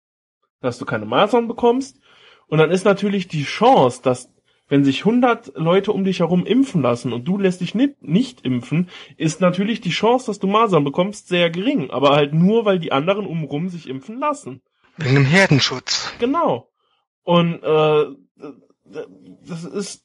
dass 0.61 0.79
du 0.79 0.85
keine 0.85 1.07
Masern 1.07 1.47
bekommst, 1.49 2.01
und 2.49 2.59
dann 2.59 2.71
ist 2.71 2.85
natürlich 2.85 3.29
die 3.29 3.45
Chance, 3.45 4.01
dass 4.03 4.31
wenn 4.69 4.85
sich 4.85 5.01
100 5.01 5.53
Leute 5.55 5.93
um 5.93 6.05
dich 6.05 6.21
herum 6.21 6.45
impfen 6.45 6.83
lassen 6.83 7.13
und 7.13 7.25
du 7.27 7.39
lässt 7.39 7.61
dich 7.61 7.75
nicht, 7.75 8.03
nicht 8.03 8.45
impfen, 8.45 8.91
ist 9.17 9.41
natürlich 9.41 9.81
die 9.81 9.91
Chance, 9.91 10.27
dass 10.27 10.41
du 10.41 10.47
Masern 10.47 10.85
bekommst, 10.85 11.29
sehr 11.29 11.49
gering. 11.49 11.91
Aber 11.91 12.11
halt 12.11 12.35
nur, 12.35 12.65
weil 12.65 12.79
die 12.79 12.93
anderen 12.93 13.27
umrum 13.27 13.69
sich 13.69 13.89
impfen 13.89 14.19
lassen. 14.19 14.61
Wegen 14.99 15.15
dem 15.15 15.25
Herdenschutz. 15.25 16.13
Genau. 16.19 16.69
Und 17.29 17.62
äh, 17.62 18.07
das 19.47 19.64
ist, 19.64 20.03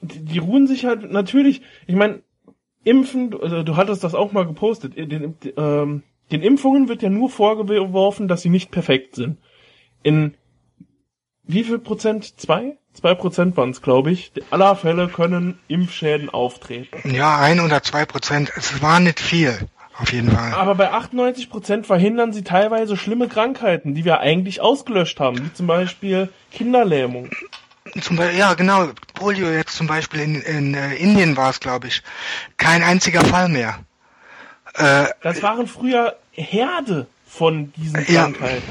die, 0.00 0.24
die 0.24 0.38
ruhen 0.38 0.66
sich 0.66 0.86
halt 0.86 1.12
natürlich. 1.12 1.60
Ich 1.86 1.94
meine, 1.94 2.22
Impfen, 2.84 3.32
du, 3.32 3.40
also 3.40 3.62
du 3.62 3.76
hattest 3.76 4.02
das 4.02 4.14
auch 4.14 4.32
mal 4.32 4.46
gepostet. 4.46 4.96
Den, 4.96 5.36
ähm, 5.58 6.02
den 6.30 6.40
Impfungen 6.40 6.88
wird 6.88 7.02
ja 7.02 7.10
nur 7.10 7.28
vorgeworfen, 7.28 8.28
dass 8.28 8.40
sie 8.40 8.48
nicht 8.48 8.70
perfekt 8.70 9.14
sind. 9.14 9.40
In 10.02 10.34
wie 11.42 11.64
viel 11.64 11.78
Prozent? 11.78 12.40
Zwei? 12.40 12.78
Zwei 12.94 13.14
Prozent 13.14 13.54
waren 13.58 13.68
es, 13.68 13.82
glaube 13.82 14.10
ich. 14.10 14.32
Aller 14.48 14.74
Fälle 14.74 15.08
können 15.08 15.58
Impfschäden 15.68 16.30
auftreten. 16.30 17.14
Ja, 17.14 17.38
ein 17.40 17.60
oder 17.60 17.82
zwei 17.82 18.06
Prozent. 18.06 18.50
Es 18.56 18.80
war 18.80 19.00
nicht 19.00 19.20
viel, 19.20 19.68
auf 19.98 20.12
jeden 20.12 20.30
Fall. 20.30 20.52
Aber 20.52 20.74
bei 20.74 20.90
98 20.90 21.50
Prozent 21.50 21.86
verhindern 21.86 22.32
sie 22.32 22.42
teilweise 22.44 22.96
schlimme 22.96 23.28
Krankheiten, 23.28 23.94
die 23.94 24.04
wir 24.04 24.20
eigentlich 24.20 24.60
ausgelöscht 24.60 25.20
haben, 25.20 25.44
wie 25.44 25.52
zum 25.52 25.66
Beispiel 25.66 26.28
Kinderlähmung. 26.50 27.30
Zum 28.00 28.16
Beispiel, 28.16 28.38
ja, 28.38 28.54
genau. 28.54 28.88
Polio 29.14 29.50
jetzt 29.50 29.76
zum 29.76 29.86
Beispiel 29.86 30.20
in, 30.20 30.34
in 30.42 30.74
äh, 30.74 30.94
Indien 30.94 31.36
war 31.36 31.50
es, 31.50 31.60
glaube 31.60 31.88
ich. 31.88 32.02
Kein 32.56 32.82
einziger 32.82 33.22
Fall 33.24 33.48
mehr. 33.48 33.80
Äh, 34.74 35.06
Das 35.22 35.42
waren 35.42 35.66
früher 35.66 36.16
Herde 36.30 37.06
von 37.26 37.72
diesen 37.74 38.04
Ja. 38.08 38.22
Krankheiten. 38.24 38.62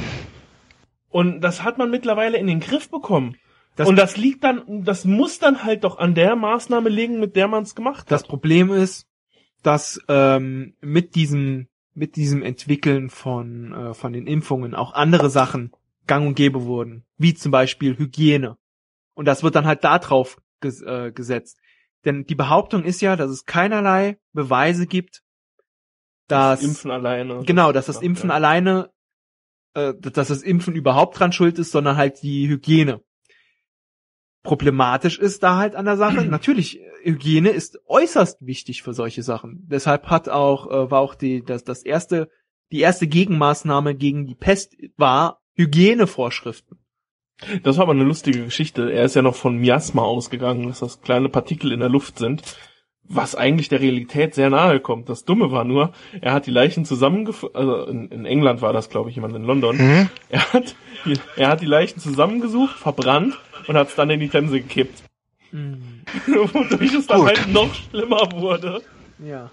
Und 1.10 1.42
das 1.42 1.62
hat 1.64 1.78
man 1.78 1.92
mittlerweile 1.92 2.38
in 2.38 2.48
den 2.48 2.62
Griff 2.62 2.90
bekommen. 2.90 3.36
Das- 3.76 3.88
und 3.88 3.96
das 3.96 4.18
liegt 4.18 4.44
dann, 4.44 4.64
das 4.86 5.06
muss 5.06 5.40
dann 5.40 5.64
halt 5.64 5.84
doch 5.84 5.98
an 6.00 6.16
der 6.16 6.36
Maßnahme 6.36 6.90
liegen, 6.90 7.20
mit 7.20 7.36
der 7.36 7.48
man 7.48 7.64
es 7.64 7.76
gemacht 7.76 8.06
Das 8.10 8.22
hat. 8.22 8.30
Problem 8.30 8.72
ist, 8.72 9.06
dass 9.64 10.00
ähm, 10.08 10.76
mit 10.82 11.16
diesem 11.16 11.68
mit 11.94 12.16
diesem 12.16 12.42
Entwickeln 12.42 13.10
von 13.10 13.74
äh, 13.74 13.94
von 13.94 14.14
den 14.14 14.28
Impfungen 14.28 14.76
auch 14.76 14.94
andere 14.94 15.30
Sachen 15.30 15.72
gang 16.08 16.28
und 16.28 16.36
gäbe 16.36 16.64
wurden, 16.64 17.06
wie 17.18 17.34
zum 17.34 17.52
Beispiel 17.52 17.98
Hygiene. 17.98 18.58
Und 19.14 19.26
das 19.26 19.44
wird 19.44 19.56
dann 19.56 19.66
halt 19.66 19.84
da 19.84 20.00
drauf 20.00 20.38
ges 20.62 20.82
äh, 20.82 21.12
gesetzt. 21.14 21.60
Denn 22.06 22.26
die 22.26 22.36
Behauptung 22.36 22.84
ist 22.84 23.02
ja, 23.02 23.16
dass 23.16 23.30
es 23.30 23.46
keinerlei 23.46 24.18
Beweise 24.34 24.88
gibt, 24.88 25.22
dass 26.28 26.64
Impfen 26.64 26.92
alleine. 26.92 27.44
genau, 27.46 27.72
dass 27.72 27.86
das 27.86 27.98
Ja, 27.98 28.04
Impfen 28.04 28.30
ja. 28.30 28.36
alleine, 28.36 28.90
äh, 29.74 29.94
dass 30.00 30.30
das 30.30 30.42
Impfen 30.42 30.76
überhaupt 30.76 31.20
dran 31.20 31.32
schuld 31.32 31.60
ist, 31.60 31.72
sondern 31.72 31.98
halt 31.98 32.24
die 32.24 32.48
Hygiene. 32.48 33.02
Problematisch 34.44 35.20
ist 35.20 35.44
da 35.44 35.58
halt 35.58 35.76
an 35.76 35.86
der 35.86 35.98
Sache. 35.98 36.26
Natürlich, 36.30 36.80
äh, 36.80 36.86
Hygiene 37.04 37.50
ist 37.50 37.80
äußerst 37.88 38.46
wichtig 38.46 38.82
für 38.82 38.94
solche 38.94 39.24
Sachen. 39.24 39.66
Deshalb 39.68 40.08
hat 40.08 40.30
auch, 40.30 40.70
äh, 40.70 40.92
war 40.92 41.00
auch 41.00 41.16
die, 41.16 41.44
das, 41.44 41.64
das 41.64 41.84
erste, 41.84 42.30
die 42.72 42.80
erste 42.80 43.08
Gegenmaßnahme 43.08 43.96
gegen 43.96 44.26
die 44.26 44.36
Pest 44.36 44.76
war 44.98 45.42
Hygienevorschriften. 45.56 46.80
Das 47.64 47.78
war 47.78 47.84
aber 47.84 47.94
eine 47.94 48.04
lustige 48.04 48.44
Geschichte. 48.46 48.92
Er 48.92 49.06
ist 49.06 49.16
ja 49.16 49.22
noch 49.22 49.36
von 49.36 49.58
Miasma 49.58 50.04
ausgegangen, 50.04 50.68
dass 50.68 50.80
das 50.80 51.02
kleine 51.02 51.30
Partikel 51.30 51.72
in 51.72 51.80
der 51.80 51.90
Luft 51.90 52.20
sind, 52.20 52.44
was 53.04 53.36
eigentlich 53.36 53.68
der 53.68 53.82
Realität 53.82 54.36
sehr 54.36 54.50
nahe 54.50 54.80
kommt. 54.80 55.10
Das 55.10 55.26
Dumme 55.26 55.52
war 55.52 55.64
nur, 55.64 55.92
er 56.22 56.34
hat 56.34 56.46
die 56.46 56.52
Leichen 56.52 56.86
zusammengefunden, 56.86 57.58
also 57.58 57.86
in, 57.88 58.10
in 58.10 58.26
England 58.26 58.62
war 58.62 58.74
das, 58.74 58.90
glaube 58.90 59.10
ich, 59.10 59.16
jemand 59.16 59.36
in 59.36 59.44
London. 59.44 59.78
hm? 59.78 60.10
Er 60.30 60.54
hat, 60.54 60.76
er 61.36 61.50
hat 61.50 61.62
die 61.62 61.66
Leichen 61.66 62.00
zusammengesucht, 62.00 62.78
verbrannt 62.78 63.38
und 63.68 63.76
hat 63.76 63.90
es 63.90 63.96
dann 63.96 64.10
in 64.10 64.20
die 64.20 64.30
Themse 64.30 64.62
gekippt. 64.62 65.04
Wodurch 65.52 66.94
es 66.94 67.08
dann 67.08 67.22
Gut. 67.22 67.28
halt 67.28 67.48
noch 67.50 67.74
schlimmer 67.76 68.32
wurde, 68.34 68.82
Ja. 69.20 69.52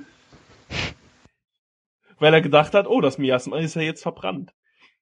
weil 2.19 2.33
er 2.35 2.41
gedacht 2.41 2.75
hat, 2.75 2.87
oh, 2.87 3.01
das 3.01 3.19
Miasma 3.19 3.59
ist 3.59 3.75
ja 3.75 3.83
jetzt 3.83 4.03
verbrannt. 4.03 4.53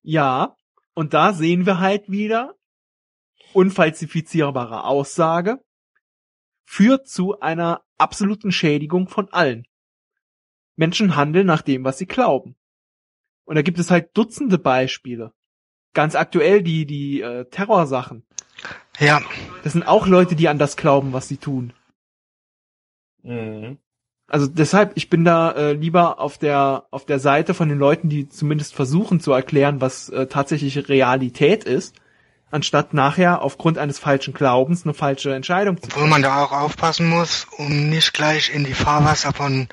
Ja, 0.02 0.56
und 0.94 1.12
da 1.14 1.32
sehen 1.32 1.66
wir 1.66 1.80
halt 1.80 2.10
wieder, 2.10 2.54
unfalsifizierbare 3.52 4.84
Aussage 4.84 5.58
führt 6.64 7.06
zu 7.08 7.38
einer 7.40 7.82
absoluten 7.96 8.50
Schädigung 8.52 9.08
von 9.08 9.28
allen. 9.32 9.66
Menschen 10.76 11.16
handeln 11.16 11.46
nach 11.46 11.62
dem, 11.62 11.84
was 11.84 11.98
sie 11.98 12.06
glauben. 12.06 12.56
Und 13.44 13.54
da 13.54 13.62
gibt 13.62 13.78
es 13.78 13.90
halt 13.90 14.10
Dutzende 14.16 14.58
Beispiele. 14.58 15.32
Ganz 15.94 16.14
aktuell 16.16 16.62
die, 16.62 16.84
die 16.84 17.20
äh, 17.20 17.48
Terrorsachen. 17.48 18.26
Ja, 18.98 19.20
Das 19.62 19.72
sind 19.72 19.86
auch 19.86 20.06
Leute, 20.06 20.36
die 20.36 20.48
an 20.48 20.58
das 20.58 20.76
glauben, 20.76 21.12
was 21.12 21.28
sie 21.28 21.36
tun. 21.36 21.72
Mhm. 23.22 23.78
Also 24.28 24.48
deshalb, 24.48 24.92
ich 24.96 25.08
bin 25.08 25.24
da 25.24 25.52
äh, 25.52 25.72
lieber 25.72 26.18
auf 26.18 26.36
der 26.36 26.86
auf 26.90 27.06
der 27.06 27.20
Seite 27.20 27.54
von 27.54 27.68
den 27.68 27.78
Leuten, 27.78 28.08
die 28.08 28.28
zumindest 28.28 28.74
versuchen 28.74 29.20
zu 29.20 29.32
erklären, 29.32 29.80
was 29.80 30.08
äh, 30.08 30.26
tatsächliche 30.26 30.88
Realität 30.88 31.62
ist, 31.62 31.94
anstatt 32.50 32.92
nachher 32.92 33.42
aufgrund 33.42 33.78
eines 33.78 34.00
falschen 34.00 34.34
Glaubens 34.34 34.84
eine 34.84 34.94
falsche 34.94 35.32
Entscheidung 35.32 35.80
zu 35.80 35.88
obwohl 35.88 36.08
man 36.08 36.22
da 36.22 36.42
auch 36.42 36.50
aufpassen 36.50 37.08
muss, 37.08 37.46
um 37.56 37.88
nicht 37.88 38.14
gleich 38.14 38.52
in 38.52 38.64
die 38.64 38.74
Fahrwasser 38.74 39.32
von 39.32 39.68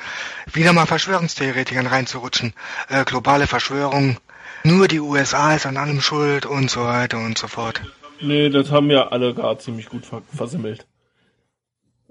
wieder 0.51 0.73
mal 0.73 0.86
Verschwörungstheoretikern 0.86 1.88
reinzurutschen. 1.88 2.53
Äh, 2.89 3.05
globale 3.05 3.47
Verschwörung, 3.47 4.17
nur 4.63 4.88
die 4.88 4.99
USA 4.99 5.55
ist 5.55 5.65
an 5.65 5.77
allem 5.77 5.99
schuld 5.99 6.45
und 6.45 6.69
so 6.69 6.84
weiter 6.84 7.17
und 7.17 7.39
so 7.39 7.47
fort. 7.47 7.81
Nee, 8.22 8.49
das 8.49 8.72
haben 8.72 8.89
ja 8.89 9.07
alle 9.09 9.34
gar 9.34 9.57
ziemlich 9.59 9.88
gut 9.89 10.05
ver 10.05 10.22
versimmelt. 10.34 10.88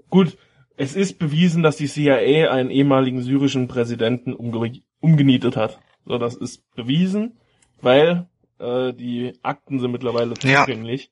Gut, 0.09 0.37
es 0.77 0.95
ist 0.95 1.17
bewiesen, 1.19 1.63
dass 1.63 1.77
die 1.77 1.87
CIA 1.87 2.51
einen 2.51 2.69
ehemaligen 2.69 3.21
syrischen 3.21 3.67
Präsidenten 3.67 4.33
umge 4.33 4.71
umgenietet 4.99 5.55
hat. 5.57 5.79
So, 6.05 6.17
das 6.17 6.35
ist 6.35 6.63
bewiesen, 6.75 7.37
weil 7.81 8.27
äh, 8.59 8.93
die 8.93 9.33
Akten 9.41 9.79
sind 9.79 9.91
mittlerweile 9.91 10.33
Ja. 10.43 10.61
zugänglich. 10.65 11.11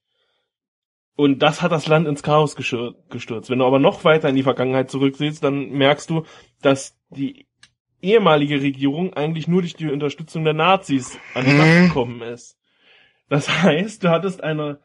Und 1.15 1.39
das 1.39 1.61
hat 1.61 1.71
das 1.71 1.87
Land 1.87 2.07
ins 2.07 2.23
Chaos 2.23 2.55
gestürzt. 2.55 3.49
Wenn 3.49 3.59
du 3.59 3.65
aber 3.65 3.79
noch 3.79 4.03
weiter 4.05 4.29
in 4.29 4.35
die 4.35 4.43
Vergangenheit 4.43 4.89
zurücksiehst, 4.89 5.43
dann 5.43 5.69
merkst 5.69 6.09
du, 6.09 6.23
dass 6.61 6.97
die 7.09 7.47
ehemalige 8.01 8.61
Regierung 8.61 9.13
eigentlich 9.13 9.47
nur 9.47 9.61
durch 9.61 9.75
die 9.75 9.89
Unterstützung 9.91 10.43
der 10.43 10.53
Nazis 10.53 11.19
an 11.35 11.45
die 11.45 11.53
Macht 11.53 11.67
Mhm. 11.67 11.87
gekommen 11.89 12.21
ist. 12.21 12.57
Das 13.31 13.63
heißt, 13.63 14.03
du 14.03 14.09
hattest 14.09 14.43
eine 14.43 14.79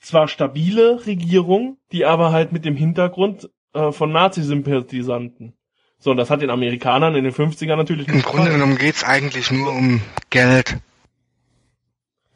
zwar 0.00 0.26
stabile 0.26 1.06
Regierung, 1.06 1.78
die 1.92 2.04
aber 2.04 2.32
halt 2.32 2.50
mit 2.50 2.64
dem 2.64 2.74
Hintergrund 2.74 3.48
äh, 3.74 3.92
von 3.92 4.10
Nazi-Sympathisanten. 4.10 5.54
So, 6.00 6.10
und 6.10 6.16
das 6.16 6.30
hat 6.30 6.42
den 6.42 6.50
Amerikanern 6.50 7.14
in 7.14 7.22
den 7.22 7.32
50ern 7.32 7.76
natürlich 7.76 8.08
Im 8.08 8.22
Grunde 8.22 8.50
genommen 8.50 8.76
geht's 8.76 9.04
eigentlich 9.04 9.52
nur 9.52 9.70
um 9.70 10.00
Geld. 10.30 10.78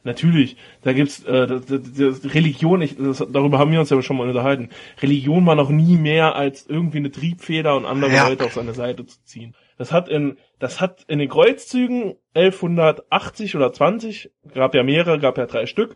Natürlich, 0.05 0.55
da 0.83 0.93
gibt's 0.93 1.21
äh, 1.25 1.47
das, 1.47 1.65
das, 1.65 1.81
das 2.21 2.33
Religion, 2.33 2.81
ich, 2.81 2.95
das, 2.95 3.17
darüber 3.17 3.59
haben 3.59 3.73
wir 3.73 3.81
uns 3.81 3.89
ja 3.89 4.01
schon 4.01 4.15
mal 4.15 4.27
unterhalten. 4.29 4.69
Religion 5.01 5.45
war 5.45 5.55
noch 5.55 5.69
nie 5.69 5.97
mehr 5.97 6.35
als 6.35 6.65
irgendwie 6.65 6.99
eine 6.99 7.11
Triebfeder 7.11 7.75
und 7.75 7.85
andere 7.85 8.13
Ja. 8.13 8.29
Leute 8.29 8.45
auf 8.45 8.53
seine 8.53 8.73
Seite 8.73 9.05
zu 9.05 9.21
ziehen. 9.25 9.53
Das 9.77 9.91
hat 9.91 10.07
in 10.07 10.37
das 10.59 10.81
hat 10.81 11.03
in 11.07 11.19
den 11.19 11.29
Kreuzzügen 11.29 12.15
1180 12.35 13.55
oder 13.55 13.71
20 13.73 14.31
gab 14.53 14.75
ja 14.75 14.83
mehrere, 14.83 15.19
gab 15.19 15.37
ja 15.37 15.45
drei 15.45 15.65
Stück, 15.65 15.95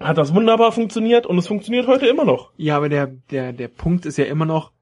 hat 0.00 0.18
das 0.18 0.34
wunderbar 0.34 0.72
funktioniert 0.72 1.26
und 1.26 1.38
es 1.38 1.46
funktioniert 1.46 1.86
heute 1.86 2.06
immer 2.06 2.24
noch. 2.24 2.52
Ja, 2.56 2.76
aber 2.76 2.88
der, 2.88 3.06
der, 3.06 3.52
der 3.52 3.68
Punkt 3.68 4.06
ist 4.06 4.18
ja 4.18 4.24
immer 4.24 4.44
noch, 4.44 4.72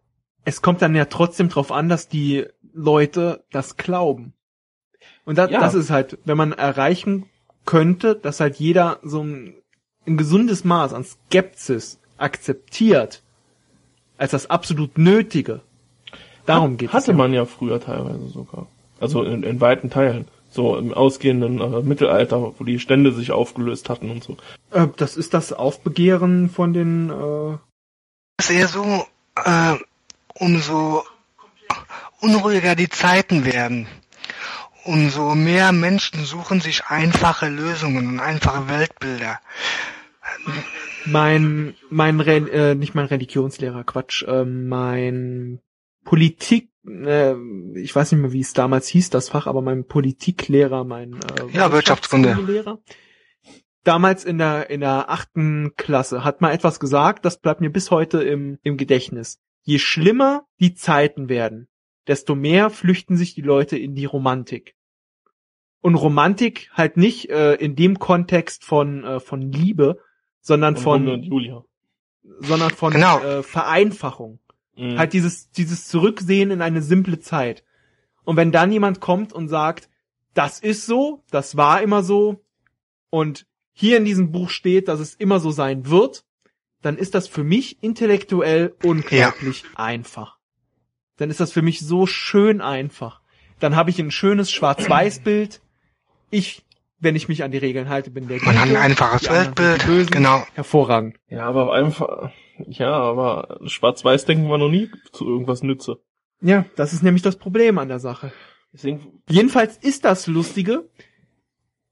es 0.45 0.63
kommt 0.63 0.83
dann 0.83 0.95
ja 0.95 1.05
trotzdem 1.05 1.49
drauf 1.49 1.71
an, 1.71 1.89
dass 1.89 2.09
die 2.09 2.47
Leute 2.73 3.45
das 3.53 3.77
glauben. 3.77 4.33
Und 5.25 5.39
das, 5.39 5.51
Ja. 5.51 5.61
das 5.61 5.75
ist 5.75 5.91
halt, 5.91 6.19
wenn 6.25 6.37
man 6.37 6.53
erreichen 6.53 7.27
könnte, 7.65 8.17
dass 8.17 8.41
halt 8.41 8.57
jeder 8.57 8.99
so 9.03 9.23
ein, 9.23 9.55
ein 10.07 10.17
gesundes 10.17 10.65
Maß 10.65 10.95
an 10.95 11.05
Skepsis 11.05 12.01
akzeptiert, 12.17 13.23
als 14.17 14.33
das 14.33 14.51
absolut 14.51 14.99
Nötige. 14.99 15.61
Darum 16.47 16.77
geht 16.77 16.89
es. 16.89 16.95
Hatte 16.95 17.13
ja. 17.13 17.17
man 17.17 17.33
ja 17.33 17.45
früher 17.45 17.81
teilweise 17.81 18.29
sogar. 18.29 18.67
Also 19.01 19.23
in, 19.23 19.43
in 19.43 19.61
weiten 19.61 19.91
Teilen. 19.91 20.27
So 20.51 20.77
im 20.77 20.93
ausgehenden 20.93 21.61
äh, 21.61 21.83
Mittelalter, 21.83 22.53
wo 22.59 22.65
die 22.65 22.79
Stände 22.79 23.13
sich 23.13 23.33
aufgelöst 23.33 23.89
hatten 23.89 24.11
und 24.11 24.23
so. 24.23 24.37
Äh, 24.71 24.89
das 24.97 25.17
ist 25.17 25.33
das 25.35 25.53
Aufbegehren 25.53 26.51
von 26.51 26.73
den, 26.73 27.11
äh, 27.11 27.57
Es 28.37 28.51
ist 28.51 28.57
eher 28.57 28.69
so, 28.69 29.07
äh, 29.45 29.77
umso 30.35 31.05
unruhiger 32.21 32.75
die 32.75 32.91
Zeiten 32.91 33.45
werden, 33.45 33.87
umso 34.85 35.35
mehr 35.35 35.73
Menschen 35.73 36.25
suchen 36.25 36.61
sich 36.61 36.85
einfache 36.87 37.49
Lösungen 37.49 38.09
und 38.09 38.21
einfache 38.21 38.69
Weltbilder. 38.69 39.41
mein, 41.07 41.75
mein, 41.91 42.21
Re 42.21 42.37
äh, 42.51 42.75
nicht 42.75 42.95
mein 42.95 43.07
Religionslehrer, 43.07 43.85
Quatsch, 43.85 44.23
äh, 44.25 44.45
mein 44.45 45.61
Politik, 46.05 46.71
äh, 46.87 47.35
ich 47.77 47.95
weiß 47.95 48.13
nicht 48.13 48.21
mehr, 48.21 48.33
wie 48.33 48.41
es 48.41 48.53
damals 48.53 48.89
hieß, 48.89 49.11
das 49.11 49.29
Fach, 49.29 49.47
aber 49.47 49.63
mein 49.63 49.87
Politiklehrer, 49.87 50.85
mein 50.85 51.15
äh, 51.15 51.57
Ja, 51.57 51.73
Wirtschaftskunde. 51.73 52.35
Lehrer, 52.47 52.81
damals 53.85 54.25
in 54.25 54.39
der 54.39 54.71
in 54.71 54.81
der 54.81 55.11
achten 55.11 55.73
Klasse 55.77 56.25
hat 56.25 56.41
mal 56.41 56.53
etwas 56.53 56.81
gesagt, 56.81 57.25
das 57.25 57.41
bleibt 57.41 57.61
mir 57.61 57.71
bis 57.71 57.91
heute 57.91 58.23
im 58.23 58.59
im 58.63 58.77
Gedächtnis. 58.77 59.41
Je 59.63 59.79
schlimmer 59.79 60.45
die 60.61 60.75
Zeiten 60.75 61.29
werden, 61.29 61.69
desto 62.09 62.35
mehr 62.35 62.69
flüchten 62.71 63.17
sich 63.17 63.35
die 63.35 63.43
Leute 63.43 63.79
in 63.79 63.95
die 63.95 64.05
Romantik. 64.07 64.75
Und 65.81 65.95
Romantik 65.97 66.71
halt 66.75 66.97
nicht 66.97 67.31
äh, 67.31 67.55
in 67.55 67.75
dem 67.77 67.99
Kontext 67.99 68.65
von 68.65 69.05
äh, 69.05 69.21
von 69.21 69.41
Liebe, 69.41 69.99
sondern 70.41 70.77
von 70.77 71.09
und 71.09 71.23
Julia. 71.23 71.65
sondern 72.41 72.71
von 72.71 72.93
Genau. 72.93 73.21
äh, 73.21 73.43
Vereinfachung. 73.43 74.41
Mhm. 74.77 74.99
Halt 74.99 75.13
dieses, 75.13 75.51
dieses 75.51 75.89
Zurücksehen 75.89 76.51
in 76.51 76.63
eine 76.63 76.83
simple 76.83 77.21
Zeit. 77.21 77.65
Und 78.25 78.37
wenn 78.37 78.53
dann 78.53 78.73
jemand 78.73 79.01
kommt 79.01 79.33
und 79.33 79.49
sagt, 79.49 79.89
das 80.35 80.61
ist 80.61 80.87
so, 80.87 81.23
das 81.31 81.57
war 81.57 81.83
immer 81.83 82.03
so, 82.03 82.43
und 83.11 83.47
hier 83.73 83.97
in 83.97 84.05
diesem 84.05 84.33
Buch 84.33 84.51
steht, 84.51 84.89
dass 84.89 85.01
es 85.01 85.15
immer 85.15 85.41
so 85.41 85.51
sein 85.51 85.89
wird, 85.89 86.25
dann 86.83 86.97
ist 86.97 87.15
das 87.15 87.29
für 87.29 87.45
mich 87.45 87.83
intellektuell 87.83 88.75
unglaublich 88.83 89.65
einfach. 89.75 90.39
Dann 91.17 91.31
ist 91.31 91.41
das 91.41 91.53
für 91.53 91.63
mich 91.63 91.81
so 91.81 92.07
schön 92.07 92.61
einfach. 92.61 93.21
Dann 93.61 93.77
habe 93.77 93.91
ich 93.91 94.01
ein 94.01 94.11
schönes 94.11 94.51
Schwarz-Weiß-Bild. 94.51 95.61
Ich, 96.31 96.65
wenn 96.99 97.15
ich 97.15 97.29
mich 97.29 97.45
an 97.45 97.53
die 97.53 97.59
Regeln 97.59 97.89
halte, 97.89 98.11
bin 98.11 98.27
der 98.27 98.43
Man 98.43 98.57
hat 98.57 98.63
ein 98.63 98.69
Gute, 98.71 98.81
einfaches 98.81 99.23
die 99.23 99.29
anderen 99.29 99.45
sind 99.45 99.59
die 99.59 99.63
Weltbild, 99.63 100.11
genau. 100.11 100.45
Hervorragend. 100.55 101.17
Ja, 101.29 101.47
aber 101.47 101.73
einfach, 101.73 102.33
ja, 102.69 102.91
aber 102.93 103.61
Schwarz-Weiß-Denken 103.65 104.49
war 104.49 104.59
noch 104.59 104.69
nie 104.69 104.91
zu 105.13 105.27
irgendwas 105.27 105.63
nütze. 105.63 106.03
Ja, 106.41 106.65
das 106.77 106.93
ist 106.93 107.03
nämlich 107.03 107.23
das 107.23 107.37
Problem 107.37 107.79
an 107.79 107.89
der 107.89 107.99
Sache. 108.01 108.33
Deswegen, 108.73 109.23
Jedenfalls 109.29 109.77
ist 109.77 110.05
das 110.05 110.27
Lustige, 110.27 110.89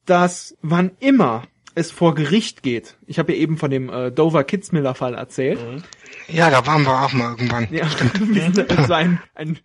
dass 0.06 0.56
wann 0.62 0.92
immer 1.00 1.44
es 1.74 1.90
vor 1.90 2.14
Gericht 2.14 2.62
geht, 2.62 2.98
ich 3.06 3.18
habe 3.18 3.32
ja 3.32 3.38
eben 3.38 3.56
von 3.56 3.70
dem 3.70 3.88
äh, 3.90 4.10
Dover 4.10 4.42
Kitzmiller 4.44 4.94
Fall 4.94 5.14
erzählt, 5.14 5.60
mhm. 5.60 5.82
Ja, 6.28 6.50
da 6.50 6.66
waren 6.66 6.82
wir 6.84 7.02
auch 7.04 7.12
mal 7.12 7.30
irgendwann. 7.30 7.68
ja, 7.70 7.88
so 8.86 8.92
ein, 8.92 9.20
ein, 9.34 9.58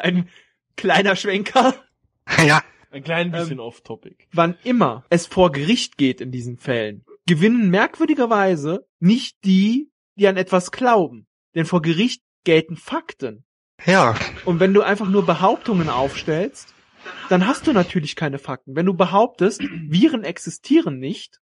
ein 0.00 0.28
kleiner 0.76 1.16
Schwenker, 1.16 1.74
Ja, 2.46 2.62
ein 2.90 3.02
klein 3.04 3.30
bisschen 3.30 3.58
Ähm, 3.58 3.60
off-topic. 3.60 4.28
wann 4.32 4.56
immer 4.64 5.04
es 5.10 5.26
vor 5.26 5.52
Gericht 5.52 5.98
geht 5.98 6.20
in 6.20 6.30
diesen 6.30 6.56
Fällen, 6.56 7.04
gewinnen 7.26 7.70
merkwürdigerweise 7.70 8.86
nicht 9.00 9.44
die, 9.44 9.90
die 10.16 10.28
an 10.28 10.36
etwas 10.36 10.70
glauben. 10.70 11.26
Denn 11.54 11.66
vor 11.66 11.82
Gericht 11.82 12.22
gelten 12.44 12.76
Fakten. 12.76 13.44
ja, 13.84 14.14
Und 14.44 14.60
wenn 14.60 14.74
du 14.74 14.82
einfach 14.82 15.08
nur 15.08 15.24
Behauptungen 15.26 15.88
aufstellst, 15.88 16.74
dann 17.28 17.46
hast 17.46 17.66
du 17.66 17.72
natürlich 17.72 18.16
keine 18.16 18.38
Fakten. 18.38 18.76
Wenn 18.76 18.86
du 18.86 18.94
behauptest, 18.94 19.60
Viren 19.60 20.24
existieren 20.24 20.98
nicht, 20.98 21.40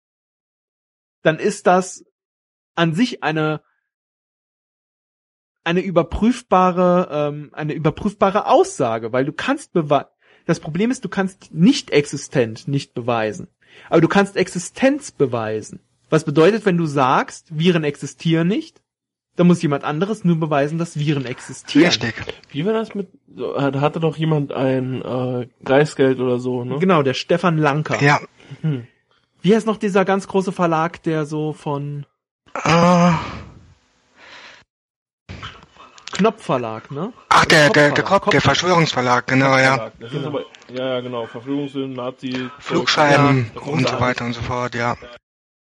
dann 1.22 1.38
ist 1.38 1.68
das 1.68 2.04
an 2.76 2.94
sich 2.94 3.24
eine 3.24 3.62
eine 5.64 5.82
überprüfbare 5.82 7.08
ähm, 7.12 7.50
eine 7.54 7.74
überprüfbare 7.74 8.48
Aussage, 8.48 9.14
weil 9.14 9.26
du 9.26 9.34
kannst 9.34 9.74
beweisen. 9.74 10.10
Das 10.46 10.60
Problem 10.60 10.90
ist, 10.90 11.06
du 11.06 11.10
kannst 11.10 11.54
nicht 11.54 11.92
existent 11.92 12.68
nicht 12.68 12.96
beweisen, 12.96 13.48
aber 13.90 14.02
du 14.02 14.08
kannst 14.08 14.36
Existenz 14.36 15.12
beweisen. 15.12 15.80
Was 16.12 16.26
bedeutet, 16.26 16.66
wenn 16.66 16.78
du 16.78 16.86
sagst, 16.86 17.57
Viren 17.57 17.84
existieren 17.84 18.47
nicht, 18.47 18.82
dann 19.38 19.47
muss 19.47 19.62
jemand 19.62 19.84
anderes 19.84 20.24
nur 20.24 20.39
beweisen, 20.39 20.78
dass 20.78 20.99
Viren 20.99 21.26
existieren. 21.26 21.88
richtig. 21.88 22.14
Wie 22.51 22.66
war 22.66 22.74
das 22.74 22.93
mit, 22.93 23.07
hatte 23.55 23.99
doch 23.99 24.18
jemand 24.18 24.51
ein 24.51 25.01
äh, 25.01 25.47
Preisgeld 25.64 26.20
oder 26.20 26.38
so, 26.38 26.64
ne? 26.64 26.78
Genau, 26.80 27.01
der 27.01 27.14
Stefan 27.14 27.57
Lanker. 27.57 28.01
Ja, 28.03 28.20
Hm. 28.62 28.86
Wie 29.41 29.55
heißt 29.55 29.66
noch 29.66 29.78
dieser 29.78 30.05
ganz 30.05 30.28
große 30.28 30.51
Verlag, 30.51 31.01
der 31.03 31.26
so 31.26 31.53
von 31.53 32.05
äh, 32.64 33.12
Knopf 36.12 36.43
Verlag, 36.43 36.91
ne? 36.91 37.14
ach, 37.30 37.45
der, 37.45 37.70
der, 37.70 37.91
der. 37.91 38.03
Kopf, 38.03 38.30
der 38.30 38.41
Verschwörungsverlag, 38.41 39.26
genau, 39.26 39.57
ja. 39.57 39.91
Das 39.99 40.12
ist 40.12 40.26
aber, 40.26 40.41
ja, 40.72 40.95
ja, 40.95 40.99
genau, 40.99 41.26
Verfügungssinn, 41.26 41.93
Nazi, 41.93 42.49
Flugscheiben 42.59 43.49
Ja, 43.55 43.62
und 43.62 43.88
so 43.88 43.99
weiter 43.99 44.26
und 44.26 44.34
so 44.34 44.41
fort, 44.41 44.76
ja. 44.76 44.95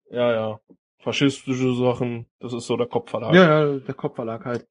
Ja, 0.10 0.32
ja. 0.32 0.60
Faschistische 1.00 1.76
Sachen, 1.76 2.26
das 2.40 2.54
ist 2.54 2.66
so 2.66 2.78
der 2.78 2.88
Kopfverlag. 2.88 3.34
Ja, 3.34 3.66
ja, 3.66 3.80
der 3.80 3.94
Kopfverlag 3.94 4.46
halt. 4.46 4.68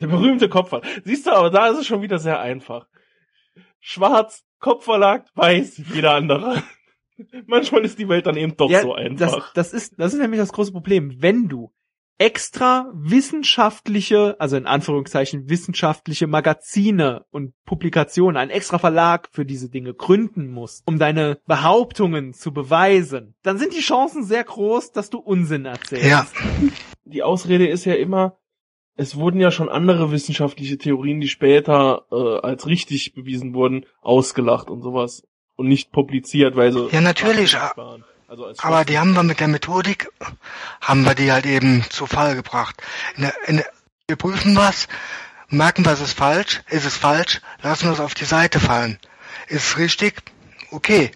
Der 0.00 0.08
berühmte 0.08 0.48
Kopfverlag. 0.48 0.86
Siehst 1.04 1.26
du, 1.26 1.32
aber 1.32 1.50
da 1.50 1.68
ist 1.68 1.78
es 1.78 1.86
schon 1.86 2.02
wieder 2.02 2.18
sehr 2.18 2.40
einfach. 2.40 2.86
Schwarz, 3.80 4.44
Kopfverlag, 4.58 5.26
weiß, 5.34 5.82
jeder 5.94 6.14
andere. 6.14 6.62
Manchmal 7.46 7.84
ist 7.84 7.98
die 7.98 8.08
Welt 8.08 8.26
dann 8.26 8.36
eben 8.36 8.56
doch 8.56 8.70
ja, 8.70 8.80
so 8.80 8.94
einfach. 8.94 9.52
Das, 9.52 9.72
das 9.72 9.72
ist, 9.72 9.98
das 9.98 10.14
ist 10.14 10.20
nämlich 10.20 10.40
das 10.40 10.52
große 10.52 10.72
Problem. 10.72 11.16
Wenn 11.20 11.48
du 11.48 11.72
extra 12.20 12.92
wissenschaftliche, 12.92 14.36
also 14.38 14.56
in 14.58 14.66
Anführungszeichen 14.66 15.48
wissenschaftliche 15.48 16.26
Magazine 16.26 17.24
und 17.30 17.54
Publikationen, 17.64 18.36
einen 18.36 18.50
extra 18.50 18.78
Verlag 18.78 19.30
für 19.32 19.46
diese 19.46 19.70
Dinge 19.70 19.94
gründen 19.94 20.50
musst, 20.50 20.86
um 20.86 20.98
deine 20.98 21.38
Behauptungen 21.46 22.34
zu 22.34 22.52
beweisen, 22.52 23.34
dann 23.42 23.56
sind 23.56 23.74
die 23.74 23.80
Chancen 23.80 24.22
sehr 24.22 24.44
groß, 24.44 24.92
dass 24.92 25.08
du 25.08 25.18
Unsinn 25.18 25.64
erzählst. 25.64 26.04
Ja, 26.04 26.26
die 27.04 27.22
Ausrede 27.22 27.66
ist 27.66 27.86
ja 27.86 27.94
immer, 27.94 28.36
es 28.96 29.16
wurden 29.16 29.40
ja 29.40 29.50
schon 29.50 29.70
andere 29.70 30.12
wissenschaftliche 30.12 30.76
Theorien, 30.76 31.20
die 31.20 31.28
später 31.28 32.04
äh, 32.12 32.46
als 32.46 32.66
richtig 32.66 33.14
bewiesen 33.14 33.54
wurden, 33.54 33.86
ausgelacht 34.02 34.68
und 34.68 34.82
sowas 34.82 35.22
und 35.56 35.68
nicht 35.68 35.90
publiziert, 35.90 36.54
weil 36.54 36.70
sie 36.70 36.86
Ja, 36.92 37.00
natürlich, 37.00 37.52
fachgerecht 37.52 37.76
waren. 37.78 38.04
Also 38.30 38.46
als 38.46 38.60
aber 38.60 38.84
die 38.84 38.96
haben 38.96 39.14
wir 39.14 39.24
mit 39.24 39.40
der 39.40 39.48
Methodik, 39.48 40.08
haben 40.80 41.04
wir 41.04 41.16
die 41.16 41.32
halt 41.32 41.46
eben 41.46 41.84
zu 41.90 42.06
Fall 42.06 42.36
gebracht. 42.36 42.80
In 43.16 43.22
der, 43.22 43.34
in 43.48 43.56
der, 43.56 43.66
wir 44.06 44.14
prüfen 44.14 44.54
was, 44.54 44.86
merken 45.48 45.84
es 45.84 46.00
ist 46.00 46.16
falsch, 46.16 46.62
ist 46.70 46.86
es 46.86 46.96
falsch, 46.96 47.40
lassen 47.60 47.86
wir 47.86 47.92
es 47.92 47.98
auf 47.98 48.14
die 48.14 48.24
Seite 48.24 48.60
fallen. 48.60 49.00
Ist 49.48 49.70
es 49.70 49.78
richtig? 49.78 50.22
Okay. 50.70 51.10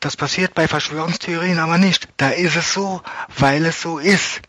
Das 0.00 0.16
passiert 0.16 0.54
bei 0.54 0.66
Verschwörungstheorien 0.66 1.58
aber 1.58 1.76
nicht. 1.76 2.08
Da 2.16 2.30
ist 2.30 2.56
es 2.56 2.72
so, 2.72 3.02
weil 3.36 3.66
es 3.66 3.82
so 3.82 3.98
ist. 3.98 4.40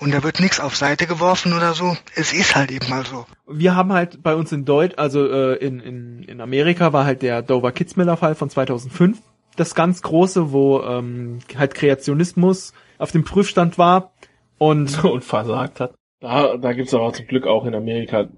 und 0.00 0.14
da 0.14 0.22
wird 0.22 0.40
nichts 0.40 0.58
auf 0.58 0.74
Seite 0.74 1.06
geworfen 1.06 1.52
oder 1.52 1.74
so. 1.74 1.98
Es 2.14 2.32
ist 2.32 2.56
halt 2.56 2.70
eben 2.70 2.88
mal 2.88 3.04
so. 3.04 3.26
Wir 3.46 3.74
haben 3.74 3.92
halt 3.92 4.22
bei 4.22 4.34
uns 4.34 4.52
in 4.52 4.64
Deutsch, 4.64 4.94
also 4.96 5.26
äh, 5.26 5.56
in, 5.56 5.80
in, 5.80 6.22
in 6.22 6.40
Amerika 6.40 6.94
war 6.94 7.04
halt 7.04 7.20
der 7.20 7.42
Dover 7.42 7.72
Kitzmiller 7.72 8.16
Fall 8.16 8.34
von 8.34 8.48
2005 8.48 9.18
das 9.56 9.74
ganz 9.74 10.02
große, 10.02 10.52
wo 10.52 10.80
ähm, 10.82 11.38
halt 11.56 11.74
Kreationismus 11.74 12.72
auf 12.98 13.12
dem 13.12 13.24
Prüfstand 13.24 13.78
war 13.78 14.12
und 14.58 15.02
und 15.04 15.24
versagt 15.24 15.80
hat. 15.80 15.94
Da, 16.20 16.56
da 16.56 16.72
gibt's 16.72 16.94
aber 16.94 17.12
zum 17.12 17.26
Glück 17.26 17.46
auch 17.46 17.66
in 17.66 17.74
Amerika, 17.74 18.28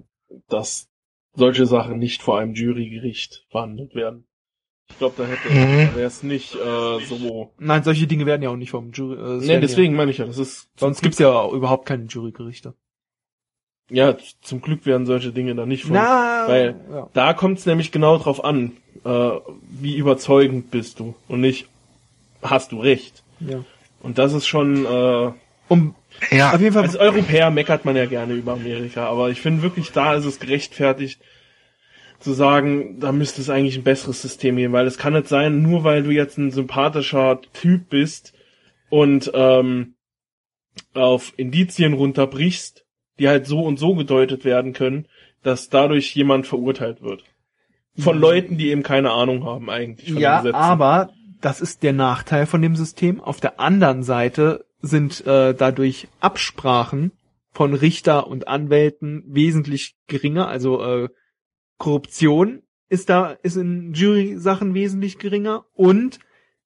dass 0.47 0.87
solche 1.33 1.65
Sachen 1.65 1.97
nicht 1.99 2.21
vor 2.21 2.39
einem 2.39 2.53
Jurygericht 2.53 3.45
verhandelt 3.49 3.95
werden. 3.95 4.25
Ich 4.89 4.97
glaube, 4.97 5.15
da 5.17 5.25
hätte 5.25 5.49
Mhm. 5.49 5.95
wäre 5.95 6.07
es 6.07 6.23
nicht 6.23 6.55
äh, 6.55 6.99
so. 7.05 7.53
nein, 7.59 7.83
solche 7.83 8.07
Dinge 8.07 8.25
werden 8.25 8.41
ja 8.41 8.49
auch 8.49 8.55
nicht 8.57 8.71
vom 8.71 8.91
Jury. 8.91 9.15
Äh, 9.15 9.45
Nee, 9.45 9.59
deswegen 9.61 9.95
meine 9.95 10.11
ich 10.11 10.17
ja, 10.17 10.25
das 10.25 10.37
ist 10.39 10.63
Ja, 10.63 10.79
sonst 10.79 11.01
gibt's 11.01 11.19
ja 11.19 11.47
überhaupt 11.49 11.85
keine 11.85 12.05
Jurygerichte. 12.05 12.73
Ja 13.89 14.15
zum 14.41 14.61
Glück 14.61 14.85
werden 14.85 15.05
solche 15.05 15.31
Dinge 15.31 15.55
dann 15.55 15.69
nicht 15.69 15.83
von. 15.85 15.93
Na, 15.93 16.47
weil- 16.47 16.75
ja. 16.91 17.09
Da 17.13 17.33
kommt 17.33 17.59
es 17.59 17.65
nämlich 17.65 17.91
genau 17.91 18.17
drauf 18.17 18.43
an, 18.43 18.73
äh, 19.05 19.29
wie 19.71 19.95
überzeugend 19.95 20.71
bist 20.71 20.99
du 20.99 21.15
und 21.27 21.41
nicht 21.41 21.67
hast 22.41 22.71
du 22.71 22.79
recht. 22.79 23.23
ja. 23.39 23.63
Und 24.01 24.17
das 24.17 24.31
ist 24.33 24.47
schon 24.47 24.85
äh, 24.85 25.31
Um 25.67 25.93
Ja, 26.31 26.53
auf 26.53 26.61
jeden 26.61 26.73
Fall 26.73 26.83
Als 26.83 26.95
Europäer 26.95 27.51
meckert 27.51 27.83
man 27.85 27.95
ja 27.97 28.05
gerne 28.05 28.33
über 28.33 28.53
Amerika, 28.53 29.07
aber 29.07 29.29
ich 29.29 29.41
finde 29.41 29.61
wirklich, 29.61 29.91
da 29.91 30.13
ist 30.15 30.23
es 30.25 30.39
gerechtfertigt 30.39 31.21
zu 32.19 32.33
sagen, 32.33 32.99
da 32.99 33.11
müsste 33.11 33.41
es 33.41 33.49
eigentlich 33.49 33.75
ein 33.77 33.83
besseres 33.83 34.21
System 34.21 34.55
geben, 34.57 34.73
weil 34.73 34.87
es 34.87 34.97
kann 34.97 35.13
nicht 35.13 35.27
sein, 35.27 35.61
nur 35.61 35.83
weil 35.83 36.03
du 36.03 36.11
jetzt 36.11 36.37
ein 36.37 36.51
sympathischer 36.51 37.39
Typ 37.53 37.89
bist 37.89 38.33
und 38.89 39.31
ähm, 39.33 39.93
auf 40.93 41.33
Indizien 41.37 41.93
runterbrichst, 41.93 42.85
die 43.19 43.27
halt 43.27 43.45
so 43.45 43.61
und 43.61 43.77
so 43.77 43.95
gedeutet 43.95 44.45
werden 44.45 44.73
können, 44.73 45.05
dass 45.43 45.69
dadurch 45.69 46.15
jemand 46.15 46.47
verurteilt 46.47 47.01
wird. 47.01 47.23
Von 47.97 48.17
Leuten, 48.17 48.57
die 48.57 48.69
eben 48.69 48.83
keine 48.83 49.11
Ahnung 49.11 49.45
haben 49.45 49.69
eigentlich 49.69 50.11
von 50.13 50.21
ja, 50.21 50.37
Gesetzen. 50.37 50.55
aber 50.55 51.09
das 51.41 51.61
ist 51.61 51.83
der 51.83 51.93
Nachteil 51.93 52.45
von 52.45 52.61
dem 52.61 52.75
System. 52.75 53.19
Auf 53.21 53.39
der 53.39 53.59
anderen 53.59 54.03
Seite 54.03 54.65
sind 54.81 55.25
äh, 55.27 55.53
dadurch 55.53 56.07
Absprachen 56.21 57.11
von 57.51 57.73
Richter 57.73 58.27
und 58.27 58.47
Anwälten 58.47 59.23
wesentlich 59.27 59.95
geringer. 60.07 60.47
Also 60.47 60.81
äh, 60.83 61.09
Korruption 61.77 62.61
ist 62.89 63.09
da 63.09 63.31
ist 63.43 63.57
in 63.57 63.93
Jury-Sachen 63.93 64.73
wesentlich 64.73 65.17
geringer 65.19 65.65
und 65.73 66.19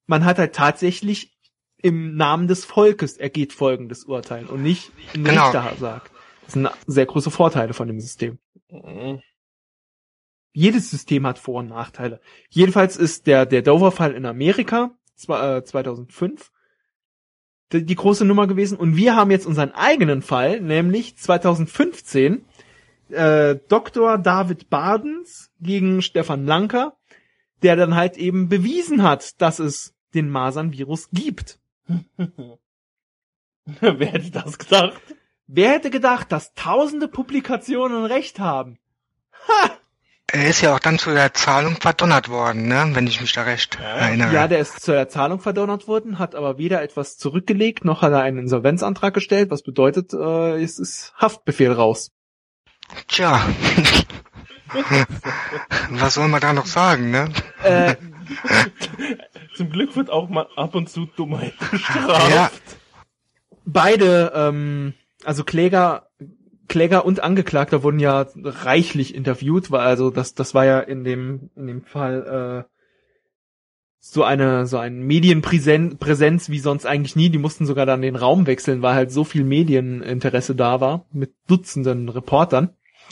man 0.06 0.26
hat 0.26 0.38
halt 0.38 0.54
tatsächlich 0.54 1.32
im 1.82 2.16
Namen 2.16 2.48
des 2.48 2.64
Volkes 2.66 3.18
ergeht 3.18 3.54
folgendes 3.54 4.06
Urteil 4.06 4.46
und 4.46 4.64
nicht 4.64 4.92
ein 5.16 5.24
Genau. 5.24 5.46
Richter 5.46 5.74
sagt. 5.80 6.12
Das 6.46 6.54
sind 6.54 6.70
sehr 6.88 7.06
große 7.06 7.32
Vorteile 7.32 7.74
von 7.74 7.88
dem 7.88 8.00
System. 8.00 8.40
Mhm. 8.70 9.22
jedes 10.54 10.90
System 10.90 11.26
hat 11.28 11.40
Vor- 11.40 11.60
und 11.60 11.70
Nachteile. 11.70 12.20
Jedenfalls 12.50 12.96
ist 12.98 13.26
der, 13.28 13.46
der 13.46 13.62
Dover-Fall 13.62 14.14
in 14.14 14.26
Amerika 14.26 14.92
zwa- 15.18 15.58
äh, 15.58 15.64
2005 15.64 16.52
die, 17.72 17.86
die 17.86 17.96
große 17.96 18.24
Nummer 18.26 18.46
gewesen 18.48 18.78
und 18.78 18.96
wir 18.96 19.16
haben 19.16 19.32
jetzt 19.32 19.48
unseren 19.48 19.72
eigenen 19.72 20.22
Fall, 20.22 20.62
nämlich 20.62 21.18
2015 21.18 22.46
äh, 23.10 23.56
Dr. 23.68 24.18
David 24.18 24.70
Bardens 24.70 25.52
gegen 25.60 26.02
Stefan 26.02 26.46
Lanker, 26.46 26.98
der 27.64 27.76
dann 27.76 27.96
halt 27.96 28.18
eben 28.18 28.48
bewiesen 28.50 29.02
hat, 29.04 29.42
dass 29.42 29.60
es 29.60 29.96
den 30.14 30.30
Masern-Virus 30.30 31.10
gibt. 31.12 31.60
Wer 33.66 34.08
hätte 34.08 34.32
das 34.32 34.58
gedacht? 34.60 35.02
Wer 35.48 35.72
hätte 35.72 35.90
gedacht, 35.90 36.32
dass 36.32 36.54
tausende 36.54 37.08
Publikationen 37.08 38.06
recht 38.06 38.40
haben? 38.40 38.78
er 40.34 40.48
ist 40.48 40.62
ja 40.62 40.74
auch 40.74 40.80
dann 40.80 40.98
zu 40.98 41.12
der 41.12 41.34
Zahlung 41.34 41.76
verdonnert 41.76 42.28
worden, 42.28 42.68
ne? 42.68 42.90
wenn 42.94 43.06
ich 43.06 43.22
mich 43.22 43.34
da 43.34 43.44
recht 43.44 43.78
erinnere. 43.80 44.34
Ja, 44.34 44.48
der 44.48 44.60
ist 44.60 44.82
zur 44.82 45.08
Zahlung 45.08 45.40
verdonnert 45.40 45.88
worden, 45.88 46.18
hat 46.18 46.34
aber 46.34 46.58
weder 46.58 46.82
etwas 46.82 47.18
zurückgelegt, 47.18 47.86
noch 47.86 48.02
hat 48.02 48.14
er 48.14 48.22
einen 48.22 48.40
Insolvenzantrag 48.40 49.14
gestellt, 49.14 49.52
was 49.52 49.62
bedeutet, 49.62 50.12
äh, 50.14 50.60
es 50.62 50.80
ist 50.80 51.14
Haftbefehl 51.18 51.72
raus. 51.72 52.12
Tja. 53.08 53.42
Was 55.92 56.16
soll 56.16 56.28
man 56.30 56.42
da 56.42 56.52
noch 56.52 56.66
sagen, 56.66 57.12
ne? 57.12 57.30
Äh, 57.62 57.96
Zum 59.56 59.70
Glück 59.70 59.96
wird 59.96 60.10
auch 60.10 60.30
mal 60.30 60.48
ab 60.56 60.74
und 60.74 60.90
zu 60.90 61.06
Dummheit 61.06 61.54
bestraft. 61.70 62.32
Ja, 62.32 62.50
beide, 63.66 64.32
ähm, 64.36 64.96
also 65.26 65.44
Kläger, 65.44 66.08
Kläger 66.68 67.06
und 67.06 67.22
Angeklagter 67.22 67.84
wurden 67.84 68.00
ja 68.00 68.26
reichlich 68.36 69.14
interviewt, 69.16 69.72
weil 69.72 69.82
also 69.82 70.10
das, 70.10 70.34
das 70.34 70.54
war 70.54 70.66
ja 70.66 70.80
in 70.80 71.04
dem, 71.04 71.50
in 71.56 71.68
dem 71.68 71.82
Fall 71.84 72.66
äh, 72.68 72.74
so 74.00 74.24
eine, 74.24 74.66
so 74.66 74.78
ein 74.78 75.02
Medienpräsenz 75.04 75.96
Präsenz 75.98 76.50
wie 76.50 76.60
sonst 76.60 76.86
eigentlich 76.86 77.16
nie. 77.16 77.30
Die 77.30 77.38
mussten 77.38 77.66
sogar 77.66 77.86
dann 77.86 78.02
den 78.02 78.16
Raum 78.18 78.48
wechseln, 78.48 78.82
weil 78.82 78.96
halt 78.96 79.12
so 79.12 79.24
viel 79.24 79.44
Medieninteresse 79.44 80.56
da 80.56 80.82
war 80.82 81.06
mit 81.14 81.34
Dutzenden 81.48 82.10
Reportern. 82.10 82.70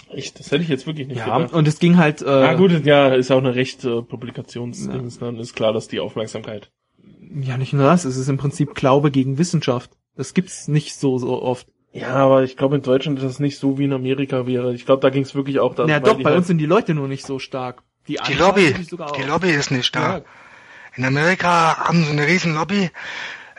Echt, 0.09 0.39
das 0.39 0.51
hätte 0.51 0.63
ich 0.63 0.69
jetzt 0.69 0.87
wirklich 0.87 1.07
nicht 1.07 1.17
Ja, 1.19 1.37
gedacht. 1.37 1.53
und 1.53 1.67
es 1.67 1.79
ging 1.79 1.97
halt. 1.97 2.21
Äh, 2.21 2.25
Ah 2.29 2.53
gut, 2.55 2.85
ja, 2.85 3.13
ist 3.13 3.31
auch 3.31 3.37
eine 3.37 3.55
recht 3.55 3.85
äh, 3.85 4.01
Publikationsdings, 4.01 5.19
dann 5.19 5.37
ist 5.37 5.55
klar, 5.55 5.71
dass 5.71 5.87
die 5.87 5.99
Aufmerksamkeit. 6.01 6.71
Ja, 7.41 7.57
nicht 7.57 7.71
nur 7.71 7.85
das, 7.85 8.03
es 8.03 8.17
ist 8.17 8.27
im 8.27 8.37
Prinzip 8.37 8.75
Glaube 8.75 9.11
gegen 9.11 9.37
Wissenschaft. 9.37 9.91
Das 10.17 10.33
gibt's 10.33 10.67
nicht 10.67 10.95
so, 10.95 11.17
so 11.17 11.41
oft. 11.41 11.67
Ja, 11.93 12.15
aber 12.15 12.43
ich 12.43 12.55
glaube 12.55 12.75
in 12.77 12.81
Deutschland 12.81 13.19
ist 13.19 13.25
das 13.25 13.39
nicht 13.39 13.57
so 13.59 13.77
wie 13.77 13.83
in 13.83 13.93
Amerika 13.93 14.47
wäre. 14.47 14.73
Ich 14.73 14.85
glaube, 14.85 15.01
da 15.01 15.09
ging 15.09 15.23
es 15.23 15.35
wirklich 15.35 15.59
auch 15.59 15.75
darum. 15.75 15.89
ja, 15.89 15.99
doch, 15.99 16.17
bei 16.17 16.25
halt- 16.25 16.37
uns 16.37 16.47
sind 16.47 16.57
die 16.57 16.65
Leute 16.65 16.93
nur 16.93 17.07
nicht 17.07 17.25
so 17.25 17.37
stark. 17.39 17.83
Die, 18.07 18.17
die 18.27 18.33
Lobby, 18.33 18.73
die. 18.73 19.23
Lobby 19.23 19.51
ist 19.51 19.71
nicht 19.71 19.95
da. 19.95 20.17
Ja, 20.17 20.21
In 20.95 21.05
Amerika 21.05 21.77
haben 21.77 22.03
sie 22.03 22.11
eine 22.11 22.25
riesen 22.25 22.55
Lobby 22.55 22.89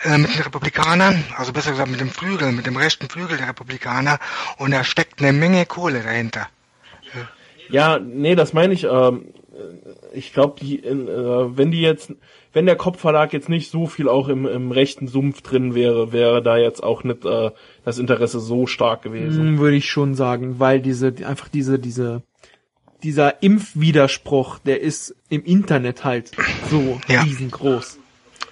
äh, 0.02 0.18
mit 0.18 0.34
den 0.34 0.42
Republikanern, 0.42 1.22
also 1.36 1.52
besser 1.52 1.70
gesagt 1.70 1.90
mit 1.90 2.00
dem 2.00 2.10
Flügel, 2.10 2.50
mit 2.52 2.66
dem 2.66 2.76
rechten 2.76 3.08
Flügel 3.08 3.36
der 3.36 3.48
Republikaner 3.48 4.18
und 4.58 4.72
da 4.72 4.82
steckt 4.82 5.20
eine 5.20 5.32
Menge 5.32 5.64
Kohle 5.66 6.02
dahinter. 6.02 6.48
ja, 7.68 7.98
nee, 7.98 8.34
das 8.34 8.52
meine 8.52 8.74
ich. 8.74 8.84
Ähm, 8.84 9.26
ich 10.12 10.32
glaube, 10.32 10.58
die, 10.60 10.76
in, 10.76 11.06
äh, 11.08 11.56
wenn 11.56 11.70
die 11.70 11.80
jetzt, 11.82 12.12
wenn 12.52 12.66
der 12.66 12.76
Kopfverlag 12.76 13.32
jetzt 13.32 13.48
nicht 13.48 13.70
so 13.70 13.86
viel 13.86 14.08
auch 14.08 14.28
im, 14.28 14.46
im 14.46 14.70
rechten 14.70 15.08
Sumpf 15.08 15.40
drin 15.42 15.74
wäre, 15.74 16.12
wäre 16.12 16.42
da 16.42 16.56
jetzt 16.58 16.82
auch 16.82 17.02
nicht 17.04 17.24
äh, 17.24 17.50
das 17.84 17.98
Interesse 17.98 18.40
so 18.40 18.66
stark 18.66 19.02
gewesen. 19.02 19.42
Hm, 19.42 19.58
Würde 19.58 19.76
ich 19.76 19.90
schon 19.90 20.14
sagen, 20.14 20.58
weil 20.58 20.80
diese, 20.80 21.12
die- 21.12 21.24
einfach 21.24 21.48
diese, 21.48 21.78
diese, 21.78 22.22
dieser 23.02 23.42
Impfwiderspruch, 23.42 24.58
der 24.60 24.80
ist 24.80 25.14
im 25.28 25.44
Internet 25.44 26.04
halt 26.04 26.30
so 26.70 27.00
Ja. 27.08 27.22
riesengroß. 27.22 27.98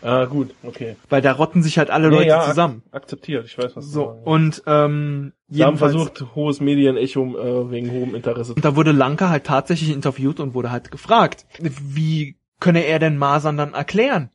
Ah, 0.03 0.25
gut, 0.25 0.55
okay. 0.63 0.97
Weil 1.11 1.21
da 1.21 1.33
rotten 1.33 1.63
sich 1.63 1.77
halt 1.77 1.91
alle 1.91 2.09
Nee, 2.09 2.15
Leute 2.17 2.29
ja, 2.29 2.49
zusammen. 2.49 2.83
ak- 2.91 3.03
Akzeptiert, 3.03 3.45
ich 3.45 3.59
weiß, 3.59 3.77
was 3.77 3.85
du 3.85 3.91
So, 3.93 4.05
sagst. 4.07 4.27
und 4.27 4.63
ähm, 4.67 5.33
Sie 5.51 5.63
haben 5.63 5.77
versucht, 5.77 6.25
hohes 6.35 6.61
Medienecho 6.61 7.37
äh, 7.37 7.71
wegen 7.71 7.91
hohem 7.91 8.15
Interesse. 8.15 8.55
Und 8.55 8.65
da 8.65 8.77
wurde 8.77 8.93
Lanka 8.93 9.29
halt 9.29 9.45
tatsächlich 9.45 9.91
interviewt 9.91 10.41
und 10.41 10.55
wurde 10.55 10.71
halt 10.71 10.91
gefragt, 10.91 11.45
wie 11.61 12.37
könne 12.61 12.85
er 12.85 12.99
denn 12.99 13.17
Masern 13.17 13.57
dann 13.57 13.75
erklären? 13.75 14.31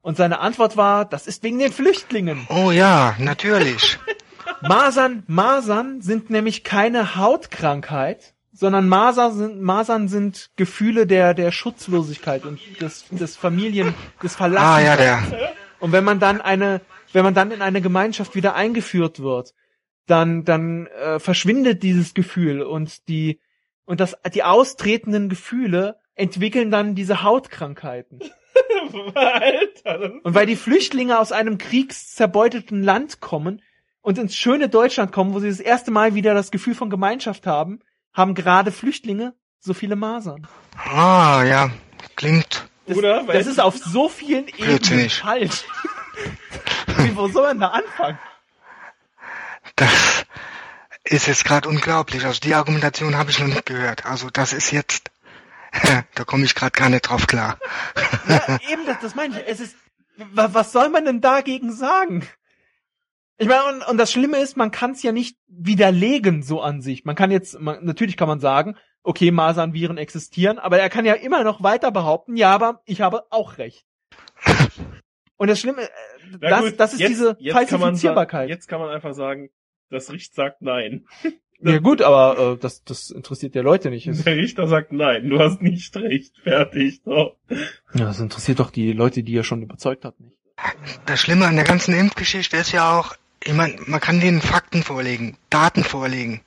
Und 0.00 0.16
seine 0.16 0.40
Antwort 0.40 0.76
war, 0.76 1.04
das 1.04 1.26
ist 1.26 1.42
wegen 1.44 1.60
den 1.60 1.72
Flüchtlingen. 1.72 2.46
Oh 2.50 2.72
ja, 2.72 3.14
natürlich. 3.18 3.98
Masern, 4.60 5.22
Masern 5.28 6.02
sind 6.02 6.28
nämlich 6.28 6.64
keine 6.64 7.16
Hautkrankheit, 7.16 8.34
sondern 8.52 8.88
Masern 8.88 9.34
sind, 9.34 9.62
Masern 9.62 10.08
sind 10.08 10.50
Gefühle 10.56 11.06
der, 11.06 11.34
der 11.34 11.52
Schutzlosigkeit 11.52 12.44
und 12.44 12.60
des, 12.80 13.06
des 13.10 13.36
Familien, 13.36 13.94
des 14.22 14.34
Verlassens. 14.34 14.68
ah 14.68 14.80
ja, 14.80 14.96
der. 14.96 15.22
Und 15.78 15.92
wenn 15.92 16.04
man 16.04 16.20
dann 16.20 16.40
eine, 16.40 16.80
wenn 17.12 17.24
man 17.24 17.34
dann 17.34 17.50
in 17.50 17.62
eine 17.62 17.80
Gemeinschaft 17.80 18.34
wieder 18.34 18.54
eingeführt 18.54 19.20
wird, 19.20 19.54
dann, 20.06 20.44
dann 20.44 20.86
äh, 20.86 21.18
verschwindet 21.18 21.82
dieses 21.82 22.14
Gefühl 22.14 22.62
und 22.62 23.08
die 23.08 23.40
und 23.84 24.00
das, 24.00 24.16
die 24.32 24.44
austretenden 24.44 25.28
Gefühle 25.28 25.96
entwickeln 26.14 26.70
dann 26.70 26.94
diese 26.94 27.22
Hautkrankheiten. 27.22 28.20
Alter, 29.14 30.12
Und 30.22 30.34
weil 30.34 30.46
die 30.46 30.56
Flüchtlinge 30.56 31.18
aus 31.18 31.32
einem 31.32 31.58
kriegszerbeuteten 31.58 32.82
Land 32.82 33.20
kommen 33.20 33.62
und 34.02 34.18
ins 34.18 34.36
schöne 34.36 34.68
Deutschland 34.68 35.12
kommen, 35.12 35.32
wo 35.34 35.40
sie 35.40 35.48
das 35.48 35.60
erste 35.60 35.90
Mal 35.90 36.14
wieder 36.14 36.34
das 36.34 36.50
Gefühl 36.50 36.74
von 36.74 36.90
Gemeinschaft 36.90 37.46
haben, 37.46 37.80
haben 38.12 38.34
gerade 38.34 38.72
Flüchtlinge 38.72 39.34
so 39.58 39.74
viele 39.74 39.96
Masern. 39.96 40.46
Ah 40.76 41.44
ja, 41.44 41.70
klingt. 42.16 42.68
Das, 42.86 42.96
Oder? 42.98 43.26
Weil- 43.26 43.38
das 43.38 43.46
ist 43.46 43.60
auf 43.60 43.76
so 43.78 44.08
vielen 44.08 44.48
Ebenen 44.48 45.08
falsch. 45.08 45.64
Wie, 46.98 47.16
wo 47.16 47.28
soll 47.28 47.44
man 47.44 47.60
da 47.60 47.68
anfangen? 47.68 48.18
Das 49.76 50.24
ist 51.04 51.26
jetzt 51.26 51.44
gerade 51.44 51.68
unglaublich. 51.68 52.24
Also 52.26 52.40
die 52.40 52.54
Argumentation 52.54 53.16
habe 53.16 53.30
ich 53.30 53.38
noch 53.38 53.46
nicht 53.46 53.66
gehört. 53.66 54.04
Also 54.04 54.28
das 54.30 54.52
ist 54.52 54.72
jetzt. 54.72 55.10
Da 56.14 56.24
komme 56.24 56.44
ich 56.44 56.54
gerade 56.54 56.72
gar 56.72 56.88
nicht 56.90 57.02
drauf 57.02 57.26
klar. 57.26 57.58
Ja, 58.28 58.58
eben, 58.70 58.84
das, 58.86 59.00
das 59.00 59.14
meine 59.14 59.40
ich. 59.40 59.46
Es 59.48 59.60
ist, 59.60 59.76
wa- 60.16 60.50
was 60.52 60.72
soll 60.72 60.88
man 60.90 61.04
denn 61.04 61.20
dagegen 61.20 61.72
sagen? 61.72 62.26
Ich 63.38 63.48
meine, 63.48 63.64
und, 63.64 63.82
und 63.88 63.96
das 63.98 64.12
Schlimme 64.12 64.38
ist, 64.38 64.56
man 64.56 64.70
kann 64.70 64.92
es 64.92 65.02
ja 65.02 65.10
nicht 65.12 65.36
widerlegen 65.48 66.42
so 66.42 66.60
an 66.60 66.80
sich. 66.82 67.04
Man 67.04 67.16
kann 67.16 67.30
jetzt, 67.30 67.58
man, 67.58 67.84
natürlich 67.84 68.16
kann 68.16 68.28
man 68.28 68.38
sagen, 68.40 68.76
okay, 69.02 69.30
Masernviren 69.32 69.98
existieren, 69.98 70.58
aber 70.60 70.78
er 70.78 70.88
kann 70.90 71.04
ja 71.04 71.14
immer 71.14 71.42
noch 71.42 71.62
weiter 71.62 71.90
behaupten, 71.90 72.36
ja, 72.36 72.54
aber 72.54 72.82
ich 72.84 73.00
habe 73.00 73.24
auch 73.30 73.58
recht. 73.58 73.84
Und 75.38 75.48
das 75.48 75.58
Schlimme, 75.58 75.82
äh, 75.82 75.88
das, 76.40 76.60
gut, 76.60 76.74
das 76.78 76.92
ist 76.92 77.00
jetzt- 77.00 77.10
diese 77.10 77.36
jetzt 77.40 77.54
kann 77.54 77.62
man 77.64 77.80
Falsifizierbarkeit. 77.80 78.48
Jetzt 78.48 78.68
kann 78.68 78.78
man 78.80 78.90
einfach 78.90 79.14
sagen, 79.14 79.50
das 79.90 80.12
Richt 80.12 80.34
sagt 80.34 80.62
nein. 80.62 81.06
Ja 81.64 81.78
gut, 81.78 82.02
aber 82.02 82.54
äh, 82.54 82.56
das, 82.58 82.82
das 82.84 83.10
interessiert 83.10 83.54
ja 83.54 83.62
Leute 83.62 83.90
nicht. 83.90 84.06
Es- 84.06 84.24
Der 84.24 84.36
Richter 84.36 84.66
sagt 84.68 84.92
nein, 84.92 85.28
du 85.28 85.38
hast 85.38 85.62
nicht 85.62 85.94
recht. 85.96 86.32
Fertig. 86.42 87.00
So. 87.04 87.36
Ja, 87.94 88.06
das 88.06 88.18
interessiert 88.20 88.58
doch 88.60 88.70
die 88.70 88.92
Leute, 88.92 89.22
die 89.22 89.36
er 89.36 89.44
schon 89.44 89.62
überzeugt 89.62 90.04
hat, 90.04 90.18
nicht. 90.20 90.36
Das 91.06 91.20
Schlimme 91.20 91.46
an 91.46 91.56
der 91.56 91.64
ganzen 91.64 91.94
Impfgeschichte 91.94 92.56
ist 92.56 92.72
ja 92.72 92.98
auch, 92.98 93.14
ich 93.44 93.52
meine, 93.52 93.76
man 93.86 94.00
kann 94.00 94.20
denen 94.20 94.40
Fakten 94.40 94.82
vorlegen, 94.82 95.36
Daten 95.50 95.82
vorlegen, 95.84 96.42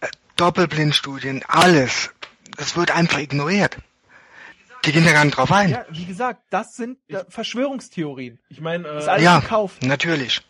äh, 0.00 0.06
Doppelblindstudien, 0.36 1.42
alles. 1.46 2.10
Das 2.56 2.76
wird 2.76 2.90
einfach 2.94 3.18
ignoriert. 3.18 3.76
Die 4.84 4.92
gehen 4.92 5.04
da 5.04 5.12
gar 5.12 5.24
nicht 5.24 5.36
drauf 5.36 5.52
ein. 5.52 5.70
Ja, 5.70 5.84
wie 5.90 6.06
gesagt, 6.06 6.40
das 6.50 6.74
sind 6.74 6.98
äh, 7.08 7.24
Verschwörungstheorien. 7.28 8.38
Ich 8.48 8.60
meine, 8.60 8.84
Das 8.84 9.02
ist 9.04 9.08
äh, 9.08 9.10
alles 9.12 9.24
Ja, 9.24 9.40
gekauft. 9.40 9.82
natürlich. 9.84 10.40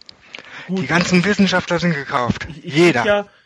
gut, 0.68 0.78
Die 0.82 0.86
ganzen 0.86 1.24
Wissenschaftler 1.24 1.78
sind 1.80 1.94
gekauft. 1.94 2.46
ich, 2.48 2.64
ich 2.66 2.74
Jeder. 2.74 3.04
Ja, 3.04 3.20
ich, 3.20 3.26
ich, 3.26 3.39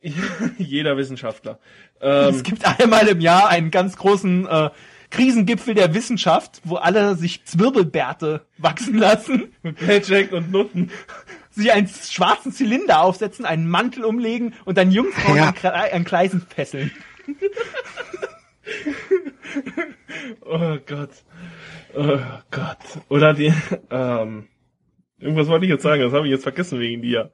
jeder 0.58 0.96
Wissenschaftler. 0.96 1.58
Es 2.00 2.36
Ähm, 2.36 2.42
gibt 2.42 2.80
einmal 2.80 3.08
im 3.08 3.20
Jahr 3.20 3.48
einen 3.48 3.70
ganz 3.70 3.96
großen 3.96 4.46
äh, 4.46 4.70
Krisengipfel 5.10 5.74
der 5.74 5.94
Wissenschaft, 5.94 6.60
wo 6.64 6.76
alle 6.76 7.14
sich 7.16 7.44
Zwirbelbärte 7.44 8.42
wachsen 8.58 8.98
lassen, 8.98 9.52
mit 9.62 9.76
Paycheck 9.76 10.32
und 10.32 10.50
Nutten. 10.52 10.90
sich 11.50 11.72
einen 11.72 11.88
schwarzen 11.88 12.52
Zylinder 12.52 13.00
aufsetzen, 13.02 13.44
einen 13.46 13.68
Mantel 13.68 14.04
umlegen 14.04 14.54
und 14.64 14.76
dann 14.78 14.90
Jungfrauen 14.90 15.36
Ja. 15.36 15.48
an, 15.48 15.54
Kre- 15.54 15.92
an 15.92 16.04
Gleisen 16.04 16.42
fesseln. 16.42 16.90
Oh 20.44 20.76
Gott. 20.86 21.10
Oh 21.94 22.18
Gott. 22.50 22.78
Oder 23.08 23.34
die, 23.34 23.52
ähm, 23.90 24.48
irgendwas 25.18 25.48
wollte 25.48 25.66
ich 25.66 25.70
jetzt 25.70 25.82
sagen, 25.82 26.02
das 26.02 26.12
habe 26.12 26.26
ich 26.26 26.32
jetzt 26.32 26.42
vergessen 26.42 26.78
wegen 26.80 27.02
dir. 27.02 27.30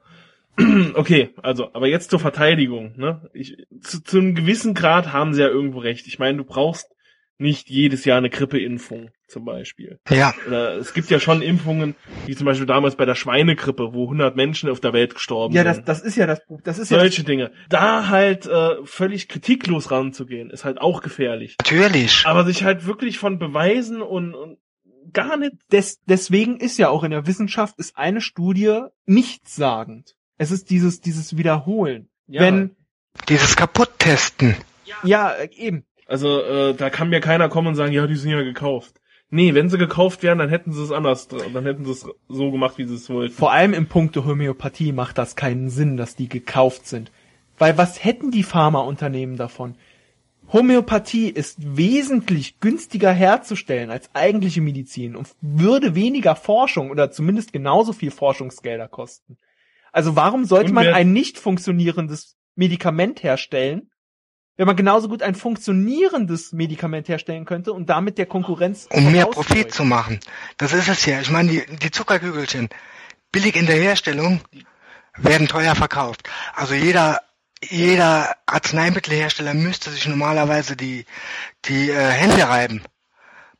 Okay, 0.95 1.31
also, 1.41 1.73
aber 1.73 1.87
jetzt 1.87 2.09
zur 2.11 2.19
Verteidigung, 2.19 2.93
ne? 2.97 3.29
Ich, 3.33 3.57
zu, 3.81 4.03
zu 4.03 4.19
einem 4.19 4.35
gewissen 4.35 4.73
Grad 4.73 5.11
haben 5.11 5.33
sie 5.33 5.41
ja 5.41 5.47
irgendwo 5.47 5.79
recht. 5.79 6.05
Ich 6.07 6.19
meine, 6.19 6.37
du 6.37 6.43
brauchst 6.43 6.87
nicht 7.39 7.69
jedes 7.69 8.05
Jahr 8.05 8.19
eine 8.19 8.29
Grippeimpfung, 8.29 9.09
zum 9.27 9.43
Beispiel. 9.43 9.99
Ja, 10.09 10.33
Oder 10.47 10.75
es 10.75 10.93
gibt 10.93 11.09
ja 11.09 11.19
schon 11.19 11.41
Impfungen, 11.41 11.95
wie 12.27 12.35
zum 12.35 12.45
Beispiel 12.45 12.67
damals 12.67 12.95
bei 12.95 13.05
der 13.05 13.15
Schweinegrippe, 13.15 13.93
wo 13.93 14.03
100 14.03 14.35
Menschen 14.35 14.69
auf 14.69 14.79
der 14.79 14.93
Welt 14.93 15.15
gestorben 15.15 15.53
Ja, 15.55 15.63
sind. 15.73 15.87
das, 15.87 15.99
das 15.99 16.07
ist 16.07 16.15
ja 16.15 16.27
das, 16.27 16.41
das 16.63 16.77
ist 16.77 16.91
ja 16.91 16.97
das, 16.97 17.03
Solche 17.03 17.23
Dinge. 17.23 17.51
Da 17.69 18.07
halt 18.09 18.45
äh, 18.45 18.75
völlig 18.85 19.27
kritiklos 19.27 19.89
ranzugehen, 19.89 20.51
ist 20.51 20.63
halt 20.63 20.79
auch 20.79 21.01
gefährlich. 21.01 21.55
natürlich. 21.59 22.23
Aber 22.25 22.45
sich 22.45 22.63
halt 22.63 22.85
wirklich 22.85 23.17
von 23.17 23.39
Beweisen 23.39 24.01
und, 24.03 24.35
und 24.35 24.59
gar 25.11 25.35
nicht. 25.37 25.53
des, 25.71 26.01
deswegen 26.05 26.57
ist 26.57 26.77
ja 26.77 26.89
auch 26.89 27.03
in 27.03 27.11
der 27.11 27.25
Wissenschaft 27.27 27.77
ist 27.79 27.97
eine 27.97 28.21
Studie 28.21 28.81
nichtssagend. 29.05 30.15
Es 30.37 30.51
ist 30.51 30.69
dieses, 30.69 31.01
dieses 31.01 31.37
Wiederholen. 31.37 32.09
Ja. 32.27 32.41
Wenn, 32.41 32.75
Dieses 33.29 33.55
Kaputt-Testen. 33.55 34.55
ja, 35.03 35.31
äh, 35.31 35.49
eben. 35.55 35.85
Also 36.07 36.41
äh, 36.41 36.73
da 36.73 36.89
kann 36.89 37.09
mir 37.09 37.21
keiner 37.21 37.49
kommen 37.49 37.69
und 37.69 37.75
sagen, 37.75 37.93
ja, 37.93 38.07
die 38.07 38.15
sind 38.15 38.31
ja 38.31 38.41
gekauft. 38.41 38.99
Nee, 39.29 39.55
wenn 39.55 39.69
sie 39.69 39.79
gekauft 39.79 40.21
wären, 40.21 40.37
dann 40.37 40.49
hätten 40.49 40.73
sie 40.73 40.83
es 40.83 40.91
anders, 40.91 41.27
dann 41.27 41.65
hätten 41.65 41.85
sie 41.85 41.91
es 41.91 42.05
so 42.27 42.51
gemacht, 42.51 42.77
wie 42.77 42.85
sie 42.85 42.95
es 42.95 43.09
wollten. 43.09 43.33
Vor 43.33 43.51
allem 43.51 43.73
im 43.73 43.87
Punkte 43.87 44.25
Homöopathie 44.25 44.91
macht 44.91 45.17
das 45.17 45.35
keinen 45.35 45.69
Sinn, 45.69 45.97
dass 45.97 46.15
die 46.15 46.29
gekauft 46.29 46.85
sind. 46.85 47.11
Weil 47.57 47.77
was 47.77 48.03
hätten 48.03 48.29
die 48.29 48.43
Pharmaunternehmen 48.43 49.35
davon? 49.37 49.75
Homöopathie 50.51 51.29
ist 51.29 51.57
wesentlich 51.77 52.59
günstiger 52.59 53.11
herzustellen 53.11 53.89
als 53.89 54.13
eigentliche 54.13 54.61
Medizin 54.61 55.15
und 55.15 55.29
würde 55.41 55.95
weniger 55.95 56.35
Forschung 56.35 56.91
oder 56.91 57.09
zumindest 57.09 57.53
genauso 57.53 57.91
viel 57.91 58.11
Forschungsgelder 58.11 58.87
kosten. 58.87 59.37
Also 59.93 60.17
warum 60.17 60.43
sollte 60.43 60.69
Und 60.69 60.75
man 60.75 60.87
ein 60.87 61.13
nicht 61.13 61.37
funktionierendes 61.37 62.35
Medikament 62.55 63.23
herstellen, 63.23 63.91
wenn 64.57 64.67
man 64.67 64.75
genauso 64.75 65.07
gut 65.07 65.23
ein 65.23 65.35
funktionierendes 65.35 66.51
Medikament 66.51 67.07
herstellen 67.07 67.45
könnte 67.45 67.73
und 67.73 67.89
damit 67.89 68.17
der 68.17 68.25
Konkurrenz 68.25 68.87
Um 68.91 69.11
mehr? 69.11 69.27
Profit 69.27 69.73
zu 69.73 69.83
machen. 69.85 70.19
Das 70.57 70.73
ist 70.73 70.89
es 70.89 71.05
ja. 71.05 71.21
Ich 71.21 71.31
meine, 71.31 71.49
die, 71.49 71.65
die 71.77 71.91
Zuckerkügelchen, 71.91 72.69
billig 73.31 73.55
in 73.55 73.65
der 73.65 73.77
Herstellung, 73.77 74.41
werden 75.15 75.47
teuer 75.47 75.75
verkauft. 75.75 76.29
Also 76.53 76.73
jeder, 76.73 77.21
jeder 77.63 78.35
Arzneimittelhersteller 78.45 79.53
müsste 79.53 79.91
sich 79.91 80.07
normalerweise 80.07 80.75
die, 80.75 81.05
die 81.65 81.89
äh, 81.89 82.09
Hände 82.09 82.47
reiben 82.47 82.81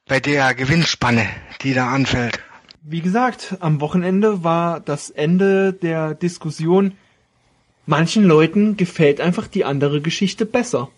bei 0.07 0.19
der 0.19 0.53
Gewinnspanne, 0.53 1.27
die 1.61 1.73
da 1.73 1.87
anfällt. 1.87 2.39
Wie 2.85 2.99
gesagt, 2.99 3.55
am 3.61 3.79
Wochenende 3.79 4.43
war 4.43 4.81
das 4.81 5.09
Ende 5.09 5.71
der 5.71 6.15
Diskussion. 6.15 6.91
Manchen 7.85 8.25
Leuten 8.25 8.75
gefällt 8.75 9.21
einfach 9.21 9.47
die 9.47 9.63
andere 9.63 10.01
Geschichte 10.01 10.45
besser. 10.45 10.89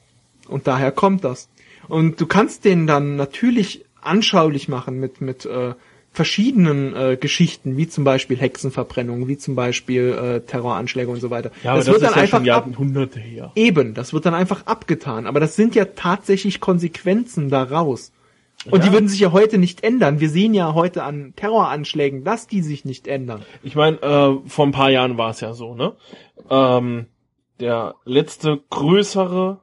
Und 0.48 0.66
daher 0.66 0.92
kommt 0.92 1.24
das. 1.24 1.48
Und 1.88 2.20
du 2.20 2.26
kannst 2.26 2.66
den 2.66 2.88
dann 2.88 3.16
natürlich 3.16 3.86
anschaulich 4.02 4.68
machen 4.68 5.00
mit, 5.00 5.22
mit 5.22 5.46
äh, 5.46 5.76
verschiedenen 6.12 6.96
äh, 6.96 7.18
Geschichten, 7.18 7.78
wie 7.78 7.88
zum 7.88 8.04
Beispiel 8.04 8.38
Hexenverbrennung, 8.38 9.28
wie 9.28 9.38
zum 9.38 9.54
Beispiel 9.54 10.10
äh, 10.12 10.40
Terroranschläge 10.40 11.12
und 11.12 11.20
so 11.20 11.30
weiter. 11.30 11.52
das, 11.64 11.86
wird 11.86 12.02
dann 12.02 12.14
einfach 12.16 12.40
ab, 12.40 12.46
Jahrhunderte 12.46 13.20
her. 13.20 13.52
eben, 13.56 13.94
das 13.94 14.12
wird 14.12 14.26
dann 14.26 14.34
einfach 14.34 14.66
abgetan. 14.66 15.28
Aber 15.28 15.40
das 15.40 15.56
sind 15.56 15.76
ja 15.76 15.86
tatsächlich 15.86 16.60
Konsequenzen 16.60 17.50
daraus. 17.50 18.12
Und 18.72 18.80
Ja. 18.84 18.86
die 18.90 18.94
würden 18.94 19.08
sich 19.08 19.20
ja 19.20 19.32
heute 19.32 19.58
nicht 19.58 19.84
ändern. 19.84 20.20
Wir 20.20 20.30
sehen 20.30 20.54
ja 20.54 20.74
heute 20.74 21.04
an 21.04 21.34
Terroranschlägen, 21.36 22.24
dass 22.24 22.48
die 22.48 22.62
sich 22.62 22.84
nicht 22.86 23.08
ändern. 23.08 23.44
Ich 23.64 23.76
meine, 23.76 23.98
äh, 24.02 24.50
vor 24.50 24.66
ein 24.66 24.72
paar 24.72 24.90
Jahren 24.90 25.18
war 25.18 25.30
es 25.30 25.40
ja 25.42 25.54
so, 25.54 25.76
ne? 25.76 25.94
Ähm, 26.50 27.08
der 27.60 27.96
letzte 28.06 28.60
größere 28.70 29.62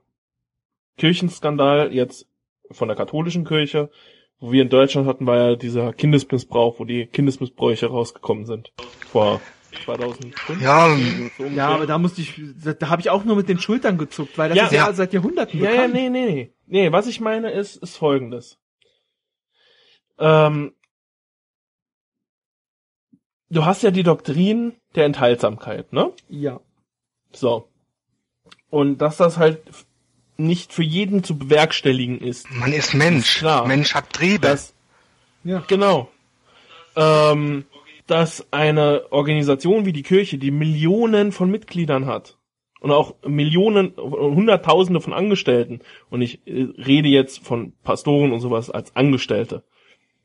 Kirchenskandal 0.98 1.92
jetzt 1.92 2.26
von 2.70 2.88
der 2.88 2.96
katholischen 2.96 3.44
Kirche, 3.44 3.90
wo 4.40 4.52
wir 4.52 4.62
in 4.62 4.68
Deutschland 4.68 5.06
hatten, 5.06 5.26
war 5.26 5.36
ja 5.36 5.56
dieser 5.56 5.92
Kindesmissbrauch, 5.92 6.78
wo 6.78 6.84
die 6.84 7.06
Kindesmissbräuche 7.06 7.86
rausgekommen 7.86 8.46
sind. 8.46 8.72
Vor 9.10 9.42
2005. 9.84 10.60
Ja, 10.60 10.88
so 10.88 10.94
ungefähr. 11.44 11.48
Ja, 11.52 11.68
aber 11.68 11.86
da 11.86 11.98
musste 11.98 12.20
ich, 12.20 12.34
da, 12.64 12.72
da 12.72 12.88
habe 12.88 13.00
ich 13.00 13.10
auch 13.10 13.24
nur 13.24 13.36
mit 13.36 13.48
den 13.48 13.58
Schultern 13.58 13.98
gezuckt, 13.98 14.36
weil 14.38 14.48
das 14.48 14.58
Ja. 14.58 14.64
ist 14.66 14.72
ja, 14.72 14.86
Ja. 14.86 14.92
seit 14.92 15.12
Jahrhunderten 15.12 15.58
Ja, 15.60 15.66
ja, 15.70 15.70
bekannt. 15.86 15.94
nee, 15.94 16.08
nee, 16.08 16.26
nee. 16.26 16.52
Nee, 16.66 16.92
was 16.92 17.06
ich 17.06 17.20
meine 17.20 17.50
ist, 17.50 17.76
ist 17.76 17.96
folgendes. 17.96 18.58
Ähm, 20.22 20.72
du 23.50 23.64
hast 23.64 23.82
ja 23.82 23.90
die 23.90 24.04
Doktrin 24.04 24.74
der 24.94 25.04
Enthaltsamkeit, 25.04 25.92
ne? 25.92 26.12
Ja. 26.28 26.60
So. 27.32 27.68
Und 28.70 28.98
dass 28.98 29.16
das 29.16 29.36
halt 29.36 29.60
nicht 30.36 30.72
für 30.72 30.84
jeden 30.84 31.24
zu 31.24 31.36
bewerkstelligen 31.36 32.20
ist. 32.20 32.50
man 32.50 32.72
ist 32.72 32.94
Mensch. 32.94 33.38
Klar. 33.38 33.66
Mensch 33.66 33.94
hat 33.94 34.12
Triebe. 34.12 34.46
Dass, 34.46 34.74
Ja. 35.44 35.62
genau. 35.66 36.08
Ähm, 36.94 37.64
dass 38.06 38.46
eine 38.52 39.06
Organisation 39.10 39.86
wie 39.86 39.92
die 39.92 40.02
Kirche, 40.02 40.38
die 40.38 40.50
Millionen 40.50 41.32
von 41.32 41.50
Mitgliedern 41.50 42.06
hat 42.06 42.38
und 42.80 42.90
auch 42.90 43.14
Millionen, 43.26 43.94
Hunderttausende 43.96 45.00
von 45.00 45.12
Angestellten, 45.12 45.80
und 46.10 46.22
ich 46.22 46.46
äh, 46.46 46.68
rede 46.78 47.08
jetzt 47.08 47.44
von 47.44 47.72
Pastoren 47.82 48.32
und 48.32 48.40
sowas 48.40 48.70
als 48.70 48.94
Angestellte, 48.96 49.64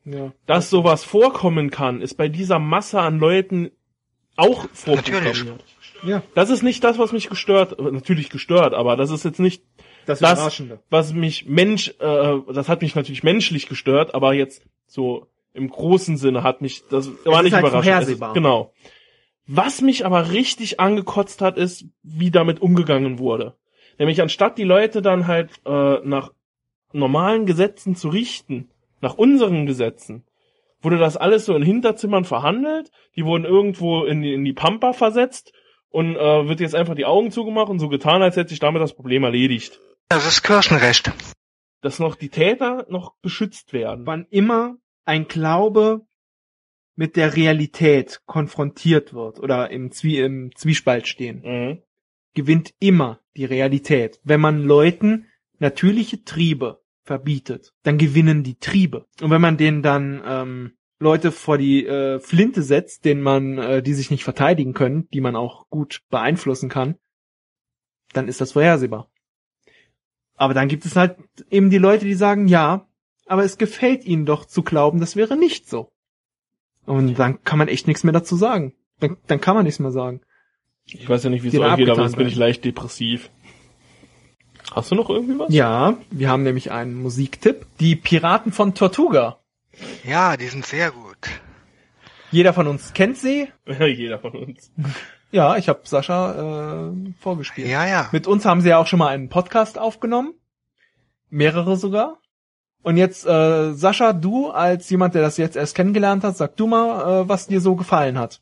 ja. 0.08 0.32
dass 0.46 0.70
sowas 0.70 1.04
vorkommen 1.04 1.70
kann, 1.70 2.02
ist 2.02 2.16
bei 2.16 2.28
dieser 2.30 2.60
Masse 2.60 3.00
an 3.00 3.20
Leuten 3.20 3.72
auch 4.36 4.68
vorgekommen. 4.74 5.24
Natürlich. 5.26 5.56
Ja. 6.04 6.22
Das 6.36 6.50
ist 6.50 6.62
nicht 6.64 6.84
das, 6.84 6.98
was 7.00 7.12
mich 7.12 7.30
gestört, 7.30 7.80
natürlich 7.80 8.30
gestört, 8.30 8.74
aber 8.74 8.96
das 8.96 9.10
ist 9.10 9.26
jetzt 9.26 9.40
nicht 9.40 9.64
Das, 10.06 10.20
das, 10.20 10.62
was 10.90 11.14
mich 11.14 11.48
Mensch, 11.48 11.90
äh, 12.00 12.38
das 12.54 12.70
hat 12.70 12.82
mich 12.82 12.96
natürlich 12.96 13.24
menschlich 13.24 13.68
gestört, 13.68 14.14
aber 14.14 14.34
jetzt 14.34 14.64
so 14.86 15.28
im 15.54 15.70
großen 15.70 16.18
Sinne 16.18 16.44
hat 16.44 16.62
mich, 16.62 16.84
das 16.90 17.10
war 17.26 17.40
ist 17.40 17.46
nicht 17.46 17.54
halt 17.54 17.66
überraschend. 17.66 18.04
Es 18.04 18.10
ist- 18.10 18.34
Genau. 18.34 18.74
Was 19.48 19.82
mich 19.82 20.06
aber 20.06 20.32
richtig 20.32 20.80
angekotzt 20.80 21.42
hat, 21.42 21.58
ist, 21.58 21.86
wie 22.04 22.32
damit 22.32 22.62
umgegangen 22.62 23.18
wurde. 23.18 23.56
Nämlich 23.98 24.22
anstatt 24.22 24.58
die 24.58 24.66
Leute 24.66 25.02
dann 25.02 25.26
halt 25.26 25.50
äh, 25.66 26.00
nach 26.04 26.32
normalen 26.94 27.46
Gesetzen 27.46 27.96
zu 27.96 28.10
richten, 28.10 28.70
nach 29.02 29.16
unseren 29.16 29.66
Gesetzen, 29.66 30.26
wurde 30.82 30.98
das 30.98 31.18
alles 31.18 31.46
so 31.46 31.56
in 31.56 31.64
Hinterzimmern 31.64 32.26
verhandelt, 32.26 32.92
die 33.16 33.26
wurden 33.26 33.46
irgendwo 33.46 34.04
in 34.06 34.22
die, 34.22 34.34
in 34.34 34.46
die 34.46 34.54
Pampa 34.54 34.94
versetzt 34.94 35.54
und 35.90 36.16
äh, 36.16 36.48
wird 36.48 36.60
jetzt 36.60 36.76
einfach 36.76 36.96
die 36.96 37.06
Augen 37.06 37.32
zugemacht 37.32 37.70
und 37.70 37.80
so 37.80 37.90
getan, 37.90 38.22
als 38.22 38.36
hätte 38.36 38.50
sich 38.50 38.60
damit 38.60 38.82
das 38.82 38.94
Problem 38.94 39.24
erledigt. 39.24 39.80
Das 40.10 40.28
ist 40.28 40.44
Kirchenrecht. 40.44 41.12
Dass 41.82 42.00
noch 42.00 42.16
die 42.16 42.30
Täter 42.30 42.86
noch 42.90 43.16
beschützt 43.22 43.74
werden. 43.74 44.06
Wann 44.06 44.26
immer 44.30 44.76
ein 45.06 45.28
Glaube 45.28 46.02
mit 46.96 47.16
der 47.16 47.36
Realität 47.36 48.22
konfrontiert 48.26 49.14
wird 49.14 49.40
oder 49.40 49.70
im, 49.70 49.92
Zwie 49.92 50.20
im 50.20 50.52
Zwiespalt 50.56 51.08
stehen, 51.08 51.42
Mhm. 51.44 51.82
gewinnt 52.34 52.74
immer 52.80 53.20
die 53.36 53.46
Realität. 53.46 54.20
Wenn 54.24 54.42
man 54.42 54.64
Leuten 54.64 55.28
natürliche 55.60 56.24
Triebe 56.24 56.82
verbietet, 57.08 57.74
dann 57.84 57.98
gewinnen 57.98 58.44
die 58.44 58.60
Triebe. 58.60 59.08
Und 59.22 59.32
wenn 59.32 59.42
man 59.42 59.58
denen 59.58 59.82
dann 59.82 60.22
ähm, 60.26 60.72
Leute 61.00 61.32
vor 61.32 61.58
die 61.58 61.86
äh, 61.86 62.20
Flinte 62.20 62.62
setzt, 62.62 63.06
denen 63.06 63.22
man, 63.22 63.58
äh, 63.58 63.82
die 63.82 63.94
sich 63.94 64.12
nicht 64.12 64.26
verteidigen 64.26 64.74
können, 64.74 65.08
die 65.14 65.22
man 65.22 65.36
auch 65.36 65.70
gut 65.70 66.02
beeinflussen 66.10 66.70
kann, 66.70 66.96
dann 68.14 68.28
ist 68.28 68.42
das 68.42 68.52
vorhersehbar. 68.52 69.10
Aber 70.36 70.54
dann 70.54 70.68
gibt 70.68 70.86
es 70.86 70.96
halt 70.96 71.18
eben 71.50 71.70
die 71.70 71.78
Leute, 71.78 72.06
die 72.06 72.14
sagen, 72.14 72.48
ja, 72.48 72.88
aber 73.26 73.44
es 73.44 73.58
gefällt 73.58 74.06
ihnen 74.06 74.26
doch 74.26 74.46
zu 74.46 74.62
glauben, 74.62 75.00
das 75.00 75.16
wäre 75.16 75.38
nicht 75.38 75.70
so. 75.70 75.92
Und 76.86 77.18
dann 77.18 77.44
kann 77.44 77.58
man 77.58 77.68
echt 77.70 77.88
nichts 77.88 78.04
mehr 78.04 78.14
dazu 78.14 78.36
sagen. 78.36 78.74
Dann, 79.00 79.18
dann 79.28 79.42
kann 79.42 79.56
man 79.56 79.66
nichts 79.66 79.80
mehr 79.80 79.92
sagen. 79.92 80.22
Ich 80.86 81.08
weiß 81.08 81.24
ja 81.24 81.30
nicht, 81.30 81.44
wie 81.44 81.50
es 81.50 81.58
euch 81.58 81.76
geht, 81.76 81.90
aber 81.90 82.04
jetzt 82.04 82.16
bin 82.18 82.28
ich 82.28 82.36
leicht 82.36 82.64
depressiv. 82.64 83.30
Hast 84.74 84.92
du 84.92 84.96
noch 84.96 85.10
irgendwie 85.10 85.40
was? 85.40 85.54
Ja, 85.54 85.98
wir 86.12 86.30
haben 86.30 86.44
nämlich 86.44 86.72
einen 86.72 86.96
Musiktipp. 86.96 87.66
Die 87.80 87.96
Piraten 87.96 88.52
von 88.52 88.74
Tortuga. 88.74 89.38
Ja, 90.04 90.38
die 90.38 90.48
sind 90.48 90.66
sehr 90.66 90.92
gut. 90.92 91.18
Jeder 92.32 92.54
von 92.54 92.68
uns 92.68 92.94
kennt 92.94 93.18
sie. 93.18 93.48
Jeder 93.80 94.20
von 94.20 94.32
uns. 94.32 94.72
Ja, 95.32 95.58
ich 95.58 95.70
habe 95.70 95.82
Sascha 95.84 96.90
äh, 96.90 97.14
vorgespielt. 97.20 97.68
Ja, 97.68 97.86
ja. 97.86 98.10
Mit 98.12 98.28
uns 98.28 98.46
haben 98.46 98.62
sie 98.62 98.70
ja 98.70 98.78
auch 98.78 98.88
schon 98.88 99.00
mal 99.00 99.10
einen 99.10 99.30
Podcast 99.30 99.78
aufgenommen. 99.78 100.34
Mehrere 101.30 101.76
sogar. 101.78 102.18
Und 102.84 102.98
jetzt, 102.98 103.26
äh, 103.26 103.74
Sascha, 103.74 104.14
du 104.14 104.50
als 104.50 104.90
jemand, 104.90 105.16
der 105.16 105.22
das 105.22 105.38
jetzt 105.38 105.58
erst 105.58 105.76
kennengelernt 105.76 106.24
hat, 106.24 106.38
sag 106.38 106.56
du 106.56 106.68
mal, 106.68 107.24
äh, 107.24 107.30
was 107.30 107.48
dir 107.48 107.60
so 107.60 107.76
gefallen 107.76 108.18
hat. 108.18 108.42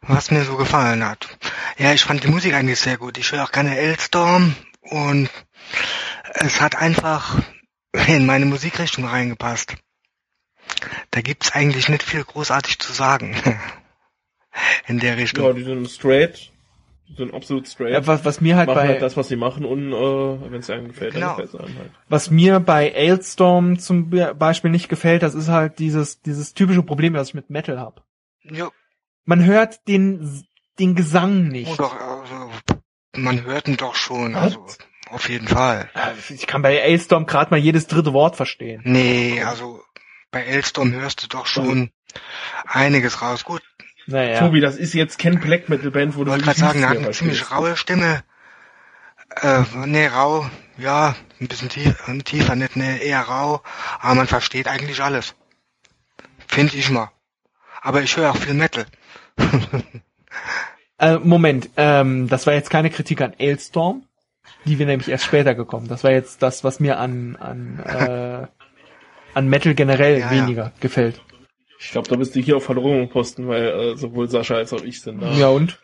Was 0.00 0.30
mir 0.30 0.44
so 0.44 0.56
gefallen 0.56 1.06
hat. 1.06 1.28
Ja, 1.78 1.92
ich 1.92 2.04
fand 2.04 2.24
die 2.24 2.28
Musik 2.28 2.54
eigentlich 2.54 2.80
sehr 2.80 2.96
gut. 2.96 3.18
Ich 3.18 3.32
höre 3.32 3.44
auch 3.44 3.52
gerne 3.52 3.76
Elstorm 3.76 4.54
und 4.82 5.28
es 6.34 6.60
hat 6.60 6.76
einfach 6.76 7.40
in 8.08 8.26
meine 8.26 8.46
Musikrichtung 8.46 9.04
reingepasst. 9.06 9.76
Da 11.10 11.20
gibt's 11.20 11.52
eigentlich 11.52 11.88
nicht 11.88 12.02
viel 12.02 12.24
großartig 12.24 12.78
zu 12.78 12.92
sagen. 12.92 13.36
In 14.86 14.98
der 14.98 15.16
Richtung. 15.16 15.44
Ja, 15.46 15.52
die 15.54 15.62
sind 15.62 15.88
straight. 15.90 16.50
Die 17.08 17.14
sind 17.16 17.32
absolut 17.32 17.66
straight. 17.68 17.92
Ja, 17.92 18.06
was, 18.06 18.24
was 18.24 18.40
mir 18.40 18.56
halt 18.56 18.68
machen 18.68 18.76
bei 18.78 18.88
halt 18.88 19.02
das, 19.02 19.16
was 19.16 19.28
sie 19.28 19.36
machen 19.36 19.64
und 19.64 19.92
äh, 19.92 20.50
wenn 20.50 20.60
es 20.60 20.68
einem 20.70 20.88
gefällt, 20.88 21.14
Genau. 21.14 21.36
dann 21.36 21.46
gefällt 21.46 21.54
es 21.54 21.60
einem 21.68 21.78
halt. 21.78 21.90
was 22.08 22.30
mir 22.30 22.60
bei 22.60 22.94
Ailstorm 22.94 23.78
zum 23.78 24.10
Be- 24.10 24.34
Beispiel 24.34 24.70
nicht 24.70 24.88
gefällt, 24.88 25.22
das 25.22 25.34
ist 25.34 25.48
halt 25.48 25.78
dieses 25.78 26.20
dieses 26.22 26.52
typische 26.54 26.82
Problem, 26.82 27.14
das 27.14 27.28
ich 27.28 27.34
mit 27.34 27.48
Metal 27.50 27.78
habe. 27.78 28.02
Ja, 28.42 28.70
Man 29.24 29.44
hört 29.44 29.86
den 29.88 30.44
den 30.78 30.94
Gesang 30.94 31.48
nicht. 31.48 31.70
oh 31.70 31.76
doch, 31.76 31.94
also, 31.94 32.50
man 33.14 33.44
hört 33.44 33.68
ihn 33.68 33.76
doch 33.76 33.94
schon, 33.94 34.34
also 34.34 34.66
auf 35.10 35.28
jeden 35.28 35.46
Fall. 35.46 35.90
Ich 36.30 36.46
kann 36.46 36.62
bei 36.62 36.82
Ailstorm 36.82 37.26
gerade 37.26 37.50
mal 37.50 37.58
jedes 37.58 37.86
dritte 37.86 38.12
Wort 38.12 38.36
verstehen. 38.36 38.80
Nee, 38.84 39.42
also 39.42 39.82
bei 40.30 40.42
Elstorm 40.44 40.92
hörst 40.92 41.22
du 41.22 41.28
doch 41.28 41.46
schon 41.46 41.90
einiges 42.66 43.20
raus. 43.20 43.44
Gut, 43.44 43.62
Naja. 44.06 44.38
Tobi, 44.40 44.60
das 44.60 44.76
ist 44.76 44.94
jetzt 44.94 45.18
kein 45.18 45.38
Black 45.38 45.68
Metal 45.68 45.90
Band, 45.90 46.16
wo 46.16 46.20
ich 46.20 46.24
du 46.24 46.30
wollte 46.30 46.46
wirklich 46.46 46.58
gerade 46.58 46.72
sagen, 46.72 46.82
er 46.82 46.88
hat 46.88 46.96
eine 46.96 47.10
ziemlich 47.10 47.50
raue 47.50 47.76
Stimme. 47.76 48.24
Äh, 49.42 49.62
nee, 49.84 50.06
rau, 50.06 50.48
ja, 50.78 51.14
ein 51.40 51.48
bisschen 51.48 51.68
tief, 51.68 51.94
tiefer, 52.24 52.56
nicht 52.56 52.76
ne, 52.76 53.02
eher 53.02 53.20
rau, 53.20 53.62
aber 54.00 54.14
man 54.14 54.26
versteht 54.26 54.68
eigentlich 54.68 55.02
alles. 55.02 55.34
Finde 56.48 56.76
ich 56.76 56.90
mal. 56.90 57.10
Aber 57.82 58.02
ich 58.02 58.16
höre 58.16 58.30
auch 58.30 58.36
viel 58.36 58.54
Metal. 58.54 58.86
Äh, 61.02 61.18
Moment, 61.18 61.68
ähm, 61.76 62.28
das 62.28 62.46
war 62.46 62.54
jetzt 62.54 62.70
keine 62.70 62.88
Kritik 62.88 63.20
an 63.20 63.34
Ailstorm, 63.36 64.04
die 64.66 64.78
wir 64.78 64.86
nämlich 64.86 65.08
erst 65.08 65.24
später 65.24 65.52
gekommen. 65.56 65.88
Das 65.88 66.04
war 66.04 66.12
jetzt 66.12 66.42
das, 66.42 66.62
was 66.62 66.78
mir 66.78 66.98
an 67.00 67.34
an 67.36 67.80
äh, 67.80 68.46
an 69.34 69.48
Metal 69.48 69.74
generell 69.74 70.20
Ja, 70.20 70.32
ja. 70.32 70.42
weniger 70.42 70.72
gefällt. 70.78 71.20
Ich 71.80 71.90
glaube, 71.90 72.08
da 72.08 72.14
bist 72.14 72.36
du 72.36 72.40
hier 72.40 72.56
auf 72.56 72.64
Verlorenen 72.64 73.08
posten, 73.08 73.48
weil 73.48 73.64
äh, 73.64 73.96
sowohl 73.96 74.28
Sascha 74.28 74.54
als 74.54 74.72
auch 74.72 74.82
ich 74.84 75.00
sind 75.00 75.20
da. 75.20 75.32
Ja 75.32 75.48
und? 75.48 75.80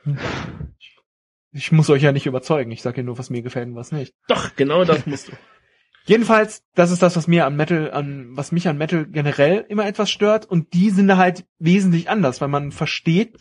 Ich 1.50 1.72
muss 1.72 1.90
euch 1.90 2.02
ja 2.02 2.12
nicht 2.12 2.26
überzeugen. 2.26 2.70
Ich 2.70 2.82
sage 2.82 2.98
ja 2.98 3.02
nur, 3.02 3.18
was 3.18 3.30
mir 3.30 3.42
gefällt 3.42 3.66
und 3.66 3.74
was 3.74 3.90
nicht. 3.90 4.14
Doch, 4.28 4.54
genau 4.54 4.84
das 4.84 5.04
musst 5.06 5.28
du. 5.28 5.32
Jedenfalls, 6.06 6.62
das 6.76 6.92
ist 6.92 7.02
das, 7.02 7.16
was 7.16 7.26
mir 7.26 7.44
an 7.44 7.56
Metal, 7.56 7.90
an 7.90 8.28
was 8.30 8.52
mich 8.52 8.68
an 8.68 8.78
Metal 8.78 9.06
generell 9.06 9.66
immer 9.68 9.86
etwas 9.86 10.10
stört. 10.10 10.46
Und 10.46 10.72
die 10.72 10.90
sind 10.90 11.14
halt 11.16 11.44
wesentlich 11.58 12.08
anders, 12.08 12.40
weil 12.40 12.48
man 12.48 12.70
versteht, 12.70 13.34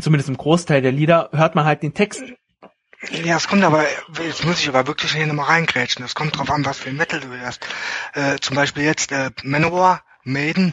zumindest 0.00 0.28
im 0.28 0.36
Großteil 0.36 0.82
der 0.82 0.92
Lieder, 0.92 1.30
hört 1.32 1.54
man 1.54 1.64
halt 1.64 1.82
den 1.82 1.94
Text. 1.94 2.22
Ja, 3.10 3.36
es 3.36 3.48
kommt 3.48 3.62
aber, 3.64 3.84
jetzt 4.24 4.44
muss 4.46 4.60
ich 4.60 4.68
aber 4.68 4.86
wirklich 4.86 5.12
hier 5.12 5.26
nochmal 5.26 5.46
reingrätschen. 5.46 6.04
Es 6.04 6.14
kommt 6.14 6.38
drauf 6.38 6.50
an, 6.50 6.64
was 6.64 6.78
für 6.78 6.88
ein 6.88 6.96
Metal 6.96 7.20
du 7.20 7.28
hörst. 7.28 7.66
Äh, 8.14 8.38
zum 8.40 8.56
Beispiel 8.56 8.84
jetzt 8.84 9.12
äh, 9.12 9.30
Manowar, 9.42 10.02
Maiden, 10.22 10.72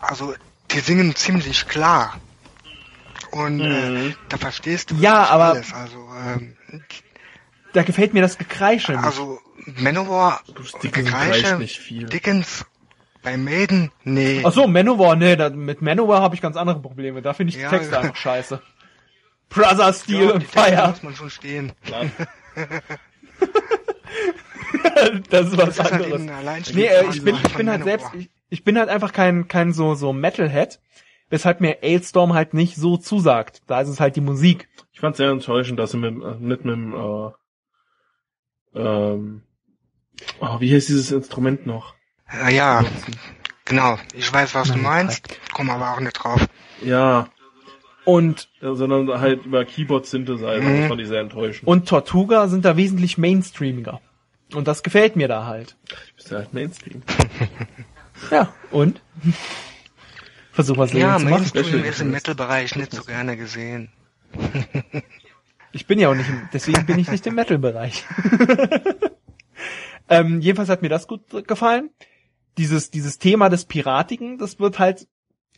also 0.00 0.34
die 0.70 0.78
singen 0.80 1.16
ziemlich 1.16 1.66
klar. 1.66 2.20
Und 3.32 3.60
äh, 3.60 3.64
Mhm. 3.90 4.14
da 4.28 4.36
verstehst 4.38 4.92
du 4.92 4.94
Ja, 4.96 5.24
aber- 5.24 5.46
alles. 5.46 5.72
Also, 5.72 6.08
ähm, 6.24 6.56
Da 7.72 7.82
gefällt 7.82 8.14
mir 8.14 8.22
das 8.22 8.38
Gekreische 8.38 8.96
also 9.00 9.40
Manowar, 9.66 10.42
Dickens 10.80 11.06
Gekreische, 11.10 11.56
nicht 11.58 11.78
viel. 11.80 12.06
Dickens, 12.06 12.64
bei 13.24 13.36
Maiden, 13.36 13.90
nee. 14.04 14.42
Ach 14.44 14.52
so, 14.52 14.66
Manowar, 14.68 15.16
nee, 15.16 15.34
da, 15.34 15.50
mit 15.50 15.82
Manowar 15.82 16.20
habe 16.22 16.34
ich 16.36 16.40
ganz 16.40 16.56
andere 16.56 16.80
Probleme. 16.80 17.22
Da 17.22 17.32
finde 17.32 17.52
ich 17.52 17.60
Ja. 17.60 17.68
die 17.70 17.76
Texte 17.78 17.98
einfach 17.98 18.14
scheiße. 18.16 18.60
Brother 19.48 19.92
Steel 19.92 20.26
Ja, 20.26 20.32
und 20.34 20.44
Fire. 20.44 20.88
muss 20.90 21.02
man 21.02 21.14
schon 21.16 21.30
stehen. 21.30 21.72
Das 25.30 25.48
ist 25.48 25.56
was 25.58 25.76
Das 25.76 25.86
ist 25.86 25.92
halt 25.92 25.92
anderes. 26.04 26.28
allein 26.28 26.62
Nee, 26.74 26.86
äh, 26.86 27.04
ich 27.10 27.22
bin, 27.24 27.36
ich 27.36 27.54
bin 27.54 27.68
halt 27.70 27.84
selbst, 27.84 28.06
ich, 28.14 28.30
ich 28.48 28.64
bin 28.64 28.78
halt 28.78 28.88
einfach 28.88 29.12
kein, 29.12 29.48
kein 29.48 29.72
so, 29.72 29.94
so 29.94 30.12
Metalhead, 30.12 30.80
weshalb 31.30 31.60
mir 31.60 31.78
Ailstorm 31.82 32.34
halt 32.34 32.54
nicht 32.54 32.76
so 32.76 32.96
zusagt. 32.96 33.62
Da 33.66 33.80
ist 33.80 33.88
es 33.88 34.00
halt 34.00 34.16
die 34.16 34.20
Musik. 34.20 34.68
Ich 34.92 35.00
fand 35.00 35.16
sehr 35.16 35.30
enttäuschend, 35.30 35.78
dass 35.78 35.90
sie 35.92 35.96
mit, 35.98 36.14
nicht 36.16 36.40
mit 36.40 36.64
dem, 36.64 36.94
äh, 36.94 37.30
ähm, 38.78 39.42
oh, 40.40 40.60
wie 40.60 40.74
heißt 40.74 40.88
dieses 40.88 41.10
Instrument 41.12 41.66
noch? 41.66 41.93
Ja, 42.32 42.48
ja, 42.48 42.84
genau. 43.64 43.98
Ich 44.14 44.32
weiß, 44.32 44.54
was 44.54 44.72
du 44.72 44.78
meinst, 44.78 45.38
komm 45.52 45.70
aber 45.70 45.92
auch 45.92 46.00
nicht 46.00 46.14
drauf. 46.14 46.46
Ja, 46.82 47.28
Und, 48.04 48.48
äh, 48.60 48.74
sondern 48.74 49.08
halt 49.20 49.46
über 49.46 49.64
Keyboard 49.64 50.06
Synthesizer, 50.06 50.60
Mhm. 50.60 50.80
das 50.80 50.88
fand 50.88 51.00
ich 51.00 51.08
sehr 51.08 51.20
enttäuschend. 51.20 51.66
und 51.66 51.88
Tortuga 51.88 52.48
sind 52.48 52.64
da 52.64 52.76
wesentlich 52.76 53.16
mainstreamiger. 53.18 54.00
Und 54.54 54.68
das 54.68 54.82
gefällt 54.82 55.16
mir 55.16 55.26
da 55.28 55.46
halt. 55.46 55.76
Du 55.88 55.94
bist 56.16 56.30
ja 56.30 56.38
halt 56.38 56.52
Mainstream. 56.54 57.02
Ja, 58.30 58.52
und? 58.70 59.02
Versuch 60.52 60.76
was 60.78 60.92
Ja, 60.92 61.16
zu 61.18 61.24
machen. 61.24 61.34
Mainstream 61.34 61.64
Special 61.64 61.84
ist 61.84 62.00
im. 62.00 62.10
Metal-Bereich 62.12 62.76
nicht 62.76 62.92
so 62.92 63.02
gerne 63.02 63.36
gesehen. 63.36 63.90
Ich 65.72 65.86
bin 65.88 65.98
ja 65.98 66.08
auch 66.10 66.14
nicht, 66.14 66.28
im, 66.28 66.48
deswegen 66.52 66.86
bin 66.86 66.98
ich 67.00 67.10
nicht 67.10 67.26
im 67.26 67.34
Metal-Bereich. 67.40 68.04
ähm, 70.08 70.40
jedenfalls 70.40 70.68
hat 70.68 70.82
mir 70.82 70.88
das 70.88 71.08
gut 71.08 71.22
gefallen. 71.48 71.90
Dieses, 72.58 72.90
dieses 72.90 73.18
Thema 73.18 73.48
des 73.48 73.64
Piratigen, 73.64 74.38
das 74.38 74.60
wird 74.60 74.78
halt 74.78 75.08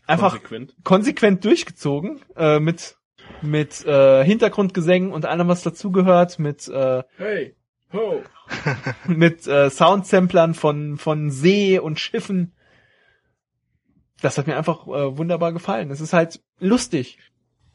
einfach 0.07 0.33
Konsequent. 0.33 0.75
konsequent 0.85 1.45
durchgezogen, 1.45 2.21
äh, 2.37 2.59
mit, 2.59 2.97
mit 3.43 3.85
äh, 3.85 4.25
Hintergrundgesängen 4.25 5.13
und 5.13 5.27
allem, 5.27 5.49
was 5.49 5.63
dazugehört, 5.63 6.39
mit, 6.39 6.69
äh, 6.69 7.03
Hey, 7.19 7.55
ho. 7.93 8.23
mit 9.07 9.47
äh, 9.47 9.71
Soundsamplern 9.71 10.55
von, 10.55 10.99
von 10.99 11.31
See 11.31 11.79
und 11.79 12.01
Schiffen. 12.01 12.53
Das 14.23 14.39
hat 14.39 14.47
mir 14.47 14.57
einfach 14.57 14.87
äh, 14.87 15.19
wunderbar 15.19 15.53
gefallen. 15.53 15.91
Es 15.91 16.01
ist 16.01 16.13
halt 16.13 16.41
lustig. 16.59 17.19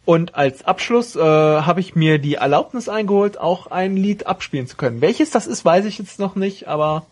Und 0.03 0.33
als 0.33 0.65
Abschluss 0.65 1.15
äh, 1.15 1.19
habe 1.19 1.79
ich 1.79 1.95
mir 1.95 2.17
die 2.17 2.35
Erlaubnis 2.35 2.89
eingeholt, 2.89 3.37
auch 3.37 3.67
ein 3.67 3.95
Lied 3.95 4.25
abspielen 4.25 4.65
zu 4.65 4.75
können. 4.75 5.01
Welches 5.01 5.29
das 5.29 5.45
ist, 5.45 5.63
weiß 5.63 5.85
ich 5.85 5.99
jetzt 5.99 6.19
noch 6.19 6.35
nicht, 6.35 6.67
aber 6.67 7.05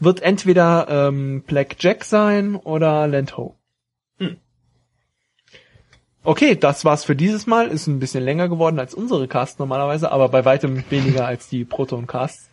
wird 0.00 0.22
entweder 0.22 0.86
ähm, 0.88 1.42
Black 1.42 1.76
Jack 1.78 2.04
sein 2.04 2.56
oder 2.56 3.06
Land 3.06 3.36
Ho. 3.36 3.56
Hm. 4.18 4.36
Okay, 6.22 6.56
das 6.56 6.84
war's 6.84 7.04
für 7.04 7.16
dieses 7.16 7.46
Mal. 7.46 7.68
Ist 7.68 7.86
ein 7.86 8.00
bisschen 8.00 8.24
länger 8.24 8.48
geworden 8.48 8.78
als 8.78 8.94
unsere 8.94 9.28
Casts 9.28 9.58
normalerweise, 9.58 10.12
aber 10.12 10.28
bei 10.28 10.44
weitem 10.44 10.84
weniger 10.90 11.26
als 11.26 11.48
die 11.48 11.64
Proton 11.64 12.06
Casts. 12.06 12.50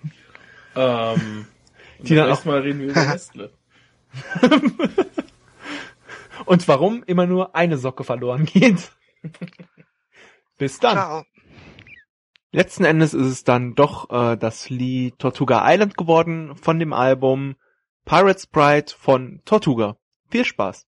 Ähm, 0.76 1.48
Die 2.00 2.16
dann 2.16 2.30
dann 2.30 2.38
Mal 2.46 2.60
reden 2.60 2.80
wir 2.80 2.88
über 2.90 3.06
Nestle. 3.06 3.52
Und 6.46 6.68
warum 6.68 7.04
immer 7.06 7.26
nur 7.26 7.56
eine 7.56 7.78
Socke 7.78 8.04
verloren 8.04 8.46
geht. 8.46 8.92
Bis 10.58 10.80
dann. 10.80 10.94
Ciao. 10.94 11.26
Letzten 12.56 12.86
Endes 12.86 13.14
ist 13.14 13.26
es 13.26 13.44
dann 13.44 13.76
doch 13.76 14.10
äh, 14.10 14.38
das 14.38 14.70
Lied 14.70 15.20
Tortuga 15.20 15.70
Island 15.70 15.98
geworden 15.98 16.56
von 16.56 16.80
dem 16.80 16.94
Album 16.94 17.56
Pirates 18.06 18.48
Pride 18.48 18.94
von 18.98 19.42
Tortuga. 19.44 19.98
Viel 20.30 20.46
Spaß. 20.46 20.88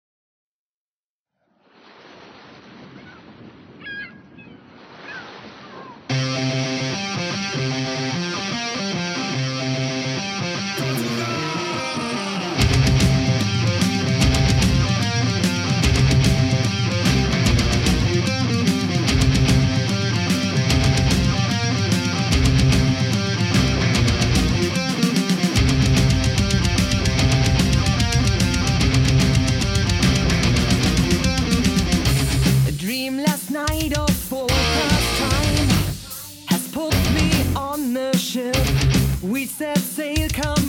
sunset 39.46 39.78
sail 39.78 40.28
come 40.28 40.61